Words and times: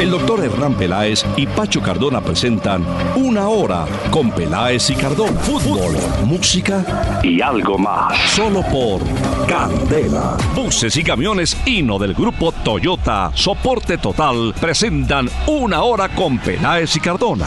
El 0.00 0.12
doctor 0.12 0.42
Hernán 0.42 0.72
Peláez 0.76 1.26
y 1.36 1.46
Pacho 1.46 1.82
Cardona 1.82 2.22
presentan 2.22 2.82
Una 3.16 3.48
Hora 3.48 3.84
con 4.10 4.30
Peláez 4.30 4.88
y 4.88 4.94
Cardona. 4.94 5.38
Fútbol, 5.40 5.94
música 6.24 7.20
y 7.22 7.42
algo 7.42 7.76
más. 7.76 8.18
Solo 8.30 8.62
por 8.62 9.02
Candela. 9.46 10.38
Buses 10.56 10.96
y 10.96 11.04
camiones 11.04 11.54
Hino 11.66 11.98
del 11.98 12.14
grupo 12.14 12.50
Toyota, 12.50 13.30
soporte 13.34 13.98
total, 13.98 14.54
presentan 14.58 15.28
Una 15.46 15.82
Hora 15.82 16.08
con 16.08 16.38
Peláez 16.38 16.96
y 16.96 17.00
Cardona. 17.00 17.46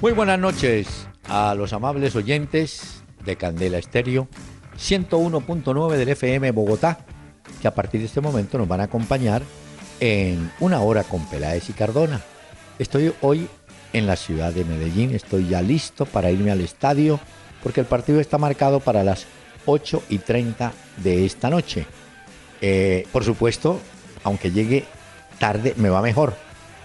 Muy 0.00 0.10
buenas 0.10 0.40
noches 0.40 1.08
a 1.28 1.54
los 1.54 1.72
amables 1.72 2.16
oyentes 2.16 2.97
de 3.24 3.36
Candela 3.36 3.78
Estéreo 3.78 4.28
101.9 4.78 5.96
del 5.96 6.08
FM 6.10 6.50
Bogotá, 6.52 6.98
que 7.60 7.68
a 7.68 7.74
partir 7.74 8.00
de 8.00 8.06
este 8.06 8.20
momento 8.20 8.58
nos 8.58 8.68
van 8.68 8.80
a 8.80 8.84
acompañar 8.84 9.42
en 10.00 10.50
una 10.60 10.80
hora 10.80 11.04
con 11.04 11.28
Peláez 11.28 11.68
y 11.68 11.72
Cardona. 11.72 12.20
Estoy 12.78 13.12
hoy 13.20 13.48
en 13.92 14.06
la 14.06 14.16
ciudad 14.16 14.52
de 14.52 14.64
Medellín, 14.64 15.14
estoy 15.14 15.48
ya 15.48 15.62
listo 15.62 16.06
para 16.06 16.30
irme 16.30 16.50
al 16.50 16.60
estadio 16.60 17.18
porque 17.62 17.80
el 17.80 17.86
partido 17.86 18.20
está 18.20 18.38
marcado 18.38 18.80
para 18.80 19.02
las 19.02 19.26
8 19.66 20.04
y 20.08 20.18
30 20.18 20.72
de 20.98 21.26
esta 21.26 21.50
noche. 21.50 21.86
Eh, 22.60 23.06
por 23.12 23.24
supuesto, 23.24 23.80
aunque 24.24 24.50
llegue 24.50 24.84
tarde, 25.38 25.74
me 25.76 25.90
va 25.90 26.02
mejor, 26.02 26.34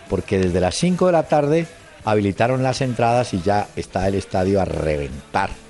porque 0.09 0.39
desde 0.39 0.59
las 0.59 0.75
5 0.75 1.07
de 1.07 1.11
la 1.11 1.23
tarde 1.23 1.67
habilitaron 2.05 2.63
las 2.63 2.81
entradas 2.81 3.33
y 3.33 3.41
ya 3.41 3.67
está 3.75 4.07
el 4.07 4.15
estadio 4.15 4.61
a 4.61 4.65
reventar. 4.65 5.62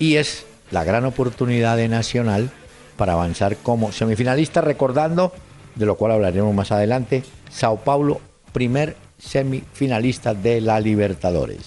Y 0.00 0.16
es 0.16 0.44
la 0.72 0.82
gran 0.82 1.04
oportunidad 1.04 1.76
de 1.76 1.86
Nacional 1.88 2.50
para 2.96 3.12
avanzar 3.12 3.56
como 3.58 3.92
semifinalista, 3.92 4.60
recordando, 4.60 5.32
de 5.76 5.86
lo 5.86 5.94
cual 5.96 6.12
hablaremos 6.12 6.52
más 6.54 6.72
adelante, 6.72 7.22
Sao 7.50 7.76
Paulo, 7.78 8.20
primer 8.52 8.96
semifinalista 9.18 10.34
de 10.34 10.60
la 10.60 10.80
Libertadores. 10.80 11.60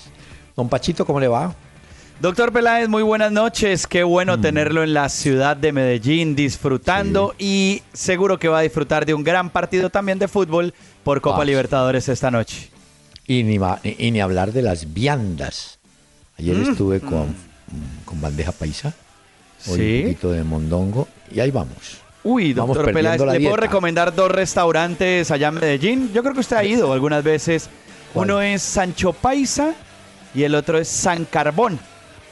Don 0.55 0.67
Pachito, 0.69 1.05
¿cómo 1.05 1.19
le 1.19 1.27
va? 1.27 1.55
Doctor 2.19 2.53
Peláez, 2.53 2.87
muy 2.87 3.03
buenas 3.03 3.31
noches. 3.31 3.87
Qué 3.87 4.03
bueno 4.03 4.39
tenerlo 4.39 4.83
en 4.83 4.93
la 4.93 5.09
ciudad 5.09 5.57
de 5.57 5.71
Medellín 5.73 6.35
disfrutando 6.35 7.33
y 7.39 7.81
seguro 7.91 8.37
que 8.39 8.47
va 8.47 8.59
a 8.59 8.61
disfrutar 8.61 9.05
de 9.05 9.13
un 9.13 9.23
gran 9.23 9.49
partido 9.49 9.89
también 9.89 10.19
de 10.19 10.27
fútbol 10.27 10.73
por 11.03 11.21
Copa 11.21 11.41
Ah. 11.41 11.45
Libertadores 11.45 12.07
esta 12.09 12.31
noche. 12.31 12.69
Y 13.27 13.43
ni, 13.43 13.57
ma- 13.59 13.79
y 13.83 14.11
ni 14.11 14.21
hablar 14.21 14.51
de 14.53 14.61
las 14.61 14.93
viandas. 14.93 15.79
Ayer 16.37 16.55
estuve 16.57 16.99
con, 16.99 17.35
con 18.05 18.19
bandeja 18.21 18.51
paisa, 18.51 18.93
hoy 19.67 19.77
Sí. 19.77 19.95
un 19.97 20.03
poquito 20.03 20.31
de 20.31 20.43
mondongo 20.43 21.07
y 21.31 21.39
ahí 21.39 21.51
vamos. 21.51 21.97
Uy, 22.25 22.53
Vamos 22.53 22.77
doctor 22.77 22.93
Peláez, 22.93 23.19
¿le 23.21 23.39
puedo 23.41 23.57
recomendar 23.57 24.15
dos 24.15 24.31
restaurantes 24.31 25.29
allá 25.29 25.49
en 25.49 25.53
Medellín? 25.55 26.11
Yo 26.13 26.21
creo 26.23 26.33
que 26.33 26.39
usted 26.39 26.55
ha 26.55 26.63
ido 26.63 26.93
algunas 26.93 27.21
veces. 27.23 27.69
¿Cuál? 28.13 28.29
Uno 28.31 28.41
es 28.41 28.61
Sancho 28.61 29.11
Paisa 29.11 29.73
y 30.33 30.43
el 30.43 30.55
otro 30.55 30.77
es 30.77 30.87
San 30.87 31.25
Carbón, 31.25 31.79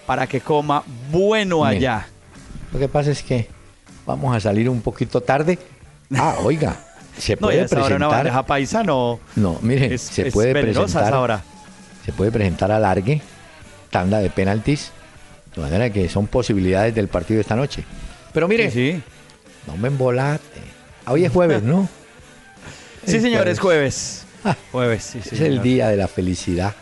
para 0.06 0.28
que 0.28 0.40
coma 0.40 0.84
bueno 1.12 1.66
allá. 1.66 2.08
Lo 2.72 2.80
que 2.80 2.88
pasa 2.88 3.12
es 3.12 3.22
que 3.22 3.50
vamos 4.06 4.34
a 4.36 4.40
salir 4.40 4.70
un 4.70 4.82
poquito 4.82 5.20
tarde. 5.22 5.60
Ah, 6.16 6.36
oiga, 6.44 6.78
se 7.18 7.36
puede 7.36 7.58
hora 7.58 7.66
una 7.76 7.84
presentar. 7.84 8.10
bandeja 8.10 8.46
paisa 8.46 8.84
no. 8.84 9.20
No, 9.36 9.58
mire, 9.62 9.94
Es, 9.94 10.04
se 10.04 10.32
puede 10.32 10.54
presentar. 10.54 11.04
esa 11.04 11.20
hora. 11.20 11.44
Se 12.06 12.14
puede 12.14 12.32
presentar 12.32 12.72
alargue, 12.72 13.22
tanda 13.90 14.20
de 14.20 14.30
penaltis, 14.30 14.92
de 15.56 15.62
manera 15.62 15.90
que 15.90 16.08
son 16.10 16.28
posibilidades 16.28 16.94
del 16.96 17.08
partido 17.08 17.38
de 17.38 17.42
esta 17.42 17.56
noche. 17.56 17.84
Pero 18.34 18.48
mire, 18.48 18.72
Sí, 18.72 18.94
sí. 18.94 19.04
no 19.68 19.78
me 19.78 19.88
embolate. 19.90 20.62
Hoy 21.08 21.26
es 21.26 21.32
jueves, 21.32 21.62
¿no? 21.64 21.88
Sí, 23.06 23.16
Es 23.18 23.24
señor, 23.24 23.48
es 23.48 23.60
jueves. 23.60 24.26
jueves. 24.26 24.26
Ah, 24.44 24.56
Jueves, 24.72 25.04
sí, 25.04 25.20
Es 25.20 25.26
señor. 25.30 25.46
el 25.48 25.62
día 25.62 25.90
de 25.90 25.98
la 25.98 26.08
felicidad. 26.08 26.74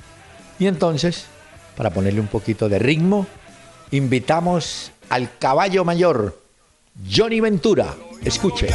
Y 0.59 0.67
entonces, 0.67 1.25
para 1.77 1.89
ponerle 1.91 2.19
un 2.19 2.27
poquito 2.27 2.67
de 2.69 2.77
ritmo, 2.79 3.25
invitamos 3.91 4.91
al 5.09 5.29
caballo 5.39 5.83
mayor, 5.85 6.37
Johnny 7.09 7.39
Ventura. 7.39 7.95
Escuche. 8.23 8.67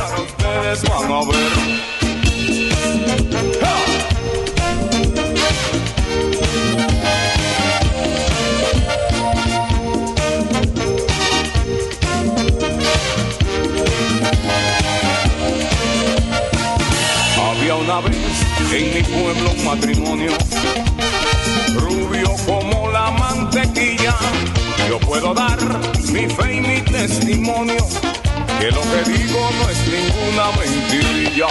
Una 17.84 18.00
vez 18.00 18.17
en 18.72 18.95
mi 18.95 19.03
pueblo 19.03 19.50
un 19.50 19.65
matrimonio, 19.65 20.33
rubio 21.75 22.34
como 22.47 22.91
la 22.91 23.11
mantequilla. 23.11 24.15
Yo 24.89 24.99
puedo 25.00 25.34
dar 25.34 25.59
mi 26.11 26.27
fe 26.27 26.56
y 26.56 26.61
mi 26.61 26.81
testimonio, 26.81 27.87
que 28.59 28.71
lo 28.71 28.81
que 28.81 29.11
digo 29.11 29.50
no 29.59 29.71
es 29.71 29.78
ninguna 29.87 30.50
mentirilla. 30.59 31.47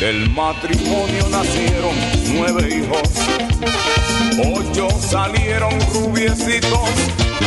Del 0.00 0.30
matrimonio 0.30 1.28
nacieron 1.30 1.94
nueve 2.32 2.76
hijos, 2.76 3.02
ocho 4.54 4.88
salieron 5.00 5.72
rubiecitos, 5.92 6.90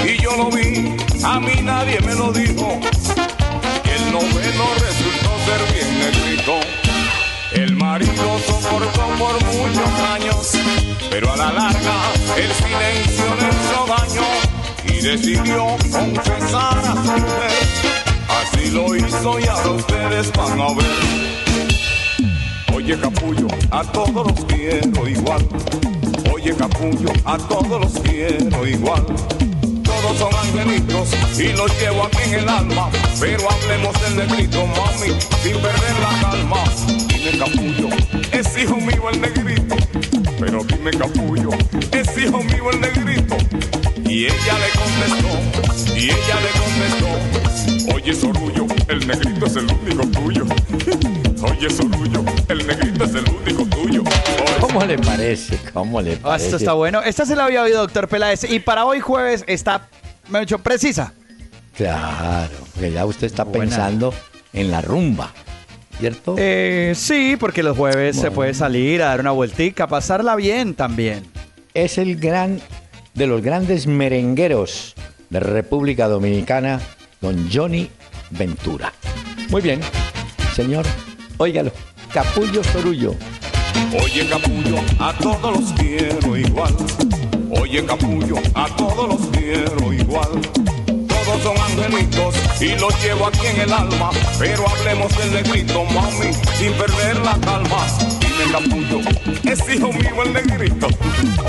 y 0.05 0.21
yo 0.21 0.35
lo 0.35 0.51
vi, 0.51 0.95
a 1.23 1.39
mí 1.39 1.61
nadie 1.63 1.99
me 2.01 2.13
lo 2.13 2.31
dijo. 2.31 2.79
El 3.85 4.11
noveno 4.11 4.65
resultó 4.79 5.31
ser 5.45 5.73
bien 5.73 5.99
negrito. 5.99 6.80
El 7.61 7.75
marido 7.75 8.39
soportó 8.47 9.01
por 9.19 9.35
muchos 9.45 9.89
años, 10.11 10.51
pero 11.11 11.31
a 11.31 11.37
la 11.37 11.51
larga 11.51 11.93
el 12.35 12.51
silencio 12.53 13.25
le 13.35 13.49
hizo 13.49 13.85
daño 13.85 14.27
y 14.85 15.01
decidió 15.03 15.67
confesar 15.91 16.79
a 16.79 16.93
su 16.93 17.11
mujer. 17.11 17.51
Así 18.27 18.71
lo 18.71 18.95
hizo 18.95 19.39
y 19.39 19.45
ahora 19.45 19.69
ustedes 19.69 20.31
van 20.33 20.59
a 20.59 20.73
ver. 20.73 20.85
Oye 22.73 22.99
capullo, 22.99 23.47
a 23.69 23.83
todos 23.83 24.27
los 24.27 24.45
quiero 24.45 25.07
igual. 25.07 25.47
Oye 26.33 26.55
capullo, 26.55 27.13
a 27.25 27.37
todos 27.37 27.79
los 27.79 27.93
quiero 28.01 28.65
igual. 28.65 29.05
Todos 29.83 30.17
son 30.17 30.33
angelitos 30.33 31.09
y 31.37 31.53
los 31.53 31.79
llevo 31.79 32.05
aquí 32.05 32.23
en 32.25 32.33
el 32.39 32.49
alma. 32.49 32.89
Pero 33.19 33.47
hablemos 33.51 34.01
del 34.01 34.15
negrito, 34.17 34.65
mami, 34.65 35.13
sin 35.43 35.61
perder 35.61 35.99
la 36.01 36.31
calma. 36.31 37.10
Dime 37.21 37.37
capullo, 37.37 37.87
es 38.31 38.57
hijo 38.57 38.77
mío 38.77 39.09
el 39.11 39.21
negrito. 39.21 39.75
Pero 40.39 40.63
dime 40.63 40.89
capullo, 40.91 41.49
es 41.91 42.17
hijo 42.17 42.41
mío 42.43 42.71
el 42.71 42.81
negrito. 42.81 43.37
Y 44.09 44.25
ella 44.25 44.57
le 44.57 44.69
contestó, 44.79 45.95
y 45.95 46.05
ella 46.05 46.37
le 46.41 46.59
contestó. 46.59 47.95
Oye 47.95 48.13
Sorullo, 48.15 48.65
el 48.87 49.05
negrito 49.07 49.45
es 49.45 49.55
el 49.55 49.65
único 49.71 50.07
tuyo. 50.07 50.45
Oye 51.43 51.69
Sorullo, 51.69 52.23
el 52.49 52.65
negrito 52.65 53.03
es 53.03 53.13
el 53.15 53.25
único 53.29 53.65
tuyo. 53.65 54.03
¿Cómo 54.59 54.83
le 54.85 54.97
parece? 54.97 55.59
¿Cómo 55.73 56.01
le 56.01 56.13
Ah, 56.15 56.19
parece? 56.23 56.45
esto 56.45 56.57
está 56.57 56.73
bueno. 56.73 57.03
Esta 57.03 57.25
se 57.27 57.35
la 57.35 57.45
había 57.45 57.61
oído, 57.61 57.81
doctor 57.81 58.07
Peláez. 58.07 58.49
Y 58.49 58.59
para 58.59 58.85
hoy 58.85 58.99
jueves 58.99 59.43
está, 59.47 59.87
me 60.29 60.39
ha 60.39 60.41
dicho, 60.41 60.57
precisa. 60.57 61.13
Claro, 61.77 62.49
porque 62.73 62.91
ya 62.91 63.05
usted 63.05 63.27
está 63.27 63.43
Buena. 63.43 63.59
pensando 63.65 64.13
en 64.53 64.71
la 64.71 64.81
rumba, 64.81 65.31
¿cierto? 65.99 66.35
Eh, 66.37 66.93
sí, 66.95 67.35
porque 67.39 67.63
los 67.63 67.77
jueves 67.77 68.15
se 68.15 68.31
puede 68.31 68.53
salir 68.53 69.01
a 69.01 69.07
dar 69.07 69.19
una 69.19 69.31
vueltica, 69.31 69.87
pasarla 69.87 70.35
bien 70.35 70.73
también. 70.73 71.23
es 71.73 71.97
el 71.97 72.17
gran, 72.17 72.59
de 73.13 73.27
los 73.27 73.41
grandes 73.41 73.87
merengueros 73.87 74.95
de 75.29 75.39
República 75.39 76.07
Dominicana, 76.07 76.81
don 77.21 77.49
Johnny 77.51 77.89
Ventura. 78.31 78.93
Muy 79.49 79.61
bien, 79.61 79.79
señor, 80.55 80.85
óigalo, 81.37 81.71
Capullo 82.13 82.61
Sorullo. 82.63 83.15
Oye 84.03 84.27
capullo, 84.27 84.77
a 84.99 85.13
todos 85.13 85.59
los 85.59 85.73
quiero 85.73 86.35
igual. 86.35 86.75
Oye 87.49 87.85
capullo, 87.85 88.35
a 88.53 88.67
todos 88.75 89.07
los 89.07 89.27
quiero 89.27 89.40
y 92.61 92.77
los 92.77 93.03
llevo 93.03 93.27
aquí 93.27 93.47
en 93.47 93.61
el 93.61 93.73
alma. 93.73 94.11
Pero 94.37 94.63
hablemos 94.69 95.17
del 95.17 95.33
negrito, 95.33 95.83
mami, 95.85 96.31
sin 96.57 96.71
perder 96.73 97.17
la 97.17 97.37
calma. 97.39 97.87
Dime 98.19 98.51
capullo, 98.51 98.99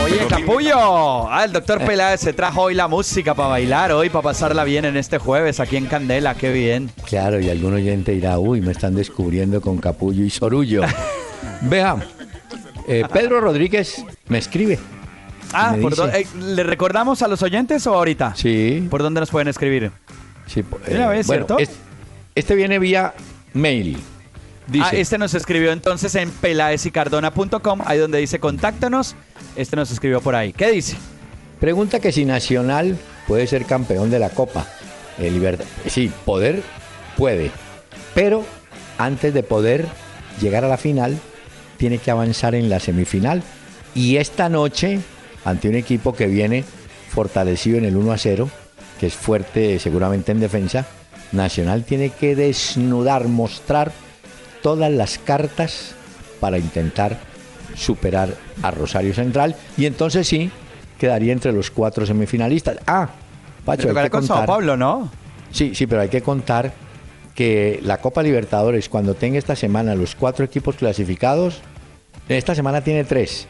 Oye, 0.03 0.27
Capullo. 0.29 1.29
Ah, 1.31 1.45
el 1.45 1.53
doctor 1.53 1.85
Peláez 1.85 2.21
se 2.21 2.33
trajo 2.33 2.63
hoy 2.63 2.75
la 2.75 2.89
música 2.89 3.35
para 3.35 3.51
bailar, 3.51 3.93
hoy 3.93 4.09
para 4.09 4.23
pasarla 4.23 4.65
bien 4.65 4.87
en 4.87 4.97
este 4.97 5.19
jueves 5.19 5.61
aquí 5.61 5.77
en 5.77 5.87
Candela. 5.87 6.35
Qué 6.35 6.51
bien. 6.51 6.91
Claro, 7.07 7.41
y 7.41 7.51
algún 7.51 7.75
oyente 7.75 8.13
dirá, 8.13 8.39
uy, 8.39 8.61
me 8.63 8.73
están 8.73 8.95
descubriendo 8.95 9.61
con 9.61 9.79
Capullo 9.79 10.25
y 10.25 10.31
Sorullo. 10.31 10.83
Vea, 11.63 11.97
eh, 12.89 13.05
Pedro 13.13 13.41
Rodríguez 13.41 14.05
me 14.29 14.39
escribe. 14.39 14.79
Ah, 15.53 15.77
eh, 15.77 16.27
¿le 16.39 16.63
recordamos 16.63 17.21
a 17.21 17.29
los 17.29 17.43
oyentes 17.43 17.87
o 17.87 17.95
ahorita? 17.95 18.35
Sí. 18.35 18.87
¿Por 18.91 19.03
dónde 19.03 19.21
nos 19.21 19.31
pueden 19.31 19.49
escribir? 19.49 19.93
Sí, 20.47 20.65
eh, 20.87 21.07
vez, 21.07 21.27
¿cierto? 21.27 21.57
este 22.35 22.55
viene 22.55 22.79
vía 22.79 23.15
mail. 23.53 23.99
Ah, 24.81 24.91
este 24.93 25.19
nos 25.19 25.35
escribió 25.35 25.73
entonces 25.73 26.15
en 26.15 26.31
pelaesicardona.com, 26.31 27.81
ahí 27.85 27.99
donde 27.99 28.19
dice 28.19 28.39
contáctanos. 28.39 29.17
Este 29.57 29.77
nos 29.77 29.91
escribió 29.91 30.21
por 30.21 30.35
ahí. 30.35 30.53
¿Qué 30.53 30.71
dice? 30.71 30.97
Pregunta 31.61 32.01
que 32.01 32.13
si 32.13 32.25
Nacional 32.25 32.97
puede 33.27 33.47
ser 33.47 33.65
campeón 33.67 34.11
de 34.11 34.19
la 34.19 34.31
Copa. 34.31 34.67
El 35.19 35.59
Sí, 35.89 36.11
poder 36.25 36.63
puede. 37.17 37.51
Pero 38.15 38.45
antes 38.99 39.35
de 39.35 39.43
poder 39.43 39.87
llegar 40.41 40.65
a 40.65 40.69
la 40.69 40.79
final, 40.79 41.19
tiene 41.77 41.99
que 41.99 42.11
avanzar 42.11 42.55
en 42.55 42.69
la 42.71 42.81
semifinal. 42.81 43.43
Y 43.95 44.17
esta 44.17 44.49
noche, 44.49 45.01
ante 45.45 45.69
un 45.69 45.75
equipo 45.75 46.15
que 46.15 46.27
viene 46.27 46.65
fortalecido 47.11 47.79
en 47.79 47.85
el 47.85 47.97
1 47.97 48.13
a 48.13 48.19
0, 48.19 48.51
que 49.03 49.09
es 49.09 49.17
fuerte 49.17 49.81
seguramente 49.81 50.31
en 50.31 50.39
defensa, 50.39 50.87
Nacional 51.33 51.83
tiene 51.83 52.11
que 52.11 52.37
desnudar, 52.37 53.27
mostrar 53.27 53.91
todas 54.63 54.93
las 54.93 55.19
cartas 55.19 55.97
para 56.39 56.57
intentar 56.57 57.19
superar 57.75 58.33
a 58.63 58.71
Rosario 58.71 59.13
Central 59.13 59.57
y 59.77 59.87
entonces 59.87 60.29
sí 60.29 60.53
quedaría 61.01 61.33
entre 61.33 61.51
los 61.51 61.73
cuatro 61.73 62.07
semifinalistas. 62.07 62.79
Ah, 62.87 63.09
Pacho, 63.65 63.89
hay 63.89 64.05
que 64.05 64.11
contar, 64.11 64.47
Pablo, 64.47 64.77
¿no? 64.77 65.11
Sí, 65.51 65.75
sí, 65.75 65.89
pero 65.89 66.03
hay 66.03 66.09
que 66.09 66.23
contar 66.23 66.73
que 67.35 67.81
la 67.83 67.99
Copa 67.99 68.23
Libertadores, 68.23 68.89
cuando 68.89 69.15
tenga 69.15 69.37
esta 69.37 69.57
semana 69.57 69.97
los 69.97 70.15
cuatro 70.15 70.45
equipos 70.45 70.77
clasificados, 70.77 71.61
esta 72.29 72.55
semana 72.55 72.83
tiene 72.83 73.03
tres, 73.03 73.49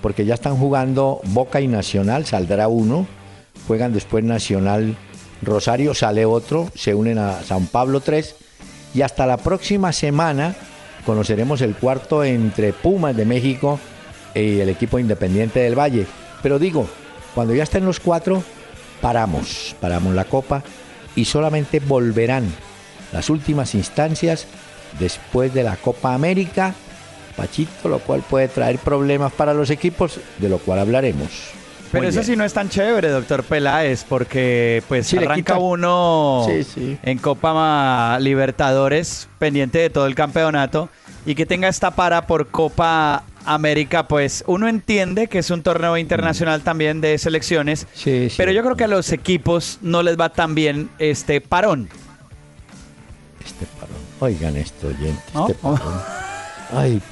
porque 0.00 0.24
ya 0.24 0.34
están 0.34 0.54
jugando 0.54 1.20
Boca 1.24 1.60
y 1.60 1.66
Nacional, 1.66 2.24
saldrá 2.24 2.68
uno, 2.68 3.08
juegan 3.66 3.92
después 3.92 4.24
Nacional 4.24 4.96
Rosario, 5.42 5.94
sale 5.94 6.24
otro, 6.24 6.70
se 6.74 6.94
unen 6.94 7.18
a 7.18 7.42
San 7.42 7.66
Pablo 7.66 8.00
tres 8.00 8.36
y 8.94 9.02
hasta 9.02 9.26
la 9.26 9.36
próxima 9.38 9.92
semana 9.92 10.54
conoceremos 11.04 11.60
el 11.62 11.74
cuarto 11.74 12.22
entre 12.24 12.72
Pumas 12.72 13.16
de 13.16 13.24
México 13.24 13.80
y 14.34 14.60
el 14.60 14.68
equipo 14.68 14.98
independiente 14.98 15.60
del 15.60 15.78
Valle. 15.78 16.06
Pero 16.42 16.58
digo, 16.58 16.86
cuando 17.34 17.54
ya 17.54 17.64
estén 17.64 17.84
los 17.84 18.00
cuatro, 18.00 18.42
paramos, 19.00 19.74
paramos 19.80 20.14
la 20.14 20.24
copa 20.24 20.62
y 21.16 21.24
solamente 21.24 21.80
volverán 21.80 22.44
las 23.12 23.30
últimas 23.30 23.74
instancias 23.74 24.46
después 24.98 25.52
de 25.52 25.62
la 25.62 25.76
Copa 25.76 26.14
América, 26.14 26.74
Pachito, 27.36 27.88
lo 27.88 27.98
cual 27.98 28.22
puede 28.28 28.48
traer 28.48 28.78
problemas 28.78 29.32
para 29.32 29.54
los 29.54 29.70
equipos, 29.70 30.20
de 30.38 30.48
lo 30.48 30.58
cual 30.58 30.80
hablaremos. 30.80 31.61
Pero 31.92 32.08
eso 32.08 32.22
sí 32.22 32.36
no 32.36 32.44
es 32.44 32.54
tan 32.54 32.70
chévere, 32.70 33.08
doctor 33.08 33.44
Peláez, 33.44 34.04
porque 34.08 34.82
pues 34.88 35.12
arranca 35.12 35.58
uno 35.58 36.46
en 37.02 37.18
Copa 37.18 38.18
Libertadores, 38.18 39.28
pendiente 39.38 39.78
de 39.78 39.90
todo 39.90 40.06
el 40.06 40.14
campeonato, 40.14 40.88
y 41.26 41.34
que 41.34 41.44
tenga 41.44 41.68
esta 41.68 41.92
para 41.92 42.26
por 42.26 42.48
Copa 42.48 43.24
América, 43.44 44.08
pues 44.08 44.42
uno 44.46 44.68
entiende 44.68 45.28
que 45.28 45.38
es 45.38 45.50
un 45.50 45.62
torneo 45.62 45.96
internacional 45.98 46.60
mm. 46.60 46.64
también 46.64 47.00
de 47.00 47.18
selecciones, 47.18 47.86
pero 48.36 48.52
yo 48.52 48.62
creo 48.62 48.76
que 48.76 48.84
a 48.84 48.88
los 48.88 49.12
equipos 49.12 49.78
no 49.82 50.02
les 50.02 50.18
va 50.18 50.30
tan 50.30 50.54
bien 50.54 50.88
este 50.98 51.40
parón. 51.40 51.88
Este 53.44 53.66
parón. 53.78 53.96
Oigan 54.20 54.56
esto, 54.56 54.88
oyente, 54.88 55.22
este 55.34 55.54
parón. 55.54 56.00
Ay, 56.74 57.02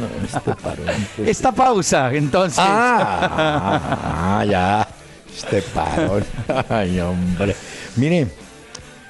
no, 0.00 0.06
este 0.24 0.54
parón. 0.54 0.86
Esta 1.24 1.52
pausa, 1.52 2.12
entonces. 2.12 2.58
Ah, 2.60 4.44
ya. 4.48 4.88
Este 5.34 5.62
parón. 5.62 6.24
Ay, 6.68 7.00
hombre. 7.00 7.54
Mire, 7.96 8.28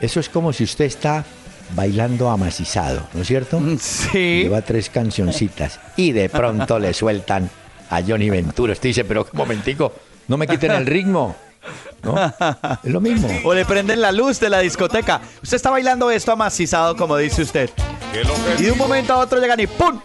eso 0.01 0.21
es 0.21 0.29
como 0.29 0.53
si 0.53 0.65
usted 0.65 0.87
está 0.87 1.25
bailando 1.75 2.31
amacizado, 2.31 3.03
¿no 3.13 3.23
es 3.23 3.27
cierto? 3.27 3.59
Mm, 3.59 3.79
sí. 3.79 4.43
Lleva 4.45 4.63
tres 4.63 4.91
cancioncitas 4.91 5.81
y 5.97 6.13
de 6.13 6.29
pronto 6.29 6.79
le 6.79 6.95
sueltan 6.95 7.51
a 7.91 8.03
Johnny 8.03 8.31
Ventura. 8.31 8.73
Usted 8.73 8.91
dice, 8.91 9.05
pero 9.05 9.23
un 9.23 9.39
momentico, 9.39 9.93
no 10.29 10.37
me 10.37 10.47
quiten 10.47 10.73
el 10.73 10.87
ritmo. 10.87 11.37
¿No? 12.03 12.15
Es 12.85 12.93
lo 12.93 13.01
mismo. 13.01 13.29
O 13.45 13.53
le 13.53 13.65
prenden 13.65 14.01
la 14.01 14.13
luz 14.13 14.39
de 14.39 14.49
la 14.49 14.61
discoteca. 14.61 15.21
Usted 15.43 15.57
está 15.57 15.71
bailando 15.71 16.11
esto 16.11 16.31
amacizado, 16.31 16.97
como 16.97 17.17
dice 17.17 17.43
usted. 17.43 17.71
Y 18.59 18.63
de 18.63 18.73
un 18.73 18.79
momento 18.79 19.13
a 19.13 19.19
otro 19.19 19.41
llegan 19.41 19.59
y 19.61 19.67
¡pum! 19.67 20.01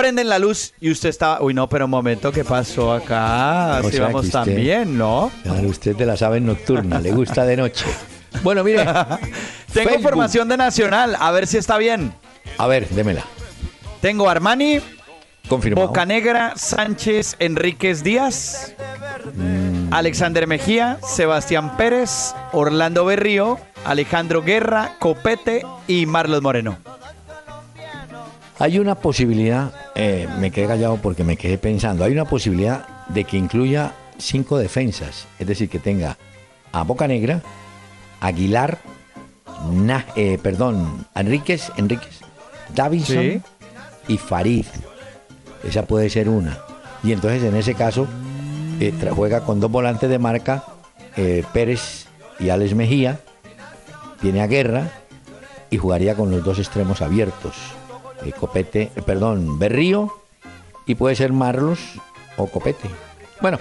Prenden 0.00 0.30
la 0.30 0.38
luz 0.38 0.72
y 0.80 0.90
usted 0.90 1.10
está, 1.10 1.42
uy 1.42 1.52
no, 1.52 1.68
pero 1.68 1.84
un 1.84 1.90
momento, 1.90 2.32
¿qué 2.32 2.42
pasó 2.42 2.90
acá? 2.90 3.76
Así 3.76 3.98
vamos 3.98 4.30
también, 4.30 4.96
¿no? 4.96 5.30
Claro, 5.42 5.68
usted 5.68 5.94
de 5.94 6.06
las 6.06 6.22
aves 6.22 6.40
nocturnas, 6.40 7.02
le 7.02 7.12
gusta 7.12 7.44
de 7.44 7.58
noche. 7.58 7.84
Bueno, 8.42 8.64
mire. 8.64 8.86
Tengo 9.74 9.94
información 9.94 10.48
de 10.48 10.56
Nacional, 10.56 11.16
a 11.20 11.30
ver 11.32 11.46
si 11.46 11.58
está 11.58 11.76
bien. 11.76 12.14
A 12.56 12.66
ver, 12.66 12.88
démela. 12.88 13.24
Tengo 14.00 14.30
Armani, 14.30 14.80
Confirmado. 15.48 15.88
Bocanegra, 15.88 16.54
Sánchez, 16.56 17.36
Enríquez 17.38 18.02
Díaz, 18.02 18.74
mm. 19.34 19.92
Alexander 19.92 20.46
Mejía, 20.46 20.98
Sebastián 21.06 21.76
Pérez, 21.76 22.34
Orlando 22.52 23.04
Berrío, 23.04 23.58
Alejandro 23.84 24.42
Guerra, 24.42 24.96
Copete 24.98 25.62
y 25.86 26.06
Marlos 26.06 26.40
Moreno. 26.40 26.78
Hay 28.60 28.78
una 28.78 28.94
posibilidad, 28.94 29.72
eh, 29.94 30.28
me 30.38 30.50
quedé 30.50 30.66
callado 30.66 30.98
porque 30.98 31.24
me 31.24 31.38
quedé 31.38 31.56
pensando, 31.56 32.04
hay 32.04 32.12
una 32.12 32.26
posibilidad 32.26 33.06
de 33.08 33.24
que 33.24 33.38
incluya 33.38 33.94
cinco 34.18 34.58
defensas, 34.58 35.26
es 35.38 35.46
decir, 35.46 35.70
que 35.70 35.78
tenga 35.78 36.18
a 36.70 36.82
Boca 36.82 37.08
Negra, 37.08 37.40
Aguilar, 38.20 38.76
eh, 40.14 40.38
perdón, 40.42 41.06
Enríquez, 41.14 41.72
Enríquez, 41.78 42.20
Davidson 42.74 43.42
y 44.08 44.18
Farid. 44.18 44.66
Esa 45.64 45.86
puede 45.86 46.10
ser 46.10 46.28
una. 46.28 46.58
Y 47.02 47.12
entonces 47.12 47.42
en 47.42 47.56
ese 47.56 47.74
caso 47.74 48.06
eh, 48.78 48.92
juega 49.16 49.40
con 49.40 49.58
dos 49.60 49.70
volantes 49.70 50.10
de 50.10 50.18
marca, 50.18 50.64
Pérez 51.54 52.08
y 52.38 52.50
Alex 52.50 52.74
Mejía, 52.74 53.20
tiene 54.20 54.42
a 54.42 54.46
Guerra 54.46 54.90
y 55.70 55.78
jugaría 55.78 56.14
con 56.14 56.30
los 56.30 56.44
dos 56.44 56.58
extremos 56.58 57.00
abiertos. 57.00 57.79
Eh, 58.24 58.32
Copete, 58.32 58.90
eh, 58.94 59.02
perdón, 59.02 59.58
Berrío 59.58 60.12
y 60.86 60.94
puede 60.94 61.16
ser 61.16 61.32
Marlos 61.32 61.78
o 62.36 62.46
Copete. 62.46 62.88
Bueno, 63.40 63.58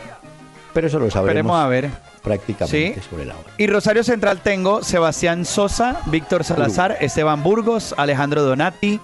pero 0.73 0.87
eso 0.87 0.99
lo 0.99 1.09
sabremos 1.09 1.55
a 1.57 1.67
ver. 1.67 1.89
prácticamente 2.23 3.01
sobre 3.01 3.25
la 3.25 3.35
hora. 3.35 3.49
Y 3.57 3.67
Rosario 3.67 4.03
Central 4.03 4.41
tengo 4.41 4.83
Sebastián 4.83 5.45
Sosa, 5.45 6.01
Víctor 6.07 6.43
Salazar, 6.43 6.97
Esteban 6.99 7.43
Burgos, 7.43 7.93
Alejandro 7.97 8.43
Donati, 8.43 8.99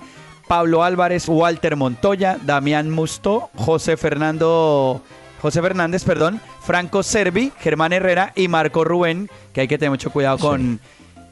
Pablo 0.47 0.83
Álvarez, 0.83 1.27
Walter 1.27 1.75
Montoya, 1.75 2.37
Damián 2.43 2.89
Musto, 2.89 3.49
José 3.55 3.97
Fernando 3.97 5.01
José 5.41 5.61
Fernández, 5.61 6.03
perdón, 6.03 6.41
Franco 6.61 7.03
Servi, 7.03 7.51
Germán 7.59 7.93
Herrera 7.93 8.31
y 8.35 8.47
Marco 8.47 8.83
Rubén, 8.83 9.29
que 9.53 9.61
hay 9.61 9.67
que 9.67 9.77
tener 9.77 9.91
mucho 9.91 10.09
cuidado 10.09 10.39
con 10.39 10.79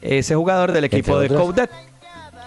ese 0.02 0.36
jugador 0.36 0.70
del 0.70 0.84
equipo 0.84 1.18
de 1.18 1.28
Coudet. 1.30 1.70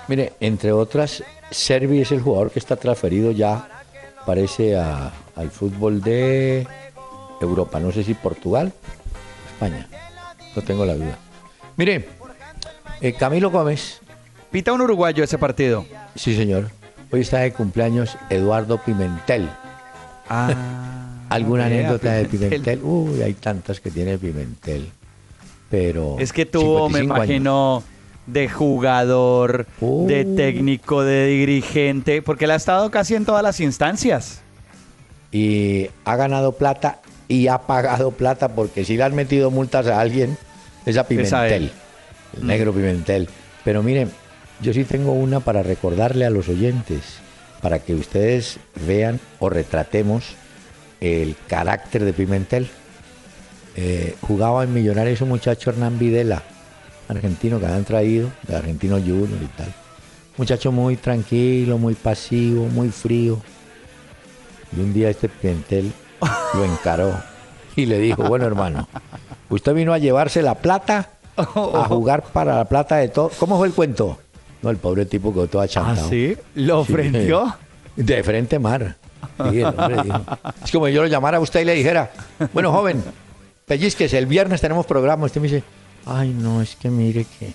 Mire, 0.08 0.34
entre 0.40 0.72
otras, 0.72 1.24
Servi 1.52 2.02
es 2.02 2.12
el 2.12 2.22
jugador 2.22 2.52
que 2.52 2.60
está 2.60 2.76
transferido 2.76 3.32
ya, 3.32 3.68
parece, 4.26 4.78
al 4.78 5.52
fútbol 5.52 6.02
de 6.02 6.66
Europa. 7.42 7.80
No 7.80 7.92
sé 7.92 8.04
si 8.04 8.14
Portugal 8.14 8.72
o 8.74 9.50
España. 9.54 9.88
No 10.56 10.62
tengo 10.62 10.86
la 10.86 10.96
duda. 10.96 11.18
Mire, 11.76 12.08
eh, 13.02 13.14
Camilo 13.14 13.52
Gómez. 13.52 14.00
Pita 14.50 14.72
un 14.72 14.82
uruguayo 14.82 15.24
ese 15.24 15.38
partido. 15.38 15.86
Sí, 16.16 16.36
señor. 16.36 16.72
Hoy 17.12 17.22
está 17.22 17.40
de 17.40 17.52
cumpleaños 17.52 18.18
Eduardo 18.30 18.78
Pimentel. 18.84 19.50
Ah. 20.30 20.54
¿Alguna 21.30 21.66
anécdota 21.66 22.14
de 22.14 22.26
Pimentel? 22.26 22.82
Uy, 22.82 23.22
hay 23.22 23.34
tantas 23.34 23.82
que 23.82 23.92
tiene 23.92 24.18
Pimentel. 24.18 24.90
Pero. 25.70 26.16
Es 26.18 26.32
que 26.32 26.46
tuvo, 26.46 26.90
me 26.90 27.00
imagino 27.00 27.84
de 28.28 28.50
jugador, 28.50 29.66
de 29.80 30.26
uh. 30.26 30.36
técnico, 30.36 31.04
de 31.04 31.26
dirigente, 31.28 32.22
porque 32.22 32.46
él 32.46 32.52
ha 32.52 32.56
estado 32.56 32.92
casi 32.92 33.16
en 33.16 33.26
todas 33.26 33.42
las 33.42 33.60
instancias. 33.60 34.42
Y 35.32 35.88
ha 36.06 36.16
ganado 36.16 36.52
plata 36.54 37.00
y 37.28 37.48
ha 37.48 37.60
pagado 37.60 38.12
plata 38.12 38.50
porque 38.50 38.86
si 38.86 38.96
le 38.96 39.04
han 39.04 39.16
metido 39.16 39.52
multas 39.52 39.88
a 39.88 40.00
alguien 40.00 40.38
es 40.86 40.98
a 40.98 41.06
Pimentel, 41.06 41.72
el 42.38 42.44
mm. 42.44 42.48
negro 42.48 42.74
Pimentel. 42.74 43.28
Pero 43.64 43.84
miren, 43.84 44.12
yo 44.62 44.74
sí 44.74 44.84
tengo 44.84 45.12
una 45.12 45.40
para 45.40 45.64
recordarle 45.64 46.26
a 46.26 46.30
los 46.30 46.48
oyentes, 46.48 47.20
para 47.62 47.80
que 47.80 47.94
ustedes 47.96 48.60
vean 48.86 49.20
o 49.40 49.50
retratemos 49.50 50.36
el 51.02 51.36
carácter 51.48 52.06
de 52.06 52.14
Pimentel. 52.14 52.70
Eh, 53.76 54.16
jugaba 54.22 54.64
en 54.64 54.74
Millonarios 54.74 55.22
un 55.22 55.30
muchacho 55.30 55.70
Hernán 55.70 56.00
Videla, 56.00 56.44
argentino 57.08 57.60
que 57.60 57.66
habían 57.66 57.86
traído, 57.86 58.30
de 58.48 58.56
Argentino 58.56 58.98
Junior 58.98 59.40
y 59.42 59.48
tal. 59.58 59.74
Muchacho 60.38 60.72
muy 60.72 60.98
tranquilo, 60.98 61.78
muy 61.78 61.96
pasivo, 61.96 62.66
muy 62.68 62.90
frío. 62.90 63.40
Y 64.76 64.80
un 64.80 64.94
día 64.94 65.10
este 65.10 65.30
Pimentel 65.30 65.92
lo 66.54 66.66
encaró 66.66 67.14
y 67.76 67.86
le 67.86 68.00
dijo, 68.00 68.24
bueno 68.24 68.46
hermano, 68.46 68.88
usted 69.50 69.74
vino 69.74 69.94
a 69.94 69.98
llevarse 69.98 70.42
la 70.42 70.56
plata, 70.56 71.10
a 71.36 71.44
jugar 71.44 72.24
para 72.24 72.58
la 72.58 72.66
plata 72.66 72.98
de 72.98 73.08
todo. 73.08 73.32
¿Cómo 73.40 73.58
fue 73.58 73.68
el 73.68 73.74
cuento? 73.74 74.20
No, 74.62 74.70
el 74.70 74.78
pobre 74.78 75.06
tipo 75.06 75.34
quedó 75.34 75.48
todo 75.48 75.62
achantado. 75.62 76.08
¿Ah, 76.08 76.10
sí? 76.10 76.36
¿Lo 76.56 76.80
ofendió? 76.80 77.56
De 77.96 78.24
frente 78.24 78.60
mar. 78.60 78.96
Es 80.64 80.72
como 80.72 80.88
yo 80.88 81.02
lo 81.02 81.08
llamara 81.08 81.38
a 81.38 81.40
usted 81.40 81.62
y 81.62 81.66
le 81.66 81.74
dijera, 81.74 82.12
bueno, 82.54 82.72
joven, 82.72 83.04
pellizques, 83.66 84.14
el 84.14 84.26
viernes 84.26 84.62
tenemos 84.62 84.86
programa. 84.86 85.26
Usted 85.26 85.42
me 85.42 85.48
dice, 85.48 85.64
ay, 86.08 86.30
no, 86.30 86.62
es 86.62 86.76
que 86.76 86.90
mire 86.90 87.26
que, 87.40 87.54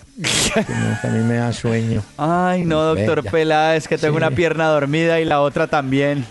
a 1.05 1.09
mí 1.09 1.25
me 1.25 1.35
da 1.35 1.53
sueño. 1.53 2.03
Ay, 2.17 2.65
no, 2.65 2.83
doctor 2.83 3.25
Pela, 3.25 3.77
es 3.77 3.89
que 3.89 3.99
tengo 3.99 4.17
una 4.17 4.31
pierna 4.31 4.67
dormida 4.67 5.21
y 5.21 5.25
la 5.25 5.41
otra 5.41 5.67
también. 5.67 6.25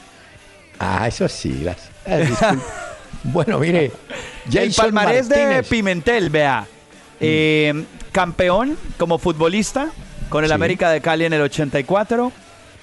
Ah, 0.79 1.07
eso 1.07 1.27
sí. 1.27 1.61
Las, 1.63 1.89
ah, 2.41 2.55
bueno, 3.23 3.59
mire, 3.59 3.91
el 4.53 4.73
palmarés 4.73 5.29
de 5.29 5.63
Pimentel, 5.63 6.29
vea. 6.29 6.67
Eh, 7.19 7.85
campeón 8.11 8.77
como 8.97 9.19
futbolista 9.19 9.91
con 10.29 10.43
el 10.43 10.51
América 10.51 10.89
de 10.89 11.01
Cali 11.01 11.25
en 11.25 11.33
el 11.33 11.41
84, 11.41 12.31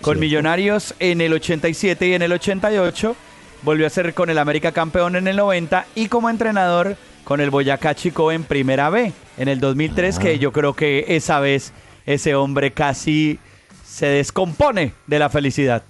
con 0.00 0.20
Millonarios 0.20 0.94
en 1.00 1.20
el 1.20 1.32
87 1.32 2.06
y 2.06 2.14
en 2.14 2.22
el 2.22 2.32
88, 2.32 3.16
volvió 3.62 3.86
a 3.86 3.90
ser 3.90 4.14
con 4.14 4.30
el 4.30 4.38
América 4.38 4.70
campeón 4.72 5.16
en 5.16 5.26
el 5.26 5.36
90 5.36 5.86
y 5.94 6.08
como 6.08 6.30
entrenador 6.30 6.96
con 7.24 7.40
el 7.40 7.50
Boyacá 7.50 7.94
Chico 7.94 8.30
en 8.30 8.44
Primera 8.44 8.90
B 8.90 9.12
en 9.38 9.48
el 9.48 9.60
2003, 9.60 10.18
que 10.18 10.30
ah. 10.30 10.34
yo 10.34 10.52
creo 10.52 10.74
que 10.74 11.04
esa 11.08 11.40
vez 11.40 11.72
ese 12.06 12.34
hombre 12.34 12.72
casi 12.72 13.38
se 13.86 14.06
descompone 14.06 14.92
de 15.06 15.18
la 15.18 15.28
felicidad. 15.28 15.82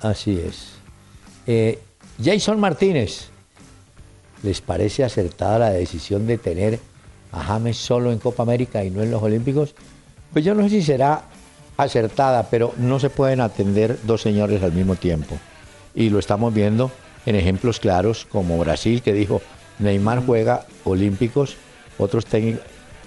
Así 0.00 0.38
es. 0.38 0.74
Eh, 1.46 1.78
Jason 2.22 2.60
Martínez, 2.60 3.28
¿les 4.42 4.60
parece 4.60 5.04
acertada 5.04 5.58
la 5.58 5.70
decisión 5.70 6.26
de 6.26 6.38
tener 6.38 6.80
a 7.32 7.42
James 7.42 7.76
solo 7.76 8.12
en 8.12 8.18
Copa 8.18 8.42
América 8.42 8.84
y 8.84 8.90
no 8.90 9.02
en 9.02 9.10
los 9.10 9.22
Olímpicos? 9.22 9.74
Pues 10.32 10.44
yo 10.44 10.54
no 10.54 10.62
sé 10.64 10.70
si 10.70 10.82
será 10.82 11.24
acertada, 11.76 12.48
pero 12.50 12.72
no 12.76 13.00
se 13.00 13.10
pueden 13.10 13.40
atender 13.40 13.98
dos 14.04 14.22
señores 14.22 14.62
al 14.62 14.72
mismo 14.72 14.96
tiempo. 14.96 15.38
Y 15.94 16.10
lo 16.10 16.18
estamos 16.18 16.52
viendo 16.52 16.90
en 17.26 17.36
ejemplos 17.36 17.80
claros 17.80 18.26
como 18.30 18.58
Brasil, 18.58 19.02
que 19.02 19.12
dijo, 19.12 19.42
Neymar 19.78 20.24
juega 20.24 20.66
Olímpicos, 20.84 21.56
otros 21.98 22.26
técnicos. 22.26 22.64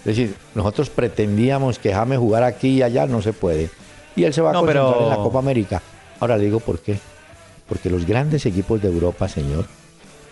Es 0.08 0.16
decir, 0.16 0.36
nosotros 0.56 0.90
pretendíamos 0.90 1.80
que 1.80 1.94
James 1.94 2.18
jugara 2.18 2.48
aquí 2.48 2.78
y 2.78 2.82
allá, 2.82 3.06
no 3.08 3.22
se 3.22 3.34
puede. 3.34 3.70
Y 4.16 4.24
él 4.24 4.34
se 4.34 4.42
va 4.42 4.52
a 4.52 4.54
concentrar 4.54 5.02
en 5.02 5.10
la 5.10 5.18
Copa 5.18 5.40
América. 5.40 5.82
Ahora 6.22 6.38
le 6.38 6.46
digo 6.46 6.62
por 6.62 6.80
qué. 6.80 6.98
Porque 7.68 7.90
los 7.90 8.06
grandes 8.06 8.46
equipos 8.46 8.82
de 8.82 8.88
Europa, 8.88 9.28
señor, 9.28 9.66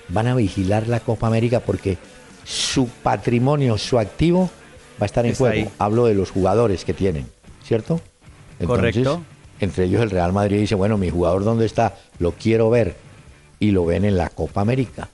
van 0.08 0.28
a 0.28 0.36
vigilar 0.36 0.88
la 0.88 1.02
Copa 1.02 1.28
América 1.28 1.60
porque 1.60 1.98
su 2.46 2.88
patrimonio, 2.88 3.78
su 3.78 4.00
activo 4.00 4.50
va 4.94 5.04
a 5.04 5.06
estar 5.08 5.26
en 5.26 5.36
juego. 5.36 5.70
Hablo 5.78 6.06
de 6.06 6.14
los 6.14 6.32
jugadores 6.32 6.86
que 6.86 6.94
tienen, 6.94 7.28
¿cierto? 7.62 8.00
Correcto. 8.66 9.24
Entre 9.60 9.86
ellos 9.86 10.02
el 10.02 10.10
Real 10.10 10.32
Madrid 10.32 10.62
dice, 10.62 10.76
bueno, 10.76 10.98
mi 10.98 11.10
jugador 11.10 11.44
dónde 11.44 11.66
está, 11.66 11.96
lo 12.20 12.32
quiero 12.32 12.70
ver. 12.70 12.96
Y 13.60 13.72
lo 13.72 13.84
ven 13.86 14.06
en 14.06 14.16
la 14.16 14.30
Copa 14.30 14.62
América. 14.62 15.10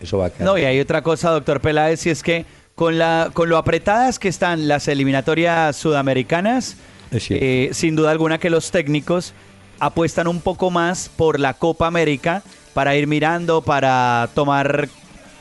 Eso 0.00 0.18
va 0.18 0.26
a 0.26 0.30
quedar. 0.30 0.46
No, 0.46 0.56
y 0.56 0.64
hay 0.64 0.80
otra 0.80 1.02
cosa, 1.02 1.30
doctor 1.30 1.60
Peláez, 1.60 2.06
y 2.06 2.10
es 2.10 2.22
que 2.22 2.46
con, 2.76 2.98
la, 2.98 3.30
con 3.32 3.48
lo 3.48 3.56
apretadas 3.56 4.20
que 4.20 4.28
están 4.28 4.68
las 4.68 4.86
eliminatorias 4.86 5.74
sudamericanas, 5.74 6.76
eh, 7.10 7.70
sin 7.72 7.96
duda 7.96 8.10
alguna 8.10 8.38
que 8.38 8.50
los 8.50 8.70
técnicos 8.70 9.32
apuestan 9.80 10.28
un 10.28 10.40
poco 10.40 10.70
más 10.70 11.08
por 11.08 11.40
la 11.40 11.54
Copa 11.54 11.86
América 11.86 12.42
para 12.74 12.94
ir 12.94 13.06
mirando, 13.06 13.62
para 13.62 14.28
tomar 14.34 14.88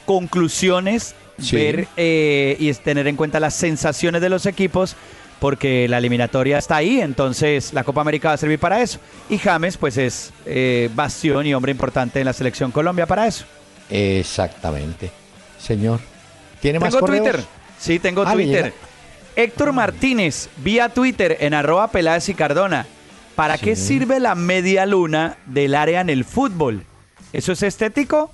conclusiones, 0.06 1.14
ver 1.52 1.88
eh, 1.98 2.56
y 2.58 2.74
tener 2.74 3.08
en 3.08 3.18
cuenta 3.18 3.42
las 3.42 3.54
sensaciones 3.54 4.22
de 4.22 4.30
los 4.30 4.46
equipos, 4.46 4.96
porque 5.40 5.90
la 5.90 5.98
eliminatoria 5.98 6.58
está 6.58 6.78
ahí, 6.78 7.02
entonces 7.02 7.74
la 7.74 7.84
Copa 7.84 8.00
América 8.00 8.30
va 8.30 8.36
a 8.36 8.38
servir 8.38 8.60
para 8.60 8.82
eso. 8.82 9.00
Y 9.30 9.40
James, 9.40 9.76
pues 9.76 9.98
es 9.98 10.32
eh, 10.46 10.90
bastión 10.96 11.46
y 11.46 11.54
hombre 11.54 11.74
importante 11.74 12.20
en 12.20 12.26
la 12.26 12.34
selección 12.34 12.72
Colombia 12.72 13.06
para 13.06 13.28
eso. 13.28 13.44
Exactamente. 13.90 15.12
Señor, 15.60 16.00
¿tiene 16.66 16.80
más 16.80 16.92
¿Tengo 16.92 17.06
Twitter? 17.06 17.44
Sí, 17.78 18.00
tengo 18.00 18.24
ah, 18.26 18.34
Twitter. 18.34 18.74
Héctor 19.36 19.72
Martínez, 19.72 20.50
vía 20.64 20.90
Twitter 20.90 21.38
en 21.40 21.54
arroba 21.54 21.90
Peláez 21.90 22.28
y 22.30 22.34
Cardona. 22.34 22.88
¿Para 23.36 23.60
qué 23.60 23.76
sirve 23.76 24.20
la 24.20 24.34
media 24.34 24.88
luna 24.88 25.38
del 25.46 25.76
área 25.76 26.02
en 26.02 26.10
el 26.10 26.26
fútbol? 26.26 26.84
¿Eso 27.34 27.52
es 27.52 27.62
estético? 27.62 28.32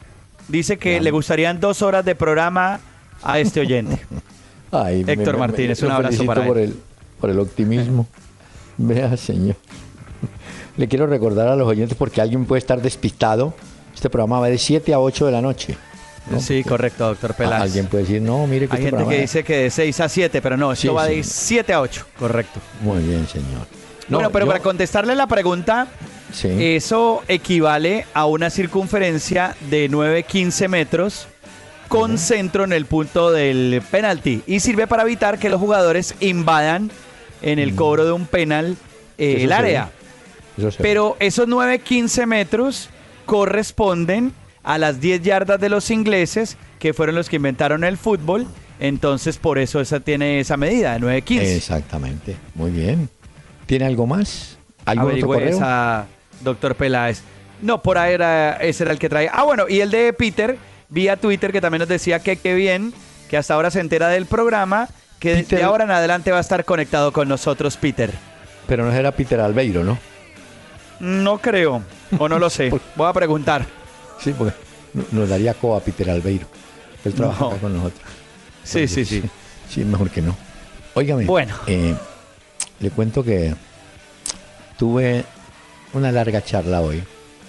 Dice 0.47 0.77
que 0.77 1.01
le 1.01 1.11
gustarían 1.11 1.59
dos 1.59 1.81
horas 1.81 2.05
de 2.05 2.15
programa 2.15 2.79
a 3.21 3.39
este 3.39 3.59
oyente. 3.59 4.00
Héctor 5.07 5.38
Martínez, 5.38 5.83
un 5.83 5.91
abrazo 5.91 6.25
para 6.25 6.45
por 6.45 6.57
El, 6.57 6.73
por 7.19 7.29
el 7.29 7.39
optimismo. 7.39 8.07
Vea, 8.77 9.17
señor. 9.17 9.57
Le 10.77 10.88
quiero 10.88 11.05
recordar 11.05 11.50
a 11.50 11.57
los 11.57 11.67
oyentes 11.67 11.97
porque 11.97 12.21
alguien 12.21 12.45
puede 12.45 12.59
estar 12.59 12.81
despistado. 12.81 13.53
Este 13.93 14.09
programa 14.09 14.39
va 14.39 14.47
de 14.47 14.57
7 14.57 14.93
a 14.93 15.00
8 15.01 15.25
de 15.25 15.31
la 15.33 15.41
noche. 15.41 15.75
Sí, 16.39 16.63
correcto, 16.63 17.07
doctor 17.07 17.33
Peláez. 17.33 17.63
Alguien 17.63 17.88
puede 17.88 18.03
decir, 18.03 18.21
no, 18.21 18.47
mire 18.47 18.67
que 18.67 18.75
Hay 18.75 18.85
este 18.85 18.97
gente 18.97 19.09
que 19.09 19.21
dice 19.21 19.43
que 19.43 19.57
de 19.57 19.69
6 19.69 20.00
a 20.00 20.09
7, 20.09 20.41
pero 20.41 20.57
no, 20.57 20.71
esto 20.71 20.93
va 20.93 21.05
de 21.05 21.23
7 21.23 21.73
a 21.73 21.81
8. 21.81 22.05
Correcto. 22.17 22.59
Muy 22.81 23.01
bien, 23.03 23.27
señor. 23.27 23.67
bueno, 24.09 24.31
pero 24.31 24.47
para 24.47 24.59
contestarle 24.59 25.15
la 25.15 25.27
pregunta, 25.27 25.88
eso 26.43 27.23
equivale 27.27 28.05
a 28.13 28.25
una 28.25 28.50
circunferencia 28.50 29.55
de 29.69 29.89
9-15 29.89 30.67
metros 30.67 31.27
con 31.88 32.17
centro 32.17 32.63
en 32.63 32.71
el 32.71 32.85
punto 32.85 33.31
del 33.31 33.81
penalti 33.91 34.43
y 34.47 34.61
sirve 34.61 34.88
para 34.88 35.03
evitar 35.03 35.38
que 35.39 35.50
los 35.50 35.59
jugadores 35.59 36.15
invadan 36.21 36.89
en 37.41 37.59
el 37.59 37.73
mm. 37.73 37.75
cobro 37.75 38.05
de 38.05 38.13
un 38.13 38.25
penal 38.27 38.77
eh, 39.17 39.43
el 39.43 39.51
área. 39.51 39.91
Pero 40.77 41.17
esos 41.19 41.47
9-15 41.47 42.25
metros 42.27 42.89
corresponden 43.25 44.33
a 44.63 44.77
las 44.77 45.01
10 45.01 45.22
yardas 45.22 45.60
de 45.60 45.70
los 45.70 45.89
ingleses, 45.91 46.58
que 46.80 46.94
fueron 46.94 47.15
los 47.15 47.30
que 47.30 47.38
inventaron 47.38 47.84
el 47.84 47.98
fútbol. 47.98 48.48
Entonces, 48.80 49.38
por 49.38 49.60
eso 49.60 49.80
esa 49.80 50.00
tiene 50.00 50.39
esa 50.39 50.58
medida 50.58 50.94
de 50.94 51.00
9-15. 51.00 51.41
Exactamente. 51.41 52.36
Muy 52.56 52.72
bien. 52.72 53.10
¿Tiene 53.65 53.86
algo 53.86 54.08
más? 54.08 54.58
¿Algo 54.86 55.08
otro 55.08 55.27
correo? 55.27 55.50
esa, 55.50 56.08
doctor 56.41 56.75
Peláez. 56.75 57.22
No, 57.62 57.82
por 57.82 57.98
ahí 57.98 58.13
era, 58.13 58.53
ese 58.58 58.84
era 58.84 58.91
el 58.91 59.00
que 59.00 59.08
traía. 59.08 59.32
Ah, 59.34 59.44
bueno, 59.44 59.65
y 59.70 59.82
el 59.82 59.91
de 59.91 60.12
Peter 60.13 60.58
vía 60.89 61.15
Twitter 61.15 61.51
que 61.51 61.62
también 61.62 61.80
nos 61.80 61.89
decía 61.89 62.20
que 62.20 62.36
qué 62.36 62.56
bien, 62.56 62.94
que 63.30 63.38
hasta 63.38 63.53
ahora 63.53 63.72
se 63.72 63.80
entera 63.80 64.10
del 64.10 64.25
programa, 64.25 64.89
que 65.20 65.44
de 65.44 65.63
ahora 65.63 65.84
en 65.84 65.91
adelante 65.91 66.32
va 66.32 66.39
a 66.39 66.41
estar 66.41 66.65
conectado 66.65 67.13
con 67.13 67.27
nosotros, 67.27 67.77
Peter. 67.77 68.12
Pero 68.68 68.86
no 68.86 68.91
era 68.91 69.12
Peter 69.12 69.39
Albeiro, 69.39 69.84
¿no? 69.84 69.98
No 71.00 71.38
creo, 71.38 71.82
o 72.18 72.30
no 72.30 72.39
lo 72.39 72.50
sé. 72.50 72.72
Voy 72.96 73.08
a 73.08 73.13
preguntar. 73.13 73.65
Sí, 74.23 74.33
porque 74.37 74.53
nos 75.11 75.29
daría 75.29 75.53
coa 75.53 75.79
Peter 75.79 76.09
Albeiro. 76.09 76.47
Él 77.03 77.13
trabaja 77.13 77.49
con 77.57 77.73
nosotros. 77.73 78.01
Sí, 78.63 78.87
sí, 78.87 79.05
sí, 79.05 79.23
sí. 79.69 79.83
mejor 79.83 80.09
que 80.09 80.21
no. 80.21 80.35
Óigame. 80.93 81.25
Bueno. 81.25 81.55
Eh, 81.67 81.95
le 82.79 82.89
cuento 82.91 83.23
que 83.23 83.55
tuve 84.77 85.23
una 85.93 86.11
larga 86.11 86.43
charla 86.43 86.81
hoy 86.81 87.03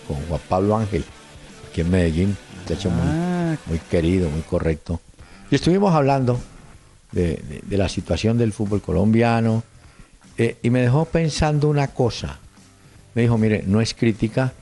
con 0.06 0.16
Juan 0.26 0.40
Pablo 0.48 0.76
Ángel, 0.76 1.04
aquí 1.70 1.82
en 1.82 1.90
Medellín, 1.90 2.36
muchacho 2.60 2.90
muy, 2.90 3.06
ah. 3.06 3.56
muy 3.66 3.78
querido, 3.78 4.28
muy 4.30 4.42
correcto. 4.42 5.00
Y 5.50 5.56
estuvimos 5.56 5.94
hablando 5.94 6.40
de, 7.12 7.62
la 7.68 7.88
situación 7.88 8.38
del 8.38 8.52
fútbol 8.52 8.80
colombiano 8.80 9.62
eh, 10.38 10.56
y 10.62 10.70
me 10.70 10.80
dejó 10.80 11.04
pensando 11.04 11.68
una 11.68 11.88
cosa. 11.88 12.38
Me 13.14 13.22
dijo, 13.22 13.36
mire, 13.36 13.64
no 13.66 13.80
es 13.80 13.94
crítica, 13.94 14.52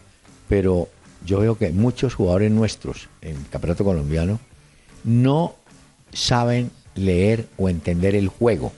pero 0.49 0.89
yo 1.25 1.41
veo 1.41 1.57
que 1.57 1.71
muchos 1.71 2.15
jugadores 2.15 2.51
nuestros 2.51 3.09
en 3.23 3.37
el 3.37 3.49
campeonato 3.49 3.85
colombiano 3.85 4.41
no 5.05 5.55
saben 6.13 6.71
leer 6.95 7.47
o 7.57 7.69
entender 7.69 8.15
el 8.15 8.29
juego. 8.29 8.73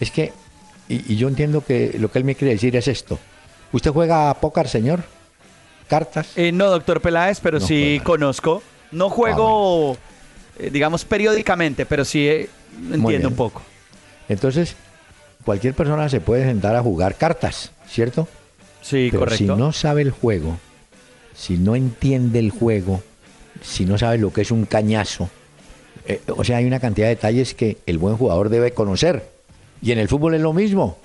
Es 0.00 0.10
que, 0.10 0.32
y, 0.88 1.12
y, 1.12 1.16
yo 1.16 1.28
entiendo 1.28 1.64
que 1.64 1.96
lo 1.98 2.10
que 2.10 2.18
él 2.18 2.24
me 2.24 2.34
quiere 2.34 2.54
decir 2.54 2.74
es 2.76 2.88
esto. 2.88 3.18
¿Usted 3.72 3.90
juega 3.90 4.30
a 4.30 4.34
póker, 4.34 4.68
señor? 4.68 5.02
cartas? 5.88 6.28
Eh, 6.36 6.52
no, 6.52 6.66
doctor 6.66 7.00
Peláez, 7.00 7.40
pero 7.40 7.58
sí 7.58 8.00
conozco. 8.04 8.62
No 8.92 9.10
juego, 9.10 9.94
ah, 9.94 9.96
eh, 10.60 10.70
digamos, 10.70 11.04
periódicamente, 11.04 11.84
pero 11.86 12.04
sí 12.04 12.28
eh, 12.28 12.48
entiendo 12.92 13.28
un 13.28 13.34
poco. 13.36 13.62
Entonces, 14.28 14.76
cualquier 15.44 15.74
persona 15.74 16.08
se 16.08 16.20
puede 16.20 16.44
sentar 16.44 16.76
a 16.76 16.82
jugar 16.82 17.16
cartas, 17.16 17.72
¿cierto? 17.88 18.28
Sí, 18.82 19.08
pero 19.10 19.20
correcto. 19.20 19.38
Si 19.38 19.60
no 19.60 19.72
sabe 19.72 20.02
el 20.02 20.10
juego, 20.10 20.58
si 21.38 21.56
no 21.56 21.76
entiende 21.76 22.40
el 22.40 22.50
juego, 22.50 23.00
si 23.62 23.84
no 23.84 23.96
sabes 23.96 24.20
lo 24.20 24.32
que 24.32 24.40
es 24.40 24.50
un 24.50 24.64
cañazo. 24.64 25.30
Eh, 26.04 26.20
o 26.36 26.42
sea, 26.42 26.56
hay 26.56 26.64
una 26.64 26.80
cantidad 26.80 27.06
de 27.06 27.14
detalles 27.14 27.54
que 27.54 27.78
el 27.86 27.98
buen 27.98 28.16
jugador 28.16 28.48
debe 28.48 28.72
conocer. 28.72 29.30
Y 29.80 29.92
en 29.92 29.98
el 29.98 30.08
fútbol 30.08 30.34
es 30.34 30.40
lo 30.40 30.52
mismo. 30.52 30.98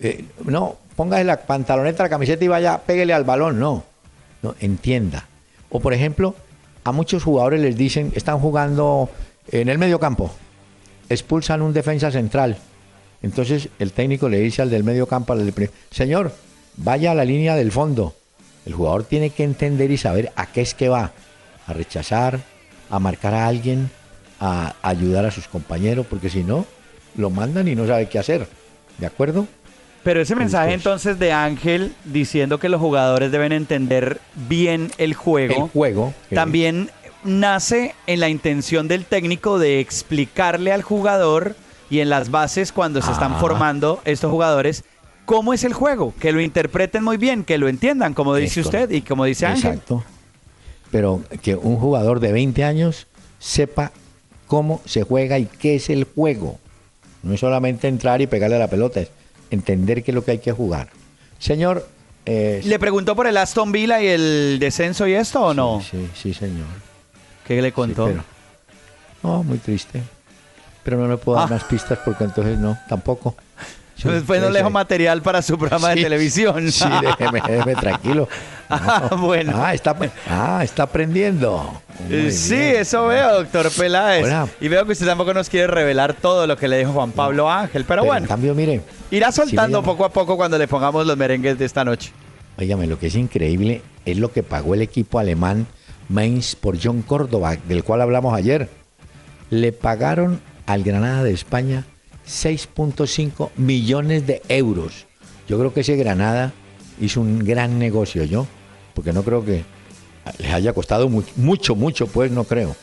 Eh, 0.00 0.24
no, 0.44 0.76
póngase 0.96 1.22
la 1.22 1.42
pantaloneta, 1.42 2.02
la 2.02 2.08
camiseta 2.08 2.44
y 2.44 2.48
vaya, 2.48 2.78
pégale 2.78 3.12
al 3.12 3.22
balón. 3.22 3.60
No, 3.60 3.84
no, 4.42 4.56
entienda. 4.58 5.28
O 5.68 5.78
por 5.78 5.94
ejemplo, 5.94 6.34
a 6.82 6.90
muchos 6.90 7.22
jugadores 7.22 7.60
les 7.60 7.76
dicen, 7.76 8.12
están 8.16 8.40
jugando 8.40 9.08
en 9.52 9.68
el 9.68 9.78
medio 9.78 10.00
campo, 10.00 10.32
expulsan 11.08 11.62
un 11.62 11.72
defensa 11.72 12.10
central. 12.10 12.56
Entonces 13.22 13.68
el 13.78 13.92
técnico 13.92 14.28
le 14.28 14.40
dice 14.40 14.62
al 14.62 14.70
del 14.70 14.82
medio 14.82 15.06
campo, 15.06 15.32
al 15.32 15.44
del 15.44 15.70
señor, 15.92 16.32
vaya 16.76 17.12
a 17.12 17.14
la 17.14 17.24
línea 17.24 17.54
del 17.54 17.70
fondo. 17.70 18.16
El 18.66 18.74
jugador 18.74 19.04
tiene 19.04 19.30
que 19.30 19.44
entender 19.44 19.90
y 19.90 19.96
saber 19.96 20.32
a 20.36 20.46
qué 20.46 20.60
es 20.60 20.74
que 20.74 20.88
va. 20.88 21.12
A 21.66 21.72
rechazar, 21.72 22.40
a 22.90 22.98
marcar 22.98 23.34
a 23.34 23.46
alguien, 23.46 23.90
a 24.40 24.74
ayudar 24.82 25.24
a 25.26 25.30
sus 25.30 25.46
compañeros, 25.46 26.06
porque 26.08 26.30
si 26.30 26.42
no, 26.42 26.66
lo 27.16 27.30
mandan 27.30 27.68
y 27.68 27.74
no 27.74 27.86
sabe 27.86 28.08
qué 28.08 28.18
hacer. 28.18 28.48
¿De 28.98 29.06
acuerdo? 29.06 29.46
Pero 30.02 30.20
ese 30.20 30.34
mensaje 30.34 30.72
entonces 30.72 31.18
de 31.18 31.32
Ángel 31.32 31.92
diciendo 32.04 32.58
que 32.58 32.68
los 32.68 32.80
jugadores 32.80 33.30
deben 33.30 33.52
entender 33.52 34.20
bien 34.48 34.90
el 34.96 35.14
juego, 35.14 35.66
el 35.66 35.70
juego 35.70 36.14
también 36.34 36.90
nace 37.22 37.94
en 38.06 38.20
la 38.20 38.30
intención 38.30 38.88
del 38.88 39.04
técnico 39.04 39.58
de 39.58 39.78
explicarle 39.78 40.72
al 40.72 40.82
jugador 40.82 41.54
y 41.90 42.00
en 42.00 42.08
las 42.08 42.30
bases 42.30 42.72
cuando 42.72 43.02
se 43.02 43.12
están 43.12 43.34
ah. 43.34 43.38
formando 43.40 44.00
estos 44.06 44.30
jugadores 44.30 44.84
cómo 45.30 45.54
es 45.54 45.62
el 45.62 45.74
juego, 45.74 46.12
que 46.18 46.32
lo 46.32 46.40
interpreten 46.40 47.04
muy 47.04 47.16
bien, 47.16 47.44
que 47.44 47.56
lo 47.56 47.68
entiendan, 47.68 48.14
como 48.14 48.34
dice 48.34 48.62
usted 48.62 48.90
y 48.90 49.02
como 49.02 49.26
dice 49.26 49.46
Ángel. 49.46 49.74
Exacto. 49.74 50.02
Pero 50.90 51.22
que 51.40 51.54
un 51.54 51.76
jugador 51.76 52.18
de 52.18 52.32
20 52.32 52.64
años 52.64 53.06
sepa 53.38 53.92
cómo 54.48 54.82
se 54.86 55.04
juega 55.04 55.38
y 55.38 55.46
qué 55.46 55.76
es 55.76 55.88
el 55.88 56.02
juego. 56.02 56.58
No 57.22 57.32
es 57.32 57.38
solamente 57.38 57.86
entrar 57.86 58.20
y 58.20 58.26
pegarle 58.26 58.56
a 58.56 58.58
la 58.58 58.66
pelota, 58.66 58.98
es 58.98 59.12
entender 59.52 60.02
qué 60.02 60.10
es 60.10 60.16
lo 60.16 60.24
que 60.24 60.32
hay 60.32 60.38
que 60.38 60.50
jugar. 60.50 60.88
Señor... 61.38 61.86
Eh, 62.26 62.60
¿Le 62.64 62.80
preguntó 62.80 63.14
por 63.14 63.28
el 63.28 63.36
Aston 63.36 63.70
Villa 63.70 64.02
y 64.02 64.08
el 64.08 64.58
descenso 64.58 65.06
y 65.06 65.12
esto 65.12 65.42
o 65.44 65.54
no? 65.54 65.80
Sí, 65.80 66.10
sí, 66.12 66.34
señor. 66.34 66.66
¿Qué 67.46 67.62
le 67.62 67.70
contó? 67.70 68.12
no, 69.22 69.44
muy 69.44 69.58
triste. 69.58 70.02
Pero 70.82 70.96
no 70.96 71.06
le 71.06 71.18
puedo 71.18 71.38
dar 71.38 71.46
ah. 71.46 71.54
más 71.54 71.62
pistas 71.62 72.00
porque 72.04 72.24
entonces 72.24 72.58
no, 72.58 72.76
tampoco. 72.88 73.36
Después 74.04 74.40
no 74.40 74.50
le 74.50 74.58
dejo 74.58 74.70
material 74.70 75.22
para 75.22 75.42
su 75.42 75.58
programa 75.58 75.90
de 75.90 76.02
televisión. 76.02 76.70
Sí, 76.70 76.84
déjeme, 77.18 77.40
déjeme 77.46 77.74
tranquilo. 77.74 78.28
Ah, 78.68 79.10
bueno. 79.18 79.52
Ah, 79.56 79.74
está, 79.74 79.96
ah, 80.28 80.60
está 80.62 80.84
aprendiendo. 80.84 81.82
Eh, 82.08 82.30
sí, 82.30 82.54
eso 82.54 83.06
veo, 83.06 83.42
doctor 83.42 83.70
Peláez. 83.70 84.26
Y 84.60 84.68
veo 84.68 84.86
que 84.86 84.92
usted 84.92 85.06
tampoco 85.06 85.34
nos 85.34 85.48
quiere 85.48 85.66
revelar 85.66 86.14
todo 86.14 86.46
lo 86.46 86.56
que 86.56 86.68
le 86.68 86.78
dijo 86.78 86.92
Juan 86.92 87.12
Pablo 87.12 87.50
Ángel, 87.50 87.84
pero, 87.84 88.04
bueno. 88.04 88.24
En 88.24 88.28
cambio, 88.28 88.54
mire. 88.54 88.80
Irá 89.10 89.32
soltando 89.32 89.82
poco 89.82 90.04
a 90.04 90.10
poco 90.10 90.36
cuando 90.36 90.56
le 90.56 90.68
pongamos 90.68 91.06
los 91.06 91.16
merengues 91.16 91.58
de 91.58 91.64
esta 91.64 91.84
noche. 91.84 92.12
Óigame, 92.58 92.86
lo 92.86 92.98
que 92.98 93.08
es 93.08 93.16
increíble 93.16 93.82
es 94.04 94.18
lo 94.18 94.32
que 94.32 94.42
pagó 94.42 94.74
el 94.74 94.82
equipo 94.82 95.18
alemán 95.18 95.66
Mainz 96.08 96.56
por 96.56 96.78
John 96.82 97.02
Córdoba, 97.02 97.56
del 97.68 97.84
cual 97.84 98.02
hablamos 98.02 98.34
ayer. 98.34 98.68
Le 99.50 99.72
pagaron 99.72 100.40
al 100.66 100.82
Granada 100.82 101.22
de 101.22 101.32
España 101.32 101.84
6.5 102.30 103.50
millones 103.56 104.26
de 104.26 104.42
euros. 104.48 105.06
Yo 105.48 105.58
creo 105.58 105.74
que 105.74 105.80
ese 105.80 105.96
Granada 105.96 106.52
hizo 107.00 107.20
un 107.20 107.40
gran 107.40 107.78
negocio, 107.78 108.24
yo, 108.24 108.46
porque 108.94 109.12
no 109.12 109.22
creo 109.22 109.44
que 109.44 109.64
les 110.38 110.52
haya 110.52 110.72
costado 110.72 111.08
mucho, 111.08 111.74
mucho, 111.74 112.06
pues 112.06 112.30
no 112.30 112.44
creo. 112.44 112.76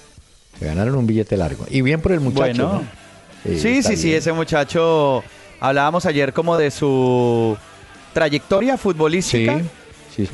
Se 0.59 0.65
ganaron 0.65 0.95
un 0.95 1.07
billete 1.07 1.37
largo. 1.37 1.65
Y 1.69 1.81
bien 1.81 2.01
por 2.01 2.11
el 2.11 2.19
muchacho. 2.19 2.83
sí, 3.45 3.81
sí, 3.83 3.95
sí, 3.95 4.13
ese 4.13 4.33
muchacho, 4.33 5.23
hablábamos 5.59 6.05
ayer 6.05 6.33
como 6.33 6.57
de 6.57 6.71
su 6.71 7.57
trayectoria 8.13 8.77
futbolística. 8.77 9.61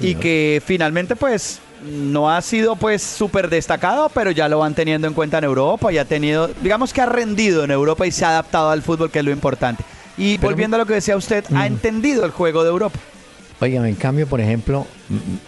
y 0.02 0.16
que 0.16 0.62
finalmente 0.66 1.16
pues 1.16 1.60
no 1.84 2.30
ha 2.30 2.42
sido 2.42 2.76
pues 2.76 3.02
súper 3.02 3.50
destacado, 3.50 4.10
pero 4.10 4.32
ya 4.32 4.48
lo 4.50 4.60
van 4.60 4.76
teniendo 4.76 5.08
en 5.08 5.14
cuenta 5.14 5.38
en 5.38 5.44
Europa 5.44 5.92
y 5.92 5.98
ha 5.98 6.06
tenido, 6.06 6.50
digamos 6.62 6.94
que 6.94 7.02
ha 7.02 7.06
rendido 7.06 7.64
en 7.64 7.72
Europa 7.72 8.08
y 8.08 8.12
se 8.12 8.26
ha 8.26 8.30
adaptado 8.30 8.70
al 8.70 8.82
fútbol, 8.82 9.12
que 9.12 9.20
es 9.20 9.26
lo 9.26 9.32
importante. 9.32 9.84
Y 10.18 10.38
volviendo 10.38 10.76
a 10.76 10.80
lo 10.80 10.86
que 10.86 10.94
decía 10.94 11.18
usted, 11.18 11.44
ha 11.56 11.66
entendido 11.66 12.26
el 12.26 12.32
juego 12.32 12.64
de 12.64 12.70
Europa. 12.70 13.00
Oigan, 13.60 13.86
en 13.86 13.96
cambio, 13.96 14.28
por 14.28 14.42
ejemplo, 14.42 14.86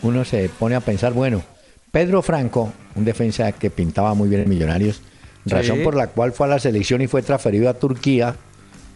uno 0.02 0.26
se 0.26 0.50
pone 0.50 0.76
a 0.76 0.80
pensar, 0.80 1.14
bueno, 1.14 1.44
Pedro 1.92 2.22
Franco, 2.22 2.72
un 2.96 3.06
defensa 3.06 3.52
que 3.52 3.70
pintaba 3.70 4.14
muy 4.14 4.30
bien 4.30 4.42
en 4.42 4.50
Millonarios, 4.50 5.02
razón 5.46 5.84
por 5.84 5.96
la 5.96 6.08
cual 6.08 6.34
fue 6.34 6.48
a 6.48 6.50
la 6.50 6.60
selección 6.60 7.02
y 7.02 7.08
fue 7.08 7.22
transferido 7.22 7.70
a 7.70 7.76
Turquía, 7.76 8.36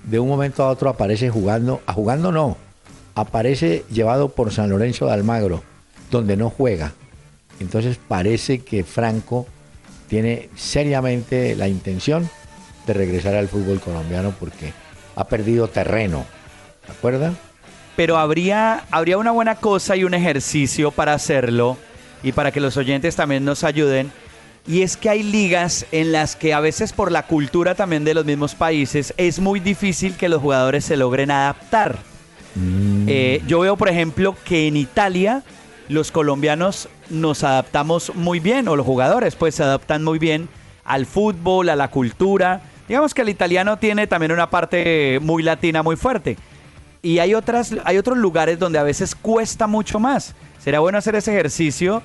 de 0.03 0.19
un 0.19 0.27
momento 0.27 0.63
a 0.63 0.69
otro 0.69 0.89
aparece 0.89 1.29
jugando, 1.29 1.81
a 1.85 1.93
jugando 1.93 2.31
no, 2.31 2.57
aparece 3.15 3.83
llevado 3.91 4.29
por 4.29 4.51
San 4.51 4.69
Lorenzo 4.69 5.05
de 5.05 5.13
Almagro, 5.13 5.63
donde 6.09 6.37
no 6.37 6.49
juega. 6.49 6.93
Entonces 7.59 7.99
parece 8.07 8.59
que 8.59 8.83
Franco 8.83 9.45
tiene 10.07 10.49
seriamente 10.55 11.55
la 11.55 11.67
intención 11.67 12.29
de 12.87 12.93
regresar 12.93 13.35
al 13.35 13.47
fútbol 13.47 13.79
colombiano 13.79 14.33
porque 14.39 14.73
ha 15.15 15.25
perdido 15.25 15.67
terreno. 15.67 16.25
¿De 16.87 16.93
acuerdo? 16.93 17.35
Pero 17.95 18.17
habría, 18.17 18.85
habría 18.91 19.17
una 19.17 19.31
buena 19.31 19.55
cosa 19.55 19.95
y 19.95 20.03
un 20.03 20.13
ejercicio 20.13 20.91
para 20.91 21.13
hacerlo 21.13 21.77
y 22.23 22.31
para 22.31 22.51
que 22.51 22.59
los 22.59 22.77
oyentes 22.77 23.15
también 23.15 23.45
nos 23.45 23.63
ayuden. 23.63 24.11
Y 24.67 24.81
es 24.81 24.97
que 24.97 25.09
hay 25.09 25.23
ligas 25.23 25.85
en 25.91 26.11
las 26.11 26.35
que 26.35 26.53
a 26.53 26.59
veces 26.59 26.93
por 26.93 27.11
la 27.11 27.27
cultura 27.27 27.75
también 27.75 28.03
de 28.03 28.13
los 28.13 28.25
mismos 28.25 28.55
países 28.55 29.13
es 29.17 29.39
muy 29.39 29.59
difícil 29.59 30.15
que 30.15 30.29
los 30.29 30.41
jugadores 30.41 30.85
se 30.85 30.97
logren 30.97 31.31
adaptar. 31.31 31.97
Mm. 32.55 33.05
Eh, 33.07 33.41
yo 33.47 33.59
veo, 33.59 33.77
por 33.77 33.89
ejemplo, 33.89 34.35
que 34.45 34.67
en 34.67 34.77
Italia 34.77 35.43
los 35.87 36.11
colombianos 36.11 36.87
nos 37.09 37.43
adaptamos 37.43 38.13
muy 38.15 38.39
bien, 38.39 38.67
o 38.67 38.75
los 38.75 38.85
jugadores 38.85 39.35
pues 39.35 39.55
se 39.55 39.63
adaptan 39.63 40.03
muy 40.03 40.19
bien 40.19 40.49
al 40.83 41.05
fútbol, 41.05 41.69
a 41.69 41.75
la 41.75 41.89
cultura. 41.89 42.61
Digamos 42.87 43.13
que 43.13 43.21
el 43.21 43.29
italiano 43.29 43.77
tiene 43.77 44.07
también 44.07 44.31
una 44.31 44.49
parte 44.49 45.19
muy 45.21 45.43
latina 45.43 45.83
muy 45.83 45.95
fuerte. 45.95 46.37
Y 47.01 47.19
hay, 47.19 47.33
otras, 47.33 47.73
hay 47.85 47.97
otros 47.97 48.17
lugares 48.17 48.59
donde 48.59 48.79
a 48.79 48.83
veces 48.83 49.15
cuesta 49.15 49.67
mucho 49.67 49.99
más. 49.99 50.33
Será 50.59 50.79
bueno 50.79 50.97
hacer 50.97 51.15
ese 51.15 51.31
ejercicio 51.31 52.03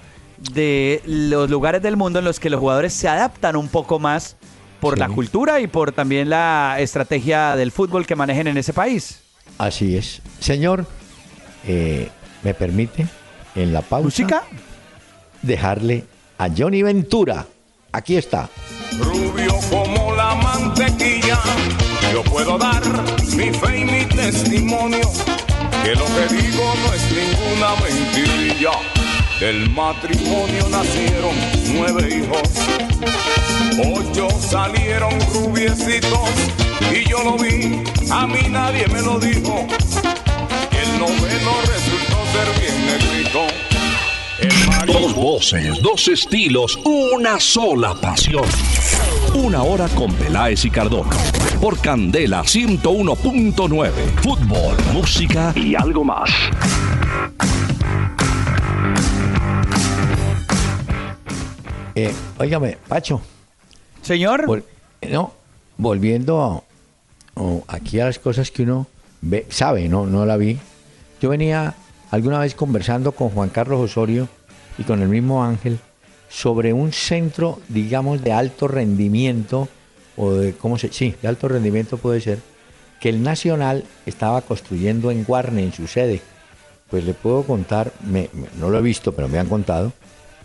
de 0.53 1.03
los 1.07 1.51
lugares 1.51 1.83
del 1.83 1.97
mundo 1.97 2.19
en 2.19 2.25
los 2.25 2.39
que 2.39 2.51
los 2.51 2.61
jugadores 2.61 2.93
se 2.93 3.09
adaptan 3.09 3.57
un 3.57 3.69
poco 3.69 3.99
más 3.99 4.37
por 4.81 4.99
la 4.99 5.09
cultura 5.09 5.61
y 5.61 5.67
por 5.67 5.93
también 5.93 6.29
la 6.29 6.77
estrategia 6.79 7.57
del 7.57 7.73
fútbol 7.73 8.07
que 8.07 8.15
manejen 8.15 8.47
en 8.47 8.59
ese 8.59 8.73
país. 8.73 9.21
Así 9.57 9.97
es. 9.97 10.21
Señor, 10.41 10.87
eh, 11.67 12.11
¿me 12.43 12.53
permite? 12.55 13.07
en 13.55 13.73
la 13.73 13.83
pausa. 13.83 14.05
¿Música? 14.05 14.45
Dejarle 15.45 16.05
a 16.39 16.49
Johnny 16.49 16.83
Ventura. 16.83 17.47
Aquí 17.93 18.17
está. 18.17 18.49
Rubio 18.99 19.55
como 19.71 20.15
la 20.15 20.35
mantequilla, 20.37 21.39
yo 22.13 22.25
puedo 22.25 22.57
dar 22.57 22.83
mi 23.37 23.51
fe 23.51 23.81
y 23.81 23.85
mi 23.85 24.05
testimonio, 24.07 25.03
que 25.83 25.95
lo 25.95 26.07
que 26.07 26.35
digo 26.35 26.75
no 26.83 26.95
es 26.95 27.05
ninguna 27.13 27.75
mentirilla. 27.83 28.71
Del 29.39 29.69
matrimonio 29.71 30.69
nacieron 30.71 31.35
nueve 31.75 32.09
hijos, 32.17 32.49
ocho 33.95 34.29
salieron 34.41 35.13
rubiecitos, 35.35 36.31
y 36.91 37.09
yo 37.09 37.23
lo 37.23 37.37
vi, 37.37 37.83
a 38.11 38.27
mí 38.27 38.49
nadie 38.49 38.87
me 38.89 39.03
lo 39.03 39.19
dijo. 39.19 39.67
El 40.71 40.99
noveno 40.99 41.64
Dos 44.87 45.15
voces, 45.15 45.81
dos 45.81 46.09
estilos, 46.09 46.79
una 46.85 47.41
sola 47.41 47.95
pasión. 47.95 48.45
Una 49.35 49.63
hora 49.63 49.89
con 49.89 50.13
Peláez 50.13 50.65
y 50.67 50.71
Cardona. 50.71 51.17
Por 51.61 51.81
Candela 51.81 52.43
101.9. 52.43 53.91
Fútbol, 54.23 54.77
música 54.93 55.55
y 55.57 55.75
algo 55.75 56.05
más. 56.05 56.31
Eh, 61.95 62.13
óigame, 62.39 62.77
Pacho. 62.87 63.23
Señor. 64.03 64.65
no, 65.11 65.33
volviendo 65.79 66.63
aquí 67.69 68.01
a 68.01 68.07
las 68.07 68.19
cosas 68.19 68.51
que 68.51 68.65
uno 68.65 68.87
ve, 69.23 69.47
sabe, 69.49 69.89
no, 69.89 70.05
no 70.05 70.27
la 70.27 70.37
vi. 70.37 70.59
Yo 71.23 71.31
venía 71.31 71.75
alguna 72.11 72.39
vez 72.41 72.55
conversando 72.55 73.13
con 73.13 73.31
Juan 73.31 73.49
Carlos 73.49 73.81
Osorio 73.81 74.29
y 74.79 74.85
con 74.85 75.03
el 75.03 75.09
mismo 75.09 75.45
Ángel 75.45 75.79
sobre 76.29 76.73
un 76.73 76.93
centro, 76.93 77.61
digamos, 77.69 78.23
de 78.23 78.33
alto 78.33 78.67
rendimiento, 78.67 79.69
o 80.17 80.33
de, 80.33 80.53
¿cómo 80.55 80.79
se? 80.79 80.93
Sí, 80.93 81.15
de 81.23 81.29
alto 81.29 81.49
rendimiento 81.49 81.97
puede 81.97 82.21
ser, 82.21 82.39
que 83.01 83.09
el 83.09 83.23
Nacional 83.23 83.85
estaba 84.07 84.41
construyendo 84.43 85.11
en 85.11 85.25
Guarne, 85.25 85.63
en 85.63 85.73
su 85.73 85.87
sede. 85.87 86.23
Pues 86.91 87.05
le 87.05 87.15
puedo 87.15 87.43
contar, 87.45 87.93
no 88.59 88.71
lo 88.71 88.79
he 88.79 88.83
visto, 88.83 89.13
pero 89.13 89.29
me 89.29 89.39
han 89.39 89.49
contado, 89.49 89.93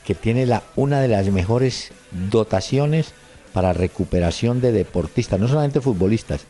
que 0.05 0.15
tiene 0.15 0.45
la, 0.45 0.63
una 0.75 0.99
de 1.01 1.07
las 1.07 1.27
mejores 1.27 1.91
dotaciones 2.29 3.13
para 3.53 3.73
recuperación 3.73 4.61
de 4.61 4.71
deportistas, 4.71 5.39
no 5.39 5.47
solamente 5.47 5.81
futbolistas, 5.81 6.41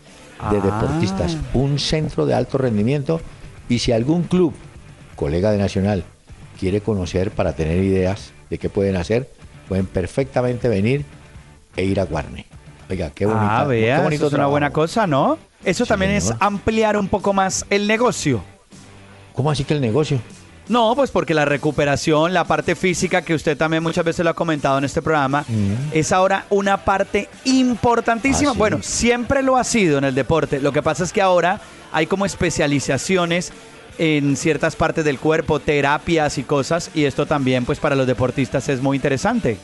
de 0.52 0.58
ah. 0.58 0.62
deportistas. 0.64 1.38
Un 1.54 1.80
centro 1.80 2.26
de 2.26 2.34
alto 2.34 2.58
rendimiento 2.58 3.22
y 3.68 3.80
si 3.80 3.92
algún 3.92 4.24
club, 4.24 4.54
colega 5.16 5.52
de 5.52 5.58
Nacional, 5.58 6.04
quiere 6.60 6.82
conocer 6.82 7.32
para 7.32 7.54
tener 7.54 7.84
ideas 7.84 8.32
de 8.50 8.58
qué 8.58 8.70
pueden 8.70 8.98
hacer, 8.98 9.30
pueden 9.68 9.86
perfectamente 9.86 10.68
venir 10.68 11.06
e 11.76 11.86
ir 11.86 12.00
a 12.00 12.04
Guarne. 12.04 12.46
Oiga, 12.90 13.12
qué 13.12 13.26
bonito. 13.26 13.46
Ah, 13.48 13.64
vea, 13.66 14.08
eso 14.08 14.28
es 14.28 14.34
una 14.34 14.48
buena 14.48 14.72
cosa, 14.72 15.08
¿no? 15.08 15.38
Eso 15.64 15.86
también 15.86 16.12
es 16.12 16.34
ampliar 16.40 16.98
un 16.98 17.08
poco 17.08 17.34
más 17.34 17.66
el 17.70 17.88
negocio. 17.88 18.42
¿Cómo 19.34 19.52
así 19.52 19.64
que 19.64 19.74
el 19.74 19.82
negocio? 19.82 20.20
No, 20.68 20.96
pues 20.96 21.10
porque 21.12 21.34
la 21.34 21.46
recuperación, 21.46 22.34
la 22.34 22.44
parte 22.44 22.76
física 22.76 23.24
que 23.24 23.34
usted 23.34 23.58
también 23.58 23.82
muchas 23.82 24.06
veces 24.06 24.24
lo 24.24 24.32
ha 24.32 24.36
comentado 24.36 24.78
en 24.78 24.84
este 24.84 25.02
programa, 25.02 25.44
mm. 25.48 25.92
es 25.94 26.12
ahora 26.12 26.46
una 26.50 26.78
parte 26.78 27.28
importantísima. 27.46 28.52
Ah, 28.52 28.56
bueno, 28.56 28.80
siempre 28.82 29.42
lo 29.42 29.58
ha 29.58 29.64
sido 29.64 29.98
en 29.98 30.04
el 30.04 30.14
deporte. 30.14 30.60
Lo 30.60 30.72
que 30.72 30.84
pasa 30.84 31.04
es 31.04 31.12
que 31.12 31.22
ahora 31.22 31.60
hay 31.92 32.06
como 32.06 32.26
especializaciones 32.26 33.52
en 34.00 34.38
ciertas 34.38 34.78
partes 34.78 35.04
del 35.04 35.20
cuerpo, 35.20 35.60
terapias 35.60 36.38
y 36.38 36.44
cosas, 36.44 36.90
y 36.96 37.04
esto 37.04 37.26
también 37.26 37.66
pues 37.66 37.80
para 37.80 37.96
los 37.96 38.08
deportistas 38.08 38.70
es 38.70 38.82
muy 38.82 38.96
interesante. 38.96 39.58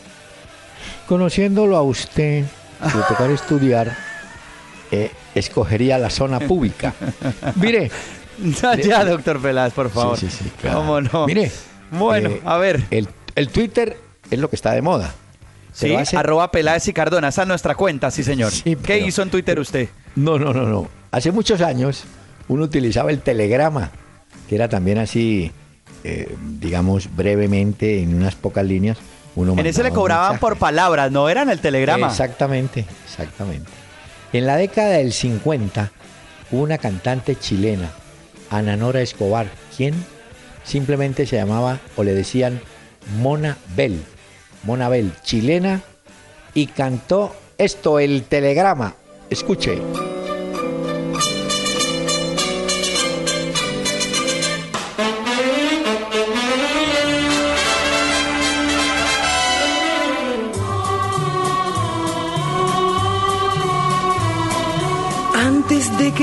Conociéndolo 1.07 1.77
a 1.77 1.81
usted, 1.81 2.43
si 2.91 2.97
tocar 3.07 3.31
estudiar, 3.31 3.95
eh, 4.91 5.09
escogería 5.33 5.97
la 5.97 6.09
zona 6.09 6.41
pública. 6.41 6.93
Mire, 7.55 7.89
ya, 8.83 9.05
doctor 9.05 9.41
Peláez, 9.41 9.73
por 9.73 9.89
favor. 9.89 10.17
Sí, 10.17 10.29
sí, 10.29 10.43
sí, 10.43 10.69
¿Cómo 10.69 10.99
no? 10.99 11.25
Mire. 11.25 11.49
Bueno, 11.91 12.29
eh, 12.29 12.41
a 12.43 12.57
ver. 12.57 12.83
El, 12.91 13.49
Twitter 13.49 13.97
es 14.29 14.39
lo 14.39 14.49
que 14.49 14.57
está 14.57 14.73
de 14.73 14.81
moda. 14.81 15.13
Sí, 15.71 15.95
arroba 16.13 16.51
Peláez 16.51 16.87
y 16.89 16.93
Cardona. 16.93 17.29
Esa 17.29 17.43
es 17.43 17.47
nuestra 17.47 17.75
cuenta, 17.75 18.11
sí, 18.11 18.23
señor. 18.23 18.51
¿Qué 18.83 18.99
hizo 18.99 19.21
en 19.21 19.29
Twitter 19.29 19.59
usted? 19.59 19.87
No, 20.15 20.37
no, 20.37 20.53
no, 20.53 20.63
no. 20.63 20.89
Hace 21.11 21.31
muchos 21.31 21.61
años 21.61 22.03
uno 22.47 22.63
utilizaba 22.63 23.11
el 23.11 23.21
telegrama, 23.21 23.91
que 24.47 24.55
era 24.55 24.69
también 24.69 24.97
así, 24.97 25.51
eh, 26.03 26.35
digamos, 26.59 27.15
brevemente, 27.15 28.01
en 28.01 28.13
unas 28.15 28.35
pocas 28.35 28.65
líneas. 28.65 28.97
Uno 29.35 29.53
en 29.57 29.65
ese 29.65 29.83
le 29.83 29.91
cobraban 29.91 30.39
por 30.39 30.57
palabras, 30.57 31.11
¿no? 31.11 31.27
Era 31.27 31.41
en 31.41 31.49
el 31.49 31.59
telegrama. 31.59 32.07
Exactamente, 32.07 32.85
exactamente. 33.05 33.69
En 34.31 34.45
la 34.45 34.55
década 34.55 34.91
del 34.91 35.11
50, 35.11 35.91
hubo 36.51 36.63
una 36.63 36.77
cantante 36.77 37.35
chilena 37.35 37.91
Ana 38.49 38.77
Nora 38.77 39.01
Escobar, 39.01 39.47
quien 39.75 39.93
simplemente 40.63 41.25
se 41.25 41.35
llamaba 41.35 41.79
o 41.95 42.03
le 42.03 42.13
decían 42.13 42.61
Mona 43.21 43.57
Bell, 43.75 44.01
Mona 44.63 44.89
Bell, 44.89 45.11
chilena, 45.23 45.81
y 46.53 46.67
cantó 46.67 47.35
esto, 47.57 47.99
el 47.99 48.23
telegrama. 48.23 48.95
Escuche. 49.29 49.81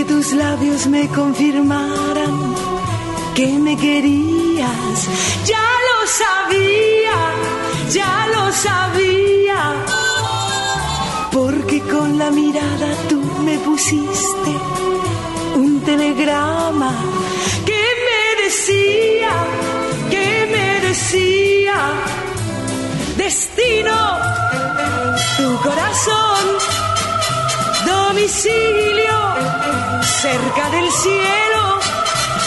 Que 0.03 0.15
tus 0.15 0.33
labios 0.33 0.87
me 0.87 1.07
confirmaran 1.09 2.55
que 3.35 3.47
me 3.59 3.77
querías, 3.77 4.99
ya 5.45 5.69
lo 5.89 5.99
sabía, 6.23 7.19
ya 7.91 8.27
lo 8.35 8.53
sabía. 8.53 9.61
Porque 11.31 11.81
con 11.83 12.19
la 12.19 12.31
mirada 12.31 12.89
tú 13.09 13.21
me 13.45 13.59
pusiste 13.59 14.53
un 15.55 15.81
telegrama 15.81 16.91
que 17.65 17.83
me 18.07 18.43
decía, 18.45 19.33
que 20.11 20.29
me 20.55 20.89
decía, 20.89 21.77
destino, 23.17 24.19
tu 25.39 25.69
corazón 25.69 26.82
domicilio 27.93 29.17
cerca 30.23 30.71
del 30.71 30.91
cielo, 30.91 31.81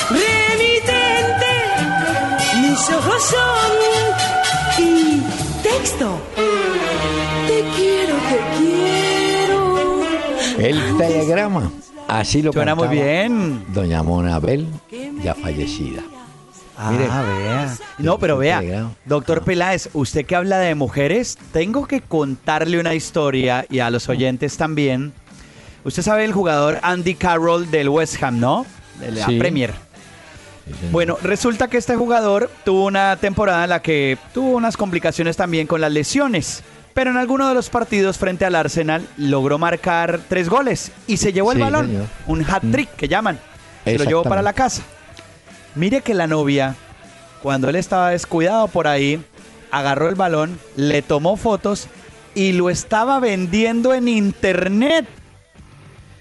remitente, 0.09 1.53
mis 2.61 2.89
ojos 2.89 3.23
son 3.23 3.71
y 4.85 5.21
texto. 5.61 6.21
Te 7.47 7.63
quiero, 7.75 8.15
te 8.29 8.39
quiero. 8.57 9.57
El 10.57 10.97
telegrama. 10.97 11.71
Así 12.07 12.41
lo 12.41 12.53
Suena 12.53 12.75
muy 12.75 12.87
bien. 12.87 13.65
Doña 13.73 14.03
Mona 14.03 14.39
Bel, 14.39 14.67
ya 15.23 15.33
fallecida. 15.33 16.03
Ah, 16.77 16.91
vea. 16.91 17.75
No, 17.99 18.19
pero 18.19 18.37
vea, 18.37 18.91
doctor 19.05 19.43
Peláez, 19.43 19.89
usted 19.93 20.25
que 20.25 20.35
habla 20.35 20.59
de 20.59 20.75
mujeres, 20.75 21.37
tengo 21.53 21.87
que 21.87 22.01
contarle 22.01 22.79
una 22.79 22.93
historia 22.93 23.65
y 23.69 23.79
a 23.79 23.89
los 23.89 24.09
oyentes 24.09 24.57
también 24.57 25.13
Usted 25.85 26.01
sabe 26.01 26.25
el 26.25 26.33
jugador 26.33 26.79
Andy 26.81 27.13
Carroll 27.13 27.69
del 27.69 27.89
West 27.89 28.21
Ham, 28.23 28.39
¿no? 28.39 28.65
De 28.99 29.11
la 29.11 29.27
Premier. 29.27 29.71
bueno, 30.91 31.15
resulta 31.21 31.67
que 31.67 31.77
este 31.77 31.95
jugador 31.95 32.49
tuvo 32.63 32.85
una 32.85 33.15
temporada 33.17 33.65
en 33.65 33.69
la 33.69 33.83
que 33.83 34.17
tuvo 34.33 34.57
unas 34.57 34.77
complicaciones 34.77 35.37
también 35.37 35.67
con 35.67 35.79
las 35.79 35.91
lesiones. 35.91 36.63
Pero 36.95 37.11
en 37.11 37.17
alguno 37.17 37.47
de 37.47 37.53
los 37.53 37.69
partidos 37.69 38.17
frente 38.17 38.45
al 38.45 38.55
Arsenal 38.55 39.05
logró 39.17 39.59
marcar 39.59 40.21
tres 40.27 40.49
goles 40.49 40.91
y 41.05 41.17
se 41.17 41.33
llevó 41.33 41.51
el 41.51 41.59
balón. 41.59 42.07
Un 42.25 42.43
hat-trick 42.43 42.89
que 42.95 43.07
llaman. 43.07 43.37
Se 43.83 43.99
lo 43.99 44.05
llevó 44.05 44.23
para 44.23 44.41
la 44.41 44.53
casa. 44.53 44.81
Mire 45.75 46.01
que 46.01 46.15
la 46.15 46.25
novia, 46.25 46.75
cuando 47.43 47.69
él 47.69 47.75
estaba 47.75 48.09
descuidado 48.09 48.69
por 48.69 48.87
ahí, 48.87 49.23
agarró 49.69 50.09
el 50.09 50.15
balón, 50.15 50.57
le 50.77 51.03
tomó 51.03 51.35
fotos 51.35 51.87
y 52.33 52.53
lo 52.53 52.71
estaba 52.71 53.19
vendiendo 53.19 53.93
en 53.93 54.07
internet. 54.07 55.05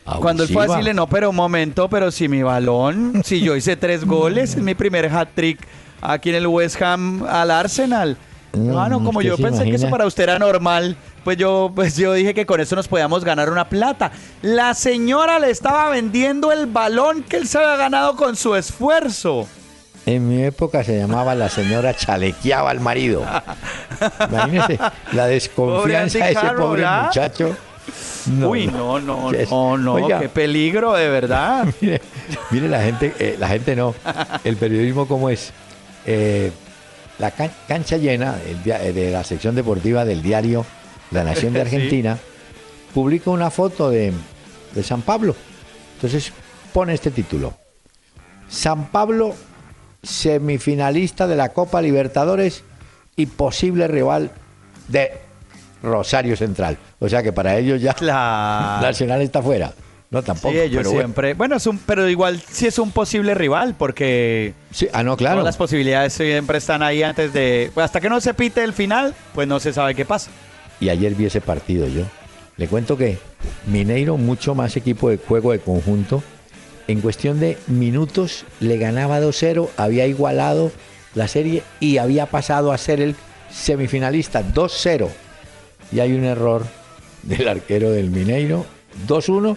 Cuando 0.05 0.43
él 0.43 0.51
fue 0.51 0.65
a 0.65 0.69
decirle, 0.69 0.95
no, 0.95 1.07
pero 1.07 1.31
un 1.31 1.37
momento, 1.37 1.89
pero 1.89 2.11
si 2.11 2.29
mi 2.29 2.43
balón, 2.43 3.23
si 3.25 3.41
yo 3.41 3.57
hice 3.57 3.77
tres 3.77 4.05
goles, 4.07 4.55
en 4.55 4.65
mi 4.65 4.75
primer 4.75 5.07
hat-trick 5.07 5.67
aquí 6.03 6.31
en 6.31 6.37
el 6.37 6.47
West 6.47 6.81
Ham 6.83 7.25
al 7.25 7.51
Arsenal. 7.51 8.17
Bueno, 8.53 9.03
como 9.03 9.21
yo 9.21 9.37
pensé 9.37 9.65
que 9.65 9.75
eso 9.75 9.91
para 9.91 10.07
usted 10.07 10.25
era 10.25 10.39
normal, 10.39 10.97
pues 11.25 11.37
yo, 11.37 11.73
pues 11.75 11.97
yo 11.97 12.13
dije 12.13 12.35
que 12.35 12.47
con 12.47 12.61
eso 12.61 12.77
nos 12.77 12.87
podíamos 12.87 13.25
ganar 13.25 13.51
una 13.51 13.69
plata. 13.69 14.13
La 14.43 14.75
señora 14.75 15.41
le 15.41 15.51
estaba 15.51 15.89
vendiendo 15.91 16.53
el 16.53 16.67
balón 16.67 17.25
que 17.25 17.37
él 17.37 17.49
se 17.49 17.59
había 17.59 17.77
ganado 17.77 18.15
con 18.15 18.37
su 18.37 18.55
esfuerzo. 18.55 19.49
En 20.07 20.29
mi 20.29 20.45
época 20.45 20.85
se 20.85 20.99
llamaba 20.99 21.35
la 21.35 21.49
señora 21.49 21.95
chalequeaba 21.95 22.71
al 22.71 22.79
marido. 22.79 23.25
Imagínese 24.31 24.79
la 25.13 25.27
desconfianza 25.27 26.19
de 26.19 26.33
ese 26.33 26.51
pobre 26.57 26.85
¿ah? 26.85 27.05
muchacho. 27.07 27.57
Uy, 28.27 28.67
no, 28.67 28.99
no, 29.01 29.31
no, 29.33 29.77
no, 29.77 30.19
qué 30.19 30.29
peligro, 30.29 30.95
de 30.95 31.09
verdad. 31.09 31.67
mire, 32.51 32.69
la 32.69 32.83
gente, 32.83 33.15
eh, 33.19 33.37
la 33.39 33.49
gente 33.49 33.77
no, 33.77 33.95
el 34.45 34.57
periodismo 34.57 35.07
como 35.07 35.31
es. 35.31 35.53
Eh, 36.07 36.51
la 37.19 37.31
cancha 37.31 37.97
llena 37.97 38.37
eh, 38.45 38.93
de 38.93 39.11
la 39.11 39.23
sección 39.25 39.55
deportiva 39.55 40.05
del 40.05 40.21
diario 40.21 40.67
La 41.13 41.23
Nación 41.23 41.53
de 41.53 41.61
Argentina 41.63 42.19
publica 42.93 43.31
una 43.31 43.51
foto 43.51 43.91
de, 43.91 44.13
de 44.75 44.83
San 44.83 45.03
Pablo. 45.03 45.37
Entonces 45.97 46.33
pone 46.73 46.95
este 46.95 47.11
título. 47.11 47.55
San 48.49 48.87
Pablo, 48.87 49.35
semifinalista 50.03 51.27
de 51.27 51.37
la 51.37 51.51
Copa 51.51 51.81
Libertadores 51.83 52.65
y 53.17 53.27
posible 53.27 53.89
rival 53.89 54.31
de 54.89 55.24
Rosario 55.85 56.37
Central. 56.37 56.77
O 56.99 57.09
sea 57.09 57.23
que 57.23 57.33
para 57.33 57.57
ellos 57.57 57.81
ya 57.81 57.95
Nacional 58.01 59.23
está 59.23 59.43
fuera. 59.43 59.73
No, 60.11 60.23
tampoco. 60.23 60.53
Sí, 60.53 60.61
ellos 60.61 60.89
siempre. 60.89 61.35
Bueno, 61.35 61.57
es 61.57 61.67
un, 61.67 61.79
pero 61.79 62.09
igual 62.09 62.41
sí 62.41 62.69
es 62.69 62.79
un 62.79 62.93
posible 62.93 63.35
rival, 63.35 63.75
porque. 63.77 64.55
Sí, 64.71 64.87
ah, 64.93 65.03
no, 65.03 65.17
claro. 65.17 65.43
las 65.43 65.57
posibilidades 65.57 66.13
siempre 66.13 66.59
están 66.59 66.85
ahí 66.85 67.03
antes 67.03 67.33
de. 67.33 67.73
Pues 67.75 67.85
hasta 67.85 68.01
que 68.01 68.09
no 68.09 68.21
se 68.21 68.33
pite 68.33 68.63
el 68.63 68.73
final, 68.73 69.13
pues 69.35 69.49
no 69.49 69.59
se 69.59 69.73
sabe 69.73 69.97
qué 69.97 70.05
pasa. 70.05 70.31
Y 70.79 70.89
ayer 70.89 71.15
vi 71.15 71.27
ese 71.27 71.41
partido 71.41 71.89
yo. 71.89 72.03
Le 72.57 72.69
cuento 72.69 72.97
que 72.97 73.19
Mineiro, 73.67 74.17
mucho 74.17 74.55
más 74.55 74.77
equipo 74.77 75.11
de 75.11 75.17
juego 75.17 75.51
de 75.51 75.59
conjunto. 75.59 76.23
En 76.87 77.01
cuestión 77.01 77.41
de 77.41 77.59
minutos 77.67 78.45
le 78.61 78.77
ganaba 78.77 79.21
2-0, 79.21 79.71
había 79.77 80.07
igualado 80.07 80.71
la 81.15 81.27
serie 81.27 81.65
y 81.81 81.97
había 81.97 82.27
pasado 82.27 82.73
a 82.73 82.79
ser 82.79 83.01
el 83.01 83.17
semifinalista 83.51 84.45
2-0 84.45 85.09
y 85.93 86.01
hay 86.01 86.13
un 86.13 86.25
error 86.25 86.65
del 87.23 87.49
arquero 87.49 87.91
del 87.91 88.11
Mineiro, 88.11 88.67
2-1, 89.07 89.57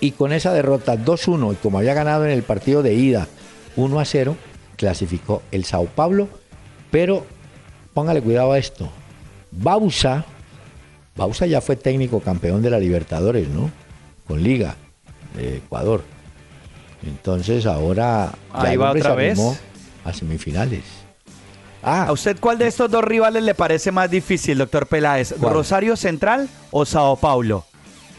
y 0.00 0.12
con 0.12 0.32
esa 0.32 0.52
derrota 0.52 0.96
2-1, 0.96 1.54
y 1.54 1.56
como 1.56 1.78
había 1.78 1.94
ganado 1.94 2.24
en 2.24 2.30
el 2.30 2.42
partido 2.42 2.82
de 2.82 2.94
ida 2.94 3.28
1-0, 3.76 4.34
clasificó 4.76 5.42
el 5.50 5.64
Sao 5.64 5.86
Paulo, 5.86 6.28
pero 6.90 7.24
póngale 7.94 8.20
cuidado 8.22 8.52
a 8.52 8.58
esto. 8.58 8.90
Bausa, 9.50 10.24
Bausa 11.16 11.46
ya 11.46 11.60
fue 11.60 11.76
técnico 11.76 12.20
campeón 12.20 12.62
de 12.62 12.70
la 12.70 12.78
Libertadores, 12.78 13.48
¿no? 13.48 13.70
Con 14.26 14.42
Liga 14.42 14.76
de 15.34 15.58
Ecuador. 15.58 16.02
Entonces 17.06 17.66
ahora 17.66 18.32
Ahí 18.52 18.76
va 18.76 18.90
otra 18.90 19.14
vez 19.14 19.38
a 20.04 20.12
semifinales. 20.12 20.82
Ah, 21.88 22.06
¿A 22.08 22.12
usted 22.12 22.36
cuál 22.40 22.58
de 22.58 22.66
estos 22.66 22.90
dos 22.90 23.04
rivales 23.04 23.44
le 23.44 23.54
parece 23.54 23.92
más 23.92 24.10
difícil, 24.10 24.58
doctor 24.58 24.88
Peláez? 24.88 25.32
¿Rosario 25.40 25.96
Central 25.96 26.48
o 26.72 26.84
Sao 26.84 27.14
Paulo? 27.14 27.64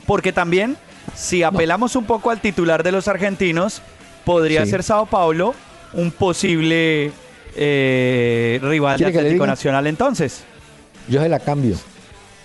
Porque 0.05 0.31
también, 0.31 0.77
si 1.13 1.43
apelamos 1.43 1.97
un 1.97 2.05
poco 2.05 2.31
al 2.31 2.39
titular 2.39 2.81
de 2.81 2.93
los 2.93 3.09
argentinos, 3.09 3.81
podría 4.23 4.65
ser 4.65 4.83
Sao 4.83 5.05
Paulo 5.05 5.53
un 5.91 6.11
posible 6.11 7.11
eh, 7.57 8.57
rival 8.63 8.99
de 8.99 9.07
Atlético 9.07 9.45
Nacional 9.45 9.85
entonces. 9.85 10.45
Yo 11.09 11.21
se 11.21 11.27
la 11.27 11.39
cambio. 11.39 11.75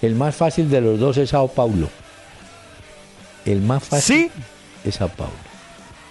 El 0.03 0.17
más 0.17 0.35
fácil 0.35 0.69
de 0.69 0.81
los 0.81 0.99
dos 0.99 1.19
es 1.19 1.31
Sao 1.31 1.47
Paulo. 1.47 1.89
El 3.45 3.63
más 3.63 3.85
fácil 3.85 4.17
¿Sí? 4.17 4.31
es 4.85 4.97
Sao 4.97 5.09
Paulo. 5.09 5.33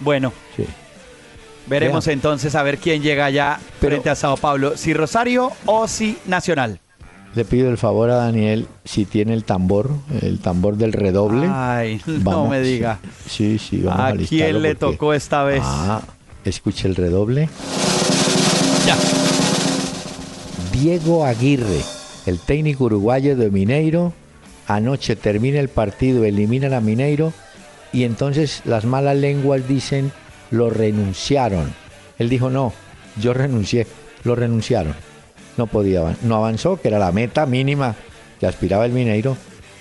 Bueno. 0.00 0.32
Sí. 0.56 0.64
Veremos 1.66 2.08
entonces 2.08 2.54
a 2.54 2.62
ver 2.62 2.78
quién 2.78 3.02
llega 3.02 3.30
ya 3.30 3.60
frente 3.80 4.10
a 4.10 4.14
Sao 4.14 4.36
Paulo, 4.36 4.76
si 4.76 4.94
Rosario 4.94 5.52
o 5.66 5.86
si 5.88 6.18
Nacional. 6.26 6.80
Le 7.34 7.46
pido 7.46 7.70
el 7.70 7.78
favor 7.78 8.10
a 8.10 8.16
Daniel 8.16 8.66
si 8.84 9.06
tiene 9.06 9.32
el 9.32 9.44
tambor, 9.44 9.90
el 10.20 10.38
tambor 10.40 10.76
del 10.76 10.92
redoble. 10.92 11.48
Ay, 11.50 12.00
no 12.06 12.46
me 12.46 12.60
diga. 12.60 12.98
Sí, 13.26 13.58
sí, 13.58 13.80
vamos 13.80 14.00
a, 14.00 14.08
¿A 14.08 14.16
quién 14.16 14.60
le 14.60 14.74
tocó 14.74 15.14
esta 15.14 15.42
vez? 15.42 15.62
Ah, 15.64 16.02
escuche 16.44 16.88
el 16.88 16.94
redoble. 16.94 17.48
Ya. 18.86 18.96
Diego 20.72 21.24
Aguirre, 21.24 21.80
el 22.26 22.38
técnico 22.38 22.84
uruguayo 22.84 23.36
de 23.36 23.50
Mineiro, 23.50 24.12
anoche 24.66 25.16
termina 25.16 25.58
el 25.58 25.68
partido, 25.68 26.24
eliminan 26.24 26.74
a 26.74 26.80
Mineiro 26.80 27.32
y 27.92 28.04
entonces 28.04 28.62
las 28.64 28.84
malas 28.84 29.16
lenguas 29.16 29.66
dicen 29.68 30.12
lo 30.52 30.70
renunciaron. 30.70 31.74
Él 32.18 32.28
dijo, 32.28 32.50
no, 32.50 32.72
yo 33.20 33.34
renuncié, 33.34 33.86
lo 34.22 34.36
renunciaron. 34.36 34.94
No 35.56 35.66
podía, 35.66 36.16
no 36.22 36.36
avanzó, 36.36 36.80
que 36.80 36.88
era 36.88 36.98
la 36.98 37.10
meta 37.10 37.44
mínima 37.46 37.96
que 38.38 38.46
aspiraba 38.46 38.86
el 38.86 38.92
Mineiro, 38.92 39.36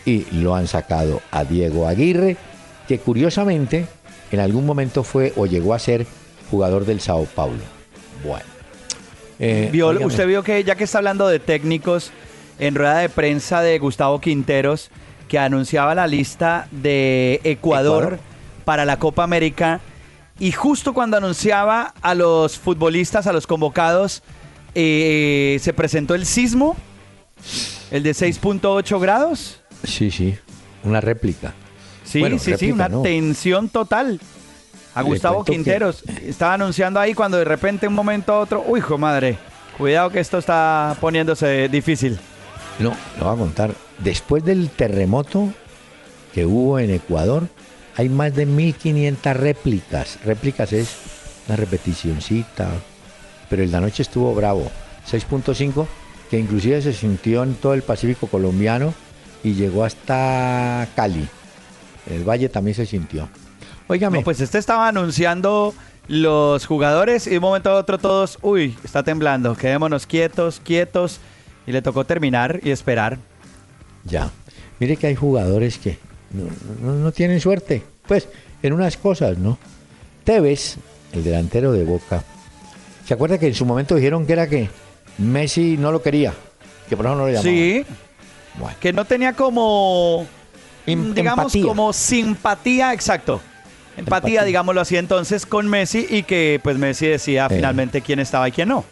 y 0.05 0.25
lo 0.31 0.55
han 0.55 0.67
sacado 0.67 1.21
a 1.31 1.43
Diego 1.43 1.87
Aguirre, 1.87 2.37
que 2.87 2.99
curiosamente 2.99 3.85
en 4.31 4.39
algún 4.39 4.65
momento 4.65 5.03
fue 5.03 5.33
o 5.35 5.45
llegó 5.45 5.73
a 5.73 5.79
ser 5.79 6.07
jugador 6.49 6.85
del 6.85 7.01
Sao 7.01 7.25
Paulo. 7.25 7.61
Bueno. 8.23 8.45
Eh, 9.39 9.71
usted 10.03 10.27
vio 10.27 10.43
que 10.43 10.63
ya 10.63 10.75
que 10.75 10.83
está 10.83 10.99
hablando 10.99 11.27
de 11.27 11.39
técnicos, 11.39 12.11
en 12.59 12.75
rueda 12.75 12.99
de 12.99 13.09
prensa 13.09 13.61
de 13.61 13.79
Gustavo 13.79 14.21
Quinteros, 14.21 14.91
que 15.27 15.39
anunciaba 15.39 15.95
la 15.95 16.07
lista 16.07 16.67
de 16.71 17.41
Ecuador. 17.43 18.19
para 18.65 18.85
la 18.85 18.99
Copa 18.99 19.23
América, 19.23 19.81
y 20.41 20.53
justo 20.53 20.95
cuando 20.95 21.17
anunciaba 21.17 21.93
a 22.01 22.15
los 22.15 22.57
futbolistas, 22.57 23.27
a 23.27 23.31
los 23.31 23.45
convocados, 23.45 24.23
eh, 24.73 25.59
se 25.61 25.71
presentó 25.71 26.15
el 26.15 26.25
sismo, 26.25 26.75
el 27.91 28.01
de 28.01 28.09
6.8 28.09 28.99
grados. 28.99 29.61
Sí, 29.83 30.09
sí, 30.09 30.35
una 30.83 30.99
réplica. 30.99 31.53
Sí, 32.03 32.23
sí, 32.39 32.55
sí, 32.57 32.71
una 32.71 32.89
tensión 33.03 33.69
total. 33.69 34.19
A 34.95 35.03
Gustavo 35.03 35.45
Quinteros 35.45 36.03
estaba 36.25 36.55
anunciando 36.55 36.99
ahí 36.99 37.13
cuando 37.13 37.37
de 37.37 37.45
repente 37.45 37.87
un 37.87 37.93
momento 37.93 38.33
a 38.33 38.39
otro, 38.39 38.63
uy, 38.65 38.79
hijo 38.79 38.97
madre, 38.97 39.37
cuidado 39.77 40.09
que 40.09 40.19
esto 40.19 40.39
está 40.39 40.97
poniéndose 40.99 41.69
difícil. 41.69 42.19
No, 42.79 42.97
lo 43.19 43.25
voy 43.25 43.35
a 43.35 43.37
contar. 43.37 43.75
Después 43.99 44.43
del 44.43 44.71
terremoto 44.71 45.53
que 46.33 46.47
hubo 46.47 46.79
en 46.79 46.89
Ecuador, 46.89 47.47
hay 47.95 48.09
más 48.09 48.35
de 48.35 48.45
1500 48.45 49.35
réplicas. 49.37 50.19
Réplicas 50.23 50.73
es 50.73 50.95
una 51.47 51.55
repeticióncita. 51.55 52.69
Pero 53.49 53.63
el 53.63 53.71
de 53.71 53.77
anoche 53.77 54.03
estuvo 54.03 54.33
bravo. 54.33 54.71
6.5, 55.09 55.85
que 56.29 56.39
inclusive 56.39 56.81
se 56.81 56.93
sintió 56.93 57.43
en 57.43 57.55
todo 57.55 57.73
el 57.73 57.81
Pacífico 57.81 58.27
colombiano 58.27 58.93
y 59.43 59.53
llegó 59.53 59.83
hasta 59.83 60.87
Cali. 60.95 61.27
El 62.09 62.23
Valle 62.23 62.49
también 62.49 62.75
se 62.75 62.85
sintió. 62.85 63.27
Óigame. 63.87 64.21
pues 64.21 64.39
este 64.39 64.57
estaba 64.57 64.87
anunciando 64.87 65.73
los 66.07 66.65
jugadores 66.65 67.27
y 67.27 67.31
de 67.31 67.37
un 67.37 67.43
momento 67.43 67.71
a 67.71 67.75
otro 67.75 67.97
todos, 67.97 68.39
uy, 68.41 68.77
está 68.83 69.03
temblando, 69.03 69.55
quedémonos 69.55 70.05
quietos, 70.05 70.61
quietos. 70.63 71.19
Y 71.67 71.71
le 71.71 71.81
tocó 71.81 72.05
terminar 72.05 72.59
y 72.63 72.71
esperar. 72.71 73.19
Ya. 74.03 74.31
Mire 74.79 74.97
que 74.97 75.07
hay 75.07 75.15
jugadores 75.15 75.77
que 75.77 75.99
no, 76.33 77.11
tienen 77.11 77.39
suerte. 77.39 77.83
Pues 78.07 78.27
en 78.61 78.73
unas 78.73 78.97
cosas, 78.97 79.37
¿no? 79.37 79.57
Tevez, 80.23 80.77
el 81.13 81.23
delantero 81.23 81.71
de 81.71 81.83
Boca, 81.83 82.23
¿se 83.05 83.13
acuerda 83.13 83.37
que 83.37 83.47
en 83.47 83.55
su 83.55 83.65
momento 83.65 83.95
dijeron 83.95 84.25
que 84.25 84.33
era 84.33 84.47
que 84.47 84.69
Messi 85.17 85.77
no 85.77 85.91
lo 85.91 86.01
quería? 86.01 86.33
Que 86.89 86.95
por 86.95 87.05
eso 87.05 87.15
no 87.15 87.27
lo 87.27 87.27
llamaba. 87.27 87.43
Sí. 87.43 87.85
Que 88.79 88.93
no 88.93 89.05
tenía 89.05 89.33
como, 89.33 90.27
digamos, 90.85 91.53
como 91.63 91.93
simpatía, 91.93 92.93
exacto. 92.93 93.41
Empatía, 93.97 94.43
digámoslo 94.43 94.81
así 94.81 94.97
entonces, 94.97 95.45
con 95.45 95.67
Messi 95.67 96.05
y 96.09 96.23
que 96.23 96.59
pues 96.63 96.77
Messi 96.77 97.07
decía 97.07 97.47
eh. 97.49 97.55
finalmente 97.55 98.01
quién 98.01 98.19
estaba 98.19 98.47
y 98.47 98.51
quién 98.51 98.69
no. 98.69 98.83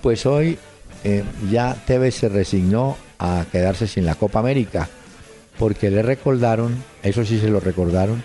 Pues 0.00 0.26
hoy 0.26 0.58
eh, 1.04 1.24
ya 1.50 1.76
Tevez 1.86 2.16
se 2.16 2.28
resignó 2.28 2.96
a 3.18 3.44
quedarse 3.50 3.86
sin 3.86 4.04
la 4.04 4.14
Copa 4.14 4.40
América 4.40 4.88
porque 5.58 5.90
le 5.90 6.02
recordaron, 6.02 6.82
eso 7.02 7.24
sí 7.24 7.38
se 7.38 7.48
lo 7.48 7.60
recordaron, 7.60 8.22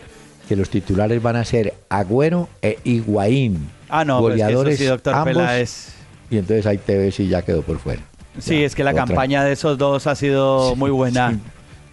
que 0.48 0.56
los 0.56 0.70
titulares 0.70 1.22
van 1.22 1.36
a 1.36 1.46
ser 1.46 1.74
Agüero 1.90 2.50
e 2.62 2.80
Higuaín. 2.84 3.70
Ah, 3.90 4.06
no, 4.06 4.20
pues 4.20 4.34
goleadores 4.34 4.78
sí, 4.78 4.86
doctor 4.86 5.14
ambos, 5.14 5.90
Y 6.30 6.38
entonces 6.38 6.66
ahí 6.66 6.78
te 6.78 7.14
y 7.18 7.28
ya 7.28 7.42
quedó 7.42 7.62
por 7.62 7.80
fuera. 7.80 8.02
Sí, 8.40 8.64
es 8.64 8.76
que 8.76 8.84
la 8.84 8.94
campaña 8.94 9.44
de 9.44 9.54
esos 9.54 9.78
dos 9.78 10.08
ha 10.08 10.16
sido 10.16 10.76
muy 10.76 10.92
buena. 10.92 11.38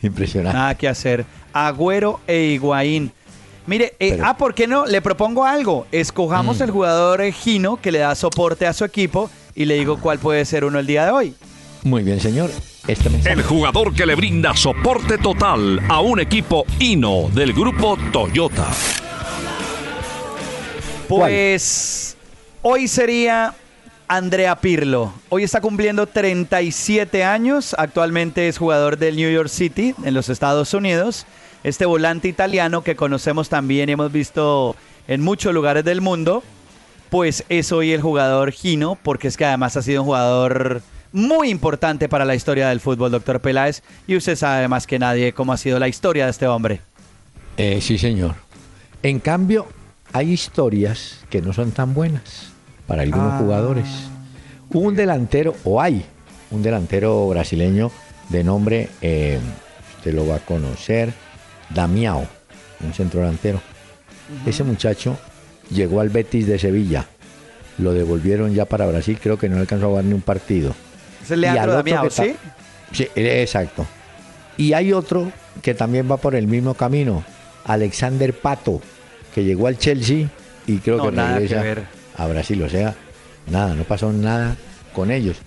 impresionante. 0.02 0.56
Nada 0.56 0.74
que 0.74 0.88
hacer. 0.88 1.24
Agüero 1.52 2.20
e 2.26 2.38
Higuaín. 2.54 3.12
Mire, 3.66 3.94
eh, 3.98 4.18
ah, 4.22 4.36
¿por 4.36 4.54
qué 4.54 4.66
no? 4.66 4.84
Le 4.84 5.00
propongo 5.00 5.44
algo. 5.44 5.86
Escojamos 5.90 6.60
mm. 6.60 6.62
el 6.64 6.70
jugador 6.70 7.22
Gino 7.32 7.80
que 7.80 7.90
le 7.90 8.00
da 8.00 8.14
soporte 8.14 8.66
a 8.66 8.74
su 8.74 8.84
equipo 8.84 9.30
y 9.54 9.64
le 9.64 9.74
digo 9.74 9.98
cuál 10.00 10.18
puede 10.18 10.44
ser 10.44 10.64
uno 10.64 10.78
el 10.78 10.86
día 10.86 11.06
de 11.06 11.12
hoy. 11.12 11.34
Muy 11.82 12.02
bien, 12.02 12.20
señor. 12.20 12.50
Este 12.86 13.08
el 13.30 13.42
jugador 13.42 13.94
que 13.94 14.04
le 14.04 14.14
brinda 14.14 14.54
soporte 14.54 15.16
total 15.16 15.80
a 15.88 16.00
un 16.00 16.20
equipo 16.20 16.66
Hino 16.78 17.30
del 17.32 17.54
grupo 17.54 17.96
Toyota. 18.12 18.66
Pues 21.08 22.14
hoy 22.60 22.86
sería 22.86 23.54
Andrea 24.06 24.56
Pirlo. 24.56 25.14
Hoy 25.30 25.44
está 25.44 25.62
cumpliendo 25.62 26.06
37 26.06 27.24
años. 27.24 27.74
Actualmente 27.78 28.48
es 28.48 28.58
jugador 28.58 28.98
del 28.98 29.16
New 29.16 29.32
York 29.32 29.48
City 29.48 29.94
en 30.04 30.12
los 30.12 30.28
Estados 30.28 30.74
Unidos. 30.74 31.24
Este 31.62 31.86
volante 31.86 32.28
italiano 32.28 32.84
que 32.84 32.96
conocemos 32.96 33.48
también 33.48 33.88
y 33.88 33.92
hemos 33.92 34.12
visto 34.12 34.76
en 35.08 35.22
muchos 35.22 35.54
lugares 35.54 35.86
del 35.86 36.02
mundo. 36.02 36.42
Pues 37.08 37.44
es 37.48 37.72
hoy 37.72 37.92
el 37.92 38.02
jugador 38.02 38.52
Gino, 38.52 38.98
porque 39.02 39.28
es 39.28 39.38
que 39.38 39.46
además 39.46 39.74
ha 39.78 39.82
sido 39.82 40.02
un 40.02 40.06
jugador 40.06 40.82
muy 41.14 41.48
importante 41.48 42.08
para 42.08 42.24
la 42.24 42.34
historia 42.34 42.68
del 42.68 42.80
fútbol, 42.80 43.12
doctor 43.12 43.40
Peláez, 43.40 43.82
y 44.08 44.16
usted 44.16 44.34
sabe 44.34 44.66
más 44.66 44.84
que 44.86 44.98
nadie 44.98 45.32
cómo 45.32 45.52
ha 45.52 45.56
sido 45.56 45.78
la 45.78 45.86
historia 45.86 46.24
de 46.24 46.32
este 46.32 46.48
hombre. 46.48 46.80
Eh, 47.56 47.80
sí, 47.80 47.98
señor. 47.98 48.34
En 49.00 49.20
cambio, 49.20 49.68
hay 50.12 50.32
historias 50.32 51.20
que 51.30 51.40
no 51.40 51.52
son 51.52 51.70
tan 51.70 51.94
buenas 51.94 52.52
para 52.88 53.02
algunos 53.02 53.32
ah. 53.34 53.38
jugadores. 53.38 53.86
un 54.70 54.96
delantero, 54.96 55.54
o 55.62 55.80
hay 55.80 56.04
un 56.50 56.64
delantero 56.64 57.28
brasileño 57.28 57.92
de 58.28 58.42
nombre, 58.42 58.88
eh, 59.00 59.38
usted 59.98 60.12
lo 60.14 60.26
va 60.26 60.36
a 60.36 60.40
conocer, 60.40 61.12
Damiao, 61.70 62.26
un 62.80 62.92
centro 62.92 63.20
delantero. 63.20 63.60
Ese 64.46 64.64
muchacho 64.64 65.16
llegó 65.70 66.00
al 66.00 66.08
Betis 66.08 66.48
de 66.48 66.58
Sevilla, 66.58 67.06
lo 67.78 67.92
devolvieron 67.92 68.52
ya 68.52 68.64
para 68.64 68.86
Brasil, 68.86 69.16
creo 69.22 69.38
que 69.38 69.48
no 69.48 69.58
alcanzó 69.58 69.86
a 69.86 69.88
jugar 69.90 70.04
ni 70.04 70.14
un 70.14 70.22
partido. 70.22 70.74
Es 71.24 71.30
el 71.30 71.40
Leandro 71.40 71.72
Damiao, 71.72 72.10
¿sí? 72.10 72.36
Sí, 72.92 73.08
exacto. 73.14 73.86
Y 74.58 74.74
hay 74.74 74.92
otro 74.92 75.32
que 75.62 75.72
también 75.72 76.10
va 76.10 76.18
por 76.18 76.34
el 76.34 76.46
mismo 76.46 76.74
camino, 76.74 77.24
Alexander 77.64 78.34
Pato, 78.34 78.82
que 79.34 79.42
llegó 79.42 79.66
al 79.66 79.78
Chelsea 79.78 80.28
y 80.66 80.78
creo 80.78 81.02
que 81.02 81.10
regresa 81.10 81.88
a 82.16 82.26
Brasil. 82.26 82.62
O 82.62 82.68
sea, 82.68 82.94
nada, 83.50 83.74
no 83.74 83.84
pasó 83.84 84.12
nada 84.12 84.56
con 84.92 85.10
ellos. 85.10 85.38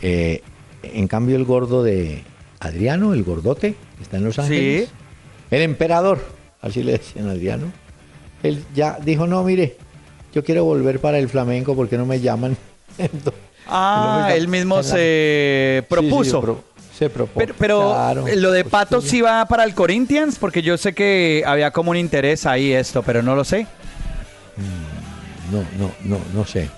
Eh, 0.00 0.42
en 0.84 1.08
cambio, 1.08 1.36
el 1.36 1.44
gordo 1.44 1.82
de 1.82 2.22
Adriano, 2.60 3.12
el 3.12 3.24
gordote, 3.24 3.74
que 3.96 4.02
está 4.02 4.16
en 4.18 4.24
Los 4.24 4.38
Ángeles, 4.38 4.90
el 5.50 5.62
emperador, 5.62 6.20
así 6.62 6.84
le 6.84 6.92
decían 6.92 7.28
a 7.28 7.32
Adriano, 7.32 7.72
él 8.44 8.64
ya 8.74 8.98
dijo, 9.04 9.26
no, 9.26 9.42
mire, 9.42 9.76
yo 10.32 10.44
quiero 10.44 10.64
volver 10.64 11.00
para 11.00 11.18
el 11.18 11.28
flamenco 11.28 11.74
porque 11.74 11.98
no 11.98 12.06
me 12.06 12.20
llaman. 12.20 12.56
Ah, 13.70 14.30
él 14.34 14.48
mismo 14.48 14.82
se 14.82 15.84
propuso. 15.88 16.64
se 16.96 17.08
propuso. 17.08 17.54
Pero, 17.58 18.24
lo 18.36 18.50
de 18.50 18.64
pues, 18.64 18.70
Pato 18.70 19.00
sí 19.00 19.20
va 19.20 19.46
para 19.46 19.64
el 19.64 19.74
Corinthians, 19.74 20.38
porque 20.38 20.62
yo 20.62 20.76
sé 20.76 20.94
que 20.94 21.42
había 21.46 21.70
como 21.70 21.92
un 21.92 21.96
interés 21.96 22.46
ahí 22.46 22.72
esto, 22.72 23.02
pero 23.02 23.22
no 23.22 23.34
lo 23.34 23.44
sé. 23.44 23.66
Mm, 24.56 25.54
no, 25.54 25.64
no, 25.78 25.92
no, 26.04 26.20
no 26.34 26.44
sé. 26.44 26.68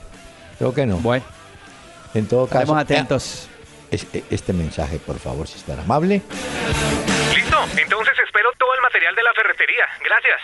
Creo 0.58 0.74
que 0.74 0.86
no. 0.86 0.98
Bueno. 0.98 1.24
En 2.14 2.26
todo 2.26 2.46
caso. 2.46 2.60
Estamos 2.60 2.82
atentos. 2.82 3.48
E, 3.90 4.24
este 4.30 4.52
mensaje, 4.52 4.98
por 4.98 5.18
favor, 5.18 5.46
si 5.48 5.58
está 5.58 5.74
amable. 5.74 6.22
Listo, 7.34 7.58
entonces 7.76 8.14
espero 8.24 8.48
todo 8.58 8.74
el 8.74 8.80
material 8.82 9.14
de 9.14 9.22
la 9.22 9.32
ferretería. 9.34 9.84
Gracias. 10.04 10.40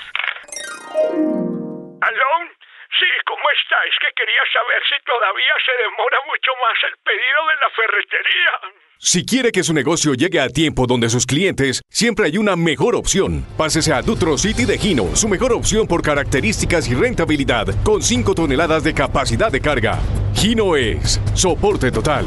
Quería 4.18 4.44
saber 4.52 4.80
si 4.90 4.98
todavía 5.06 5.54
se 5.62 5.74
demora 5.78 6.18
mucho 6.26 6.50
más 6.58 6.76
el 6.90 6.94
pedido 7.06 7.40
de 7.46 7.56
la 7.62 7.70
ferretería. 7.70 8.52
Si 8.98 9.24
quiere 9.24 9.52
que 9.52 9.62
su 9.62 9.72
negocio 9.72 10.14
llegue 10.14 10.40
a 10.40 10.48
tiempo 10.48 10.88
donde 10.88 11.08
sus 11.08 11.24
clientes, 11.24 11.82
siempre 11.88 12.26
hay 12.26 12.36
una 12.36 12.56
mejor 12.56 12.96
opción. 12.96 13.46
Pásese 13.56 13.92
a 13.92 14.02
Dutro 14.02 14.36
City 14.36 14.64
de 14.64 14.76
Gino, 14.76 15.14
su 15.14 15.28
mejor 15.28 15.52
opción 15.52 15.86
por 15.86 16.02
características 16.02 16.88
y 16.88 16.94
rentabilidad, 16.94 17.68
con 17.84 18.02
5 18.02 18.34
toneladas 18.34 18.82
de 18.82 18.92
capacidad 18.92 19.52
de 19.52 19.60
carga. 19.60 20.00
Gino 20.34 20.74
es 20.74 21.20
soporte 21.34 21.92
total. 21.92 22.26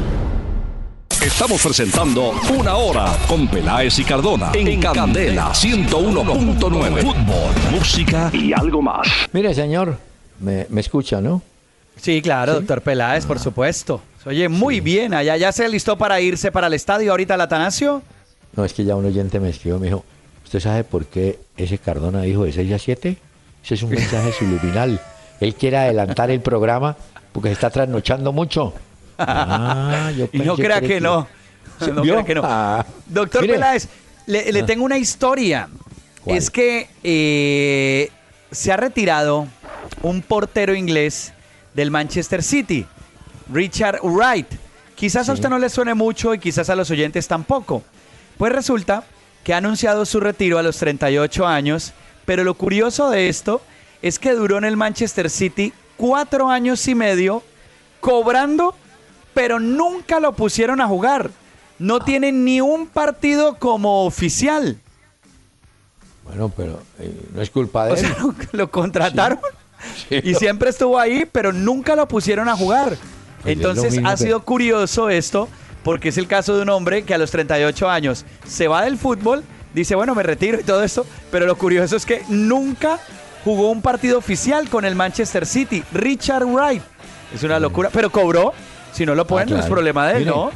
Estamos 1.22 1.62
presentando 1.62 2.32
Una 2.58 2.74
Hora 2.76 3.06
con 3.28 3.46
Peláez 3.48 3.98
y 3.98 4.04
Cardona 4.04 4.50
en, 4.54 4.80
Candela 4.80 5.50
101.9. 5.50 7.00
Fútbol, 7.02 7.70
música 7.70 8.30
y 8.32 8.52
algo 8.52 8.80
más. 8.80 9.06
Mire, 9.32 9.54
señor, 9.54 9.98
me, 10.40 10.66
escucha, 10.80 11.20
¿no? 11.20 11.42
Sí, 11.96 12.20
claro, 12.22 12.54
doctor 12.54 12.82
Peláez, 12.82 13.26
por 13.26 13.38
supuesto. 13.38 14.02
Oye, 14.24 14.48
muy 14.48 14.80
bien, 14.80 15.14
allá 15.14 15.36
ya 15.36 15.52
se 15.52 15.68
listó 15.68 15.98
para 15.98 16.20
irse 16.20 16.52
para 16.52 16.68
el 16.68 16.74
estadio 16.74 17.10
ahorita 17.10 17.34
el 17.34 17.40
Atanasio. 17.40 18.02
No, 18.54 18.64
es 18.64 18.72
que 18.72 18.84
ya 18.84 18.94
un 18.96 19.04
oyente 19.04 19.40
me 19.40 19.48
escribió, 19.50 19.78
me 19.78 19.86
dijo, 19.86 20.04
¿usted 20.44 20.60
sabe 20.60 20.84
por 20.84 21.06
qué 21.06 21.38
ese 21.56 21.78
Cardona 21.78 22.22
dijo 22.22 22.44
de 22.44 22.52
6 22.52 22.72
a 22.72 22.78
7? 22.78 23.16
Ese 23.64 23.74
es 23.74 23.82
un 23.82 23.90
mensaje 23.94 24.32
subliminal. 24.32 25.00
Él 25.40 25.54
quiere 25.54 25.78
adelantar 25.78 26.30
el 26.30 26.40
programa 26.40 26.96
porque 27.32 27.48
se 27.48 27.54
está 27.54 27.70
trasnochando 27.70 28.32
mucho. 28.32 28.72
Ah, 29.18 30.12
yo 30.16 30.28
y 30.32 30.38
no 30.40 30.56
crea 30.56 30.80
que, 30.80 31.00
no. 31.00 31.26
No 31.92 32.02
crea 32.02 32.24
que 32.24 32.34
no. 32.34 32.42
Ah. 32.44 32.86
Doctor 33.06 33.46
Peláez, 33.46 33.88
le, 34.26 34.60
ah. 34.60 34.66
tengo 34.66 34.84
una 34.84 34.98
historia. 34.98 35.68
Es 36.26 36.50
que 36.50 36.88
eh, 37.02 38.10
se 38.52 38.70
ha 38.70 38.76
retirado 38.76 39.48
un 40.02 40.22
portero 40.22 40.74
inglés 40.74 41.32
del 41.74 41.90
Manchester 41.90 42.42
City, 42.42 42.86
Richard 43.52 44.00
Wright. 44.02 44.48
Quizás 44.94 45.28
a 45.28 45.32
usted 45.32 45.48
no 45.48 45.58
le 45.58 45.68
suene 45.68 45.94
mucho 45.94 46.34
y 46.34 46.38
quizás 46.38 46.70
a 46.70 46.76
los 46.76 46.90
oyentes 46.90 47.26
tampoco. 47.26 47.82
Pues 48.38 48.52
resulta 48.52 49.04
que 49.44 49.54
ha 49.54 49.58
anunciado 49.58 50.04
su 50.06 50.20
retiro 50.20 50.58
a 50.58 50.62
los 50.62 50.76
38 50.78 51.46
años, 51.46 51.92
pero 52.24 52.44
lo 52.44 52.54
curioso 52.54 53.10
de 53.10 53.28
esto 53.28 53.60
es 54.00 54.18
que 54.18 54.34
duró 54.34 54.58
en 54.58 54.64
el 54.64 54.76
Manchester 54.76 55.30
City 55.30 55.72
cuatro 55.96 56.50
años 56.50 56.86
y 56.88 56.94
medio 56.94 57.42
cobrando, 58.00 58.74
pero 59.34 59.60
nunca 59.60 60.20
lo 60.20 60.32
pusieron 60.34 60.80
a 60.80 60.86
jugar. 60.86 61.30
No 61.78 62.00
tiene 62.00 62.32
ni 62.32 62.60
un 62.60 62.86
partido 62.86 63.58
como 63.58 64.04
oficial. 64.04 64.78
Bueno, 66.24 66.52
pero 66.56 66.80
eh, 67.00 67.28
no 67.34 67.42
es 67.42 67.50
culpa 67.50 67.86
de 67.86 68.00
él. 68.00 68.06
lo 68.52 68.70
contrataron 68.70 69.40
y 70.10 70.34
siempre 70.34 70.70
estuvo 70.70 70.98
ahí, 70.98 71.26
pero 71.30 71.52
nunca 71.52 71.96
lo 71.96 72.06
pusieron 72.08 72.48
a 72.48 72.56
jugar. 72.56 72.96
Entonces 73.44 74.00
ha 74.04 74.16
sido 74.16 74.42
curioso 74.42 75.10
esto, 75.10 75.48
porque 75.82 76.10
es 76.10 76.18
el 76.18 76.26
caso 76.26 76.56
de 76.56 76.62
un 76.62 76.68
hombre 76.68 77.02
que 77.02 77.14
a 77.14 77.18
los 77.18 77.30
38 77.30 77.90
años 77.90 78.24
se 78.46 78.68
va 78.68 78.84
del 78.84 78.98
fútbol, 78.98 79.42
dice, 79.74 79.94
bueno, 79.94 80.14
me 80.14 80.22
retiro 80.22 80.60
y 80.60 80.62
todo 80.62 80.82
esto, 80.82 81.06
pero 81.30 81.46
lo 81.46 81.56
curioso 81.56 81.96
es 81.96 82.06
que 82.06 82.22
nunca 82.28 82.98
jugó 83.44 83.70
un 83.70 83.82
partido 83.82 84.18
oficial 84.18 84.68
con 84.68 84.84
el 84.84 84.94
Manchester 84.94 85.46
City. 85.46 85.82
Richard 85.92 86.44
Wright. 86.44 86.82
Es 87.34 87.42
una 87.42 87.58
locura, 87.58 87.90
pero 87.92 88.10
cobró. 88.10 88.52
Si 88.92 89.06
no 89.06 89.14
lo 89.14 89.26
ponen, 89.26 89.48
ah, 89.48 89.56
no 89.56 89.62
es 89.62 89.66
problema 89.66 90.08
de 90.08 90.18
él, 90.18 90.26
¿no? 90.26 90.50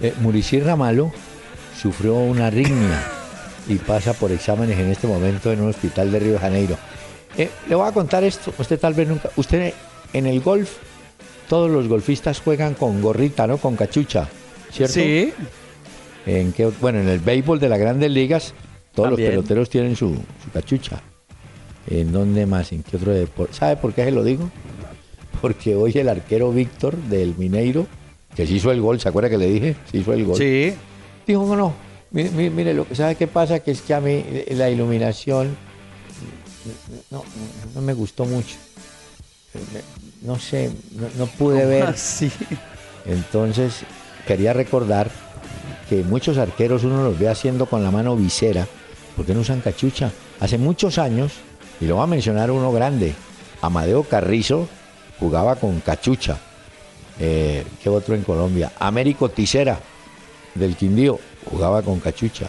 Eh, 0.00 0.14
Muricy 0.20 0.60
Ramalo 0.60 1.12
sufrió 1.80 2.14
una 2.14 2.46
arritmia 2.46 3.02
y 3.68 3.74
pasa 3.76 4.14
por 4.14 4.32
exámenes 4.32 4.78
en 4.78 4.90
este 4.90 5.06
momento 5.06 5.52
en 5.52 5.60
un 5.60 5.68
hospital 5.68 6.10
de 6.10 6.20
Río 6.20 6.32
de 6.32 6.38
Janeiro. 6.38 6.78
Eh, 7.36 7.48
le 7.68 7.74
voy 7.74 7.88
a 7.88 7.92
contar 7.92 8.24
esto, 8.24 8.52
usted 8.58 8.78
tal 8.78 8.94
vez 8.94 9.08
nunca, 9.08 9.30
usted 9.36 9.72
en 10.12 10.26
el 10.26 10.40
golf, 10.40 10.78
todos 11.48 11.70
los 11.70 11.88
golfistas 11.88 12.40
juegan 12.40 12.74
con 12.74 13.00
gorrita, 13.00 13.46
¿no? 13.46 13.58
Con 13.58 13.76
cachucha, 13.76 14.28
¿cierto? 14.72 14.94
Sí. 14.94 15.32
En 16.26 16.52
que, 16.52 16.66
bueno, 16.66 17.00
en 17.00 17.08
el 17.08 17.18
béisbol 17.18 17.58
de 17.58 17.68
las 17.68 17.78
grandes 17.78 18.10
ligas, 18.10 18.54
todos 18.94 19.10
los 19.10 19.20
peloteros 19.20 19.70
tienen 19.70 19.96
su, 19.96 20.16
cachucha. 20.52 21.00
¿En 21.88 22.12
dónde 22.12 22.46
más? 22.46 22.72
¿En 22.72 22.82
qué 22.82 22.96
otro 22.96 23.12
deporte? 23.12 23.54
¿Sabe 23.54 23.76
por 23.76 23.92
qué 23.92 24.04
se 24.04 24.10
lo 24.10 24.22
digo? 24.22 24.50
Porque 25.40 25.74
hoy 25.74 25.92
el 25.96 26.08
arquero 26.08 26.52
Víctor 26.52 26.96
del 26.96 27.34
Mineiro, 27.36 27.86
que 28.36 28.46
se 28.46 28.54
hizo 28.54 28.70
el 28.70 28.80
gol, 28.80 29.00
¿se 29.00 29.08
acuerda 29.08 29.30
que 29.30 29.38
le 29.38 29.46
dije? 29.46 29.76
Se 29.90 29.98
hizo 29.98 30.12
el 30.12 30.24
gol. 30.24 30.36
Sí. 30.36 30.74
Dijo, 31.26 31.46
no, 31.46 31.56
no, 31.56 31.74
mire, 32.10 32.50
mire, 32.50 32.74
lo, 32.74 32.86
¿sabe 32.92 33.14
qué 33.14 33.26
pasa? 33.26 33.60
Que 33.60 33.70
es 33.70 33.80
que 33.82 33.94
a 33.94 34.00
mí 34.00 34.24
la 34.50 34.68
iluminación 34.68 35.56
no, 37.10 37.24
no 37.74 37.80
me 37.80 37.92
gustó 37.92 38.24
mucho. 38.24 38.56
No 40.22 40.38
sé, 40.38 40.70
no, 41.18 41.26
pude 41.26 41.64
ver. 41.64 41.96
Sí. 41.96 42.30
Entonces, 43.06 43.80
quería 44.26 44.52
recordar 44.52 45.10
que 45.88 46.04
muchos 46.04 46.38
arqueros 46.38 46.84
uno 46.84 47.02
los 47.02 47.18
ve 47.18 47.28
haciendo 47.28 47.66
con 47.66 47.82
la 47.82 47.90
mano 47.90 48.16
visera, 48.16 48.68
porque 49.16 49.34
no 49.34 49.40
usan 49.40 49.60
cachucha. 49.60 50.12
Hace 50.38 50.58
muchos 50.58 50.98
años, 50.98 51.32
y 51.80 51.86
lo 51.86 51.96
va 51.96 52.04
a 52.04 52.06
mencionar 52.06 52.50
uno 52.50 52.70
grande, 52.70 53.14
Amadeo 53.60 54.04
Carrizo 54.04 54.68
jugaba 55.18 55.56
con 55.56 55.80
cachucha. 55.80 56.38
Eh, 57.18 57.64
¿Qué 57.82 57.88
otro 57.88 58.14
en 58.14 58.22
Colombia? 58.22 58.72
Américo 58.78 59.28
Tisera, 59.28 59.78
del 60.54 60.76
Quindío, 60.76 61.18
jugaba 61.50 61.82
con 61.82 62.00
cachucha. 62.00 62.46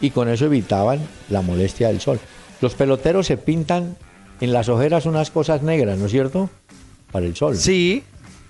Y 0.00 0.10
con 0.10 0.28
eso 0.28 0.46
evitaban 0.46 1.00
la 1.30 1.42
molestia 1.42 1.88
del 1.88 2.00
sol. 2.00 2.20
Los 2.62 2.74
peloteros 2.74 3.26
se 3.26 3.36
pintan 3.36 3.96
en 4.40 4.52
las 4.52 4.68
ojeras 4.68 5.04
unas 5.04 5.32
cosas 5.32 5.62
negras, 5.62 5.98
¿no 5.98 6.06
es 6.06 6.12
cierto? 6.12 6.48
Para 7.10 7.26
el 7.26 7.34
sol. 7.34 7.56
Sí, 7.56 8.04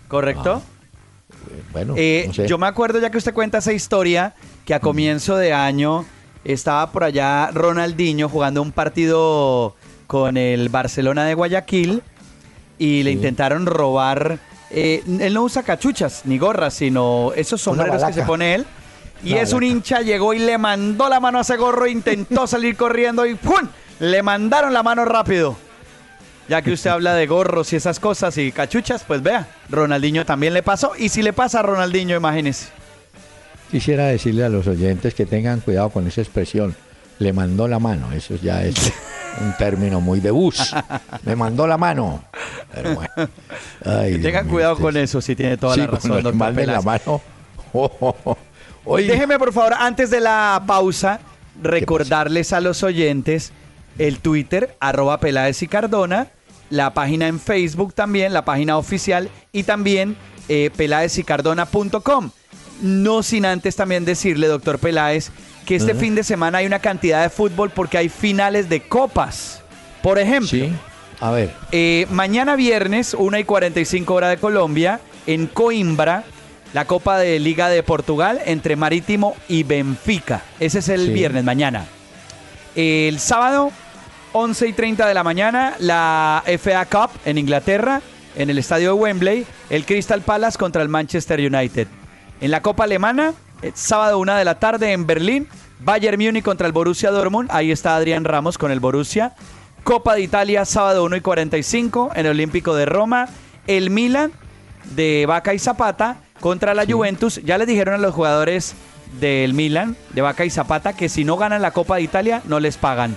correcto. 0.07 0.63
Ah, 0.63 1.39
bueno, 1.73 1.95
eh, 1.97 2.31
yo 2.47 2.59
me 2.59 2.67
acuerdo 2.67 3.01
ya 3.01 3.11
que 3.11 3.17
usted 3.17 3.33
cuenta 3.33 3.59
esa 3.59 3.73
historia 3.73 4.35
que 4.67 4.75
a 4.75 4.81
comienzo 4.81 5.37
de 5.37 5.55
año 5.55 6.05
estaba 6.45 6.93
por 6.93 7.05
allá 7.05 7.51
Ronaldinho 7.53 8.29
jugando 8.29 8.61
un 8.61 8.71
partido 8.71 9.77
con 10.07 10.37
el 10.37 10.69
Barcelona 10.69 11.25
de 11.25 11.33
Guayaquil 11.33 12.03
y 12.79 13.03
le 13.05 13.13
intentaron 13.13 13.65
robar. 13.65 14.39
Eh, 14.71 15.03
él 15.21 15.33
no 15.33 15.43
usa 15.43 15.63
cachuchas 15.63 16.27
ni 16.27 16.37
gorras, 16.37 16.75
sino 16.75 17.33
esos 17.35 17.63
sombreros 17.63 18.05
que 18.05 18.13
se 18.13 18.23
pone 18.25 18.57
él. 18.57 18.67
Y 19.25 19.35
es 19.35 19.55
un 19.55 19.63
hincha, 19.63 20.03
llegó 20.03 20.35
y 20.35 20.39
le 20.39 20.59
mandó 20.59 21.09
la 21.09 21.19
mano 21.19 21.39
a 21.39 21.41
ese 21.41 21.57
gorro, 21.57 21.87
intentó 21.87 22.47
salir 22.47 22.77
corriendo 22.77 23.25
y 23.25 23.37
¡pum! 23.37 23.69
Le 24.01 24.23
mandaron 24.23 24.73
la 24.73 24.83
mano 24.83 25.05
rápido. 25.05 25.57
Ya 26.49 26.61
que 26.61 26.73
usted 26.73 26.91
habla 26.91 27.15
de 27.15 27.27
gorros 27.27 27.73
y 27.73 27.77
esas 27.77 28.01
cosas 28.01 28.37
y 28.37 28.53
cachuchas, 28.53 29.05
pues 29.07 29.23
vea, 29.23 29.49
Ronaldinho 29.71 30.27
también 30.27 30.55
le 30.55 30.63
pasó. 30.63 30.93
Y 30.99 31.09
si 31.09 31.23
le 31.23 31.33
pasa 31.33 31.61
a 31.61 31.63
Ronaldinho, 31.63 32.17
imagínese. 32.17 32.67
Quisiera 33.71 34.07
decirle 34.07 34.45
a 34.45 34.49
los 34.49 34.67
oyentes 34.67 35.15
que 35.15 35.25
tengan 35.25 35.61
cuidado 35.61 35.91
con 35.91 36.07
esa 36.07 36.21
expresión. 36.21 36.75
Le 37.19 37.33
mandó 37.33 37.69
la 37.69 37.79
mano, 37.79 38.13
eso 38.13 38.35
ya 38.43 38.65
es 38.65 38.93
un 39.41 39.57
término 39.57 40.01
muy 40.01 40.21
de 40.21 40.31
bus. 40.31 40.75
Me 41.25 41.37
mandó 41.37 41.67
la 41.67 41.79
mano. 41.79 42.25
Pero 42.75 42.97
bueno. 42.97 43.31
tengan 44.21 44.49
cuidado 44.49 44.77
con 44.77 44.97
eso, 44.97 45.21
si 45.21 45.37
tiene 45.37 45.57
toda 45.57 45.77
la 45.77 45.87
razón. 45.87 46.23
Con 46.23 46.39
la 46.67 46.83
mano. 46.83 47.23
Déjeme, 48.97 49.39
por 49.39 49.53
favor, 49.53 49.75
antes 49.79 50.11
de 50.11 50.21
la 50.21 50.63
pausa, 50.67 51.21
recordarles 51.63 52.53
a 52.53 52.61
los 52.61 52.83
oyentes 52.83 53.53
el 53.99 54.19
Twitter, 54.19 54.77
arroba 54.81 55.19
Peláez 55.19 55.63
y 55.63 55.69
Cardona, 55.69 56.29
la 56.71 56.95
página 56.95 57.29
en 57.29 57.39
Facebook 57.39 57.93
también, 57.95 58.33
la 58.33 58.45
página 58.45 58.79
oficial 58.79 59.29
y 59.53 59.65
también 59.65 60.17
eh, 60.49 60.71
peláezicardona.com. 60.77 62.31
No 62.81 63.23
sin 63.23 63.45
antes 63.45 63.77
también 63.77 64.05
decirle, 64.05 64.47
doctor 64.49 64.79
Peláez, 64.79 65.31
que 65.67 65.77
este 65.77 65.95
fin 65.95 66.15
de 66.15 66.25
semana 66.25 66.59
hay 66.59 66.67
una 66.67 66.81
cantidad 66.81 67.23
de 67.23 67.31
fútbol 67.31 67.71
porque 67.71 67.99
hay 67.99 68.09
finales 68.09 68.69
de 68.69 68.81
copas. 68.81 69.63
Por 70.03 70.19
ejemplo, 70.19 70.49
sí. 70.49 70.73
a 71.21 71.31
ver. 71.31 71.55
Eh, 71.71 72.07
mañana 72.11 72.57
viernes, 72.57 73.15
1 73.15 73.39
y 73.39 73.45
45 73.45 74.15
hora 74.15 74.29
de 74.31 74.39
Colombia, 74.39 75.01
en 75.27 75.47
Coimbra, 75.47 76.25
la 76.73 76.87
Copa 76.87 77.19
de 77.19 77.39
Liga 77.39 77.69
de 77.69 77.83
Portugal 77.83 78.41
entre 78.47 78.77
Marítimo 78.77 79.37
y 79.49 79.63
Benfica. 79.63 80.43
Ese 80.59 80.81
es 80.81 80.89
el 80.89 81.13
viernes, 81.13 81.45
mañana. 81.45 81.87
El 82.75 83.21
sábado, 83.21 83.71
11 84.33 84.69
y 84.69 84.73
30 84.73 85.07
de 85.07 85.15
la 85.15 85.23
mañana, 85.23 85.75
la 85.79 86.43
FA 86.59 86.87
Cup 86.87 87.11
en 87.25 87.39
Inglaterra 87.39 88.01
en 88.37 88.51
el 88.51 88.59
estadio 88.59 88.95
de 88.95 89.01
Wembley, 89.01 89.47
el 89.71 89.85
Crystal 89.85 90.23
Palace 90.23 90.59
contra 90.59 90.83
el 90.83 90.89
Manchester 90.89 91.41
United. 91.41 91.87
En 92.41 92.51
la 92.51 92.63
Copa 92.63 92.85
Alemana, 92.85 93.35
eh, 93.63 93.73
sábado 93.75 94.19
una 94.19 94.37
de 94.37 94.45
la 94.45 94.59
tarde 94.59 94.93
en 94.93 95.07
Berlín, 95.07 95.49
Bayern 95.81 96.19
Múnich 96.23 96.45
contra 96.45 96.67
el 96.67 96.73
Borussia 96.73 97.11
Dortmund. 97.11 97.49
Ahí 97.53 97.71
está 97.71 97.97
Adrián 97.97 98.25
Ramos 98.25 98.59
con 98.59 98.71
el 98.71 98.81
Borussia. 98.81 99.35
Copa 99.85 100.15
de 100.15 100.23
Italia, 100.23 100.65
sábado 100.65 101.05
1 101.05 101.17
y 101.17 101.21
45 101.21 102.13
en 102.15 102.27
el 102.27 102.33
Olímpico 102.33 102.75
de 102.75 102.87
Roma. 102.87 103.29
El 103.67 103.91
Milan 103.91 104.33
de 104.95 105.27
Vaca 105.27 105.55
y 105.55 105.59
Zapata 105.59 106.19
contra 106.41 106.75
la 106.75 106.87
Juventus. 106.87 107.41
Ya 107.45 107.59
les 107.59 107.67
dijeron 107.67 107.97
a 107.97 107.99
los 107.99 108.15
jugadores 108.15 108.75
del 109.21 109.55
Milan, 109.55 109.97
de 110.11 110.23
Vaca 110.23 110.45
y 110.45 110.51
Zapata, 110.51 110.95
que 110.95 111.09
si 111.09 111.25
no 111.25 111.37
ganan 111.37 111.63
la 111.63 111.73
Copa 111.73 111.97
de 111.97 112.03
Italia, 112.03 112.43
no 112.47 112.61
les 112.61 112.77
pagan. 112.77 113.17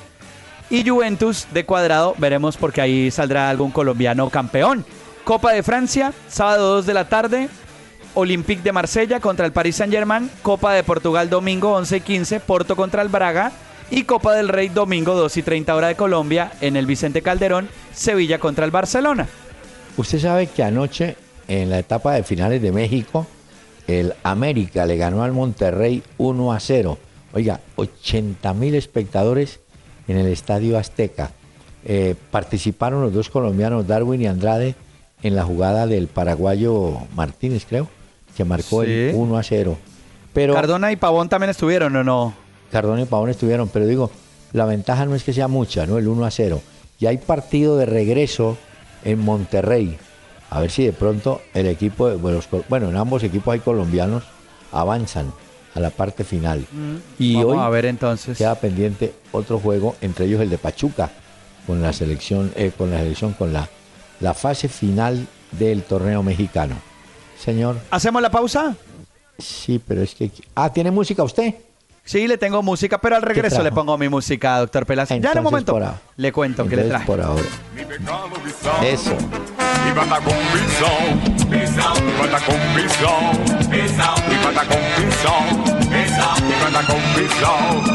Y 0.69 0.87
Juventus 0.87 1.47
de 1.53 1.65
Cuadrado, 1.65 2.15
veremos 2.17 2.57
porque 2.57 2.81
ahí 2.81 3.11
saldrá 3.11 3.49
algún 3.49 3.71
colombiano 3.71 4.29
campeón. 4.29 4.85
Copa 5.23 5.53
de 5.53 5.63
Francia, 5.63 6.13
sábado 6.27 6.75
2 6.75 6.85
de 6.85 6.93
la 6.93 7.07
tarde. 7.07 7.49
Olympique 8.15 8.63
de 8.63 8.71
Marsella 8.71 9.19
contra 9.19 9.45
el 9.45 9.51
Paris 9.51 9.75
Saint-Germain. 9.75 10.29
Copa 10.41 10.73
de 10.73 10.83
Portugal, 10.83 11.29
domingo 11.29 11.73
11 11.73 11.97
y 11.97 12.01
15. 12.01 12.39
Porto 12.39 12.75
contra 12.75 13.01
el 13.01 13.09
Braga. 13.09 13.51
Y 13.91 14.03
Copa 14.03 14.33
del 14.33 14.49
Rey, 14.49 14.69
domingo 14.69 15.13
2 15.13 15.37
y 15.37 15.43
30 15.43 15.75
hora 15.75 15.87
de 15.87 15.95
Colombia, 15.95 16.51
en 16.61 16.75
el 16.75 16.87
Vicente 16.87 17.21
Calderón. 17.21 17.69
Sevilla 17.93 18.39
contra 18.39 18.65
el 18.65 18.71
Barcelona. 18.71 19.27
Usted 19.97 20.19
sabe 20.19 20.47
que 20.47 20.63
anoche, 20.63 21.15
en 21.47 21.69
la 21.69 21.79
etapa 21.79 22.13
de 22.13 22.23
finales 22.23 22.61
de 22.61 22.71
México, 22.71 23.27
el 23.87 24.13
América 24.23 24.85
le 24.85 24.97
ganó 24.97 25.23
al 25.23 25.31
Monterrey 25.33 26.01
1 26.17 26.53
a 26.53 26.59
0. 26.59 26.97
Oiga, 27.33 27.59
80 27.75 28.53
mil 28.53 28.75
espectadores 28.75 29.59
en 30.07 30.17
el 30.17 30.27
Estadio 30.27 30.77
Azteca. 30.77 31.31
Eh, 31.83 32.15
participaron 32.31 33.01
los 33.01 33.13
dos 33.13 33.29
colombianos, 33.29 33.87
Darwin 33.87 34.21
y 34.21 34.27
Andrade, 34.27 34.75
en 35.21 35.35
la 35.35 35.43
jugada 35.43 35.87
del 35.87 36.07
paraguayo 36.07 36.97
Martínez, 37.15 37.65
creo, 37.67 37.87
que 38.35 38.45
marcó 38.45 38.83
el 38.83 39.13
1 39.15 39.37
a 39.37 39.43
0. 39.43 39.77
Pero, 40.33 40.53
Cardona 40.53 40.91
y 40.91 40.95
Pavón 40.95 41.29
también 41.29 41.49
estuvieron, 41.49 41.95
¿o 41.95 42.03
no? 42.03 42.33
Cardona 42.71 43.01
y 43.01 43.05
Pavón 43.05 43.29
estuvieron, 43.29 43.69
pero 43.69 43.87
digo, 43.87 44.11
la 44.51 44.65
ventaja 44.65 45.05
no 45.05 45.15
es 45.15 45.23
que 45.23 45.33
sea 45.33 45.47
mucha, 45.47 45.85
¿no? 45.85 45.97
El 45.97 46.07
1 46.07 46.25
a 46.25 46.31
0. 46.31 46.61
Y 46.99 47.05
hay 47.05 47.17
partido 47.17 47.77
de 47.77 47.85
regreso 47.85 48.57
en 49.03 49.19
Monterrey. 49.19 49.97
A 50.49 50.59
ver 50.59 50.71
si 50.71 50.85
de 50.85 50.93
pronto 50.93 51.41
el 51.53 51.67
equipo, 51.67 52.11
bueno, 52.69 52.89
en 52.89 52.95
ambos 52.97 53.23
equipos 53.23 53.53
hay 53.53 53.59
colombianos, 53.59 54.23
avanzan 54.71 55.31
a 55.75 55.79
la 55.79 55.89
parte 55.89 56.23
final. 56.23 56.65
Mm. 56.71 56.95
y 57.19 57.35
hoy 57.43 57.57
a 57.59 57.69
ver 57.69 57.85
entonces. 57.85 58.37
queda 58.37 58.55
pendiente 58.55 59.13
otro 59.31 59.59
juego, 59.59 59.95
entre 60.01 60.25
ellos 60.25 60.41
el 60.41 60.49
de 60.49 60.57
Pachuca, 60.57 61.11
con 61.67 61.81
la 61.81 61.93
selección, 61.93 62.51
eh, 62.55 62.71
con 62.75 62.89
la 62.91 62.99
selección, 62.99 63.33
con 63.33 63.53
la, 63.53 63.69
la 64.21 64.33
fase 64.33 64.67
final 64.67 65.27
del 65.51 65.83
torneo 65.83 66.23
mexicano. 66.23 66.75
Señor. 67.37 67.77
¿Hacemos 67.91 68.21
la 68.21 68.31
pausa? 68.31 68.75
Sí, 69.37 69.81
pero 69.85 70.01
es 70.01 70.15
que. 70.15 70.31
Ah, 70.55 70.71
¿tiene 70.71 70.91
música 70.91 71.23
usted? 71.23 71.53
Sí, 72.05 72.27
le 72.27 72.37
tengo 72.37 72.61
música, 72.61 72.99
pero 72.99 73.15
al 73.15 73.23
regreso 73.23 73.63
le 73.63 73.71
pongo 73.71 73.97
mi 73.97 74.07
música, 74.09 74.59
doctor 74.59 74.85
Pelas. 74.85 75.09
ya 75.09 75.15
en 75.15 75.37
un 75.39 75.43
momento 75.43 75.79
le 76.17 76.31
cuento 76.31 76.67
que 76.67 76.75
le 76.75 76.83
traje. 76.83 77.05
por 77.05 77.19
ahora. 77.19 77.43
Eso. 78.83 79.17
Y 79.87 79.91
pata 79.93 80.19
con 80.19 80.33
pisón, 80.51 81.21
y 81.51 81.61
pata 82.19 82.39
con 82.45 82.59
pisón, 82.75 83.33
y 83.71 84.35
pata 84.43 84.63
con 84.65 84.81
pisón, 84.95 85.45
y 85.91 86.53
pata 86.63 86.81
con 86.87 87.01
pisón. 87.13 87.75
Dame 87.85 87.94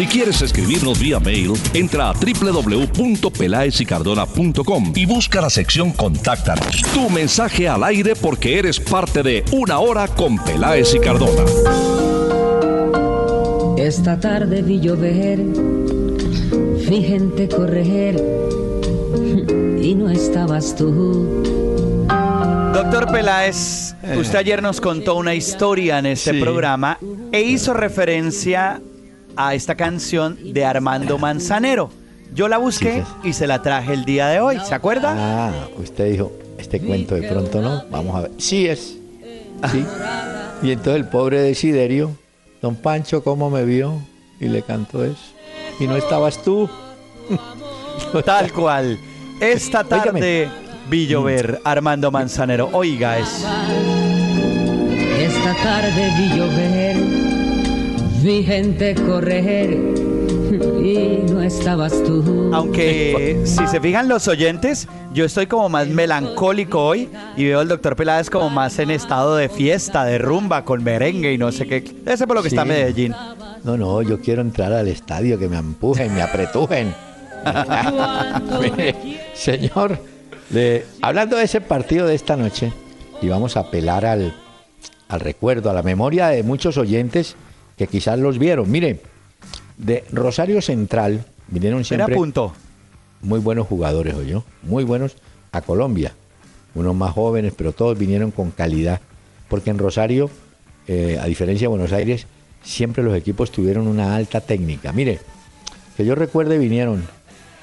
Si 0.00 0.06
quieres 0.06 0.40
escribirnos 0.40 0.98
vía 0.98 1.20
mail, 1.20 1.52
entra 1.74 2.08
a 2.08 2.14
www.pelaesicardona.com 2.14 4.92
y 4.96 5.04
busca 5.04 5.42
la 5.42 5.50
sección 5.50 5.92
Contáctanos. 5.92 6.80
Tu 6.94 7.10
mensaje 7.10 7.68
al 7.68 7.84
aire 7.84 8.16
porque 8.16 8.58
eres 8.58 8.80
parte 8.80 9.22
de 9.22 9.44
Una 9.52 9.78
Hora 9.78 10.08
con 10.08 10.42
Peláez 10.42 10.94
y 10.94 11.00
Cardona. 11.00 11.44
Esta 13.76 14.18
tarde 14.18 14.62
vi 14.62 14.80
llover, 14.80 15.40
vi 16.88 17.02
gente 17.02 17.46
correr 17.46 18.16
y 19.82 19.94
no 19.94 20.08
estabas 20.08 20.76
tú. 20.76 21.44
Doctor 22.72 23.12
Peláez, 23.12 23.94
usted 24.18 24.38
ayer 24.38 24.62
nos 24.62 24.80
contó 24.80 25.16
una 25.16 25.34
historia 25.34 25.98
en 25.98 26.06
este 26.06 26.40
programa 26.40 26.96
e 27.32 27.42
hizo 27.42 27.74
referencia 27.74 28.80
a 29.36 29.54
esta 29.54 29.74
canción 29.74 30.38
de 30.52 30.64
Armando 30.64 31.18
Manzanero. 31.18 31.90
Yo 32.34 32.48
la 32.48 32.58
busqué 32.58 33.02
y 33.24 33.32
se 33.32 33.46
la 33.46 33.60
traje 33.62 33.92
el 33.92 34.04
día 34.04 34.28
de 34.28 34.40
hoy, 34.40 34.58
¿se 34.64 34.74
acuerda? 34.74 35.14
Ah, 35.16 35.68
usted 35.78 36.12
dijo, 36.12 36.32
este 36.58 36.80
cuento 36.80 37.14
de 37.16 37.28
pronto 37.28 37.60
no, 37.60 37.84
vamos 37.90 38.16
a 38.16 38.20
ver. 38.22 38.30
Sí 38.38 38.66
es. 38.66 38.96
Sí. 39.72 39.84
Y 40.62 40.70
entonces 40.70 40.96
el 40.96 41.06
pobre 41.06 41.40
Desiderio, 41.40 42.12
don 42.62 42.76
Pancho, 42.76 43.24
¿cómo 43.24 43.50
me 43.50 43.64
vio? 43.64 44.00
Y 44.38 44.48
le 44.48 44.62
cantó 44.62 45.04
eso. 45.04 45.34
Y 45.80 45.86
no 45.86 45.96
estabas 45.96 46.42
tú. 46.42 46.68
Tal 48.24 48.52
cual. 48.52 48.98
Esta 49.40 49.84
tarde 49.84 50.48
vi 50.88 51.06
llover 51.06 51.60
Armando 51.64 52.10
Manzanero. 52.10 52.68
Oiga 52.72 53.18
eso. 53.18 53.46
Esta 55.18 55.54
tarde 55.62 56.10
vi 56.16 56.38
llover 56.38 57.19
Vi 58.22 58.44
gente 58.44 58.94
correr 58.94 59.70
y 59.72 61.22
no 61.32 61.40
estabas 61.40 61.92
tú. 62.04 62.50
Aunque 62.52 63.40
si 63.44 63.66
se 63.66 63.80
fijan 63.80 64.08
los 64.08 64.28
oyentes, 64.28 64.88
yo 65.14 65.24
estoy 65.24 65.46
como 65.46 65.70
más 65.70 65.88
melancólico 65.88 66.84
hoy 66.84 67.08
y 67.38 67.44
veo 67.46 67.60
al 67.60 67.68
doctor 67.68 67.96
Peláez 67.96 68.28
como 68.28 68.50
más 68.50 68.78
en 68.78 68.90
estado 68.90 69.36
de 69.36 69.48
fiesta, 69.48 70.04
de 70.04 70.18
rumba, 70.18 70.66
con 70.66 70.84
merengue 70.84 71.32
y 71.32 71.38
no 71.38 71.50
sé 71.50 71.66
qué. 71.66 71.76
Ese 71.78 72.24
es 72.24 72.26
por 72.26 72.36
lo 72.36 72.42
que 72.42 72.48
está 72.48 72.66
Medellín. 72.66 73.14
No, 73.64 73.78
no, 73.78 74.02
yo 74.02 74.20
quiero 74.20 74.42
entrar 74.42 74.70
al 74.74 74.88
estadio, 74.88 75.38
que 75.38 75.48
me 75.48 75.56
empujen, 75.56 76.14
me 76.14 76.20
apretujen. 76.20 76.94
señor, 79.34 79.98
hablando 81.00 81.36
de 81.36 81.44
ese 81.44 81.62
partido 81.62 82.06
de 82.06 82.16
esta 82.16 82.36
noche, 82.36 82.70
y 83.22 83.28
vamos 83.28 83.56
a 83.56 83.60
apelar 83.60 84.04
al, 84.04 84.34
al 85.08 85.20
recuerdo, 85.20 85.70
a 85.70 85.72
la 85.72 85.82
memoria 85.82 86.28
de 86.28 86.42
muchos 86.42 86.76
oyentes 86.76 87.34
que 87.80 87.86
quizás 87.86 88.18
los 88.18 88.38
vieron. 88.38 88.70
Mire, 88.70 89.00
de 89.78 90.04
Rosario 90.12 90.60
Central 90.60 91.24
vinieron 91.48 91.82
siempre 91.82 92.14
punto. 92.14 92.52
muy 93.22 93.40
buenos 93.40 93.66
jugadores, 93.66 94.14
yo, 94.26 94.44
muy 94.62 94.84
buenos 94.84 95.16
a 95.50 95.62
Colombia. 95.62 96.12
Unos 96.74 96.94
más 96.94 97.12
jóvenes, 97.12 97.54
pero 97.56 97.72
todos 97.72 97.96
vinieron 97.96 98.32
con 98.32 98.50
calidad. 98.50 99.00
Porque 99.48 99.70
en 99.70 99.78
Rosario, 99.78 100.28
eh, 100.88 101.18
a 101.18 101.24
diferencia 101.24 101.64
de 101.64 101.68
Buenos 101.70 101.94
Aires, 101.94 102.26
siempre 102.62 103.02
los 103.02 103.16
equipos 103.16 103.50
tuvieron 103.50 103.86
una 103.86 104.14
alta 104.14 104.42
técnica. 104.42 104.92
Mire, 104.92 105.18
que 105.96 106.04
yo 106.04 106.14
recuerde 106.14 106.58
vinieron 106.58 107.02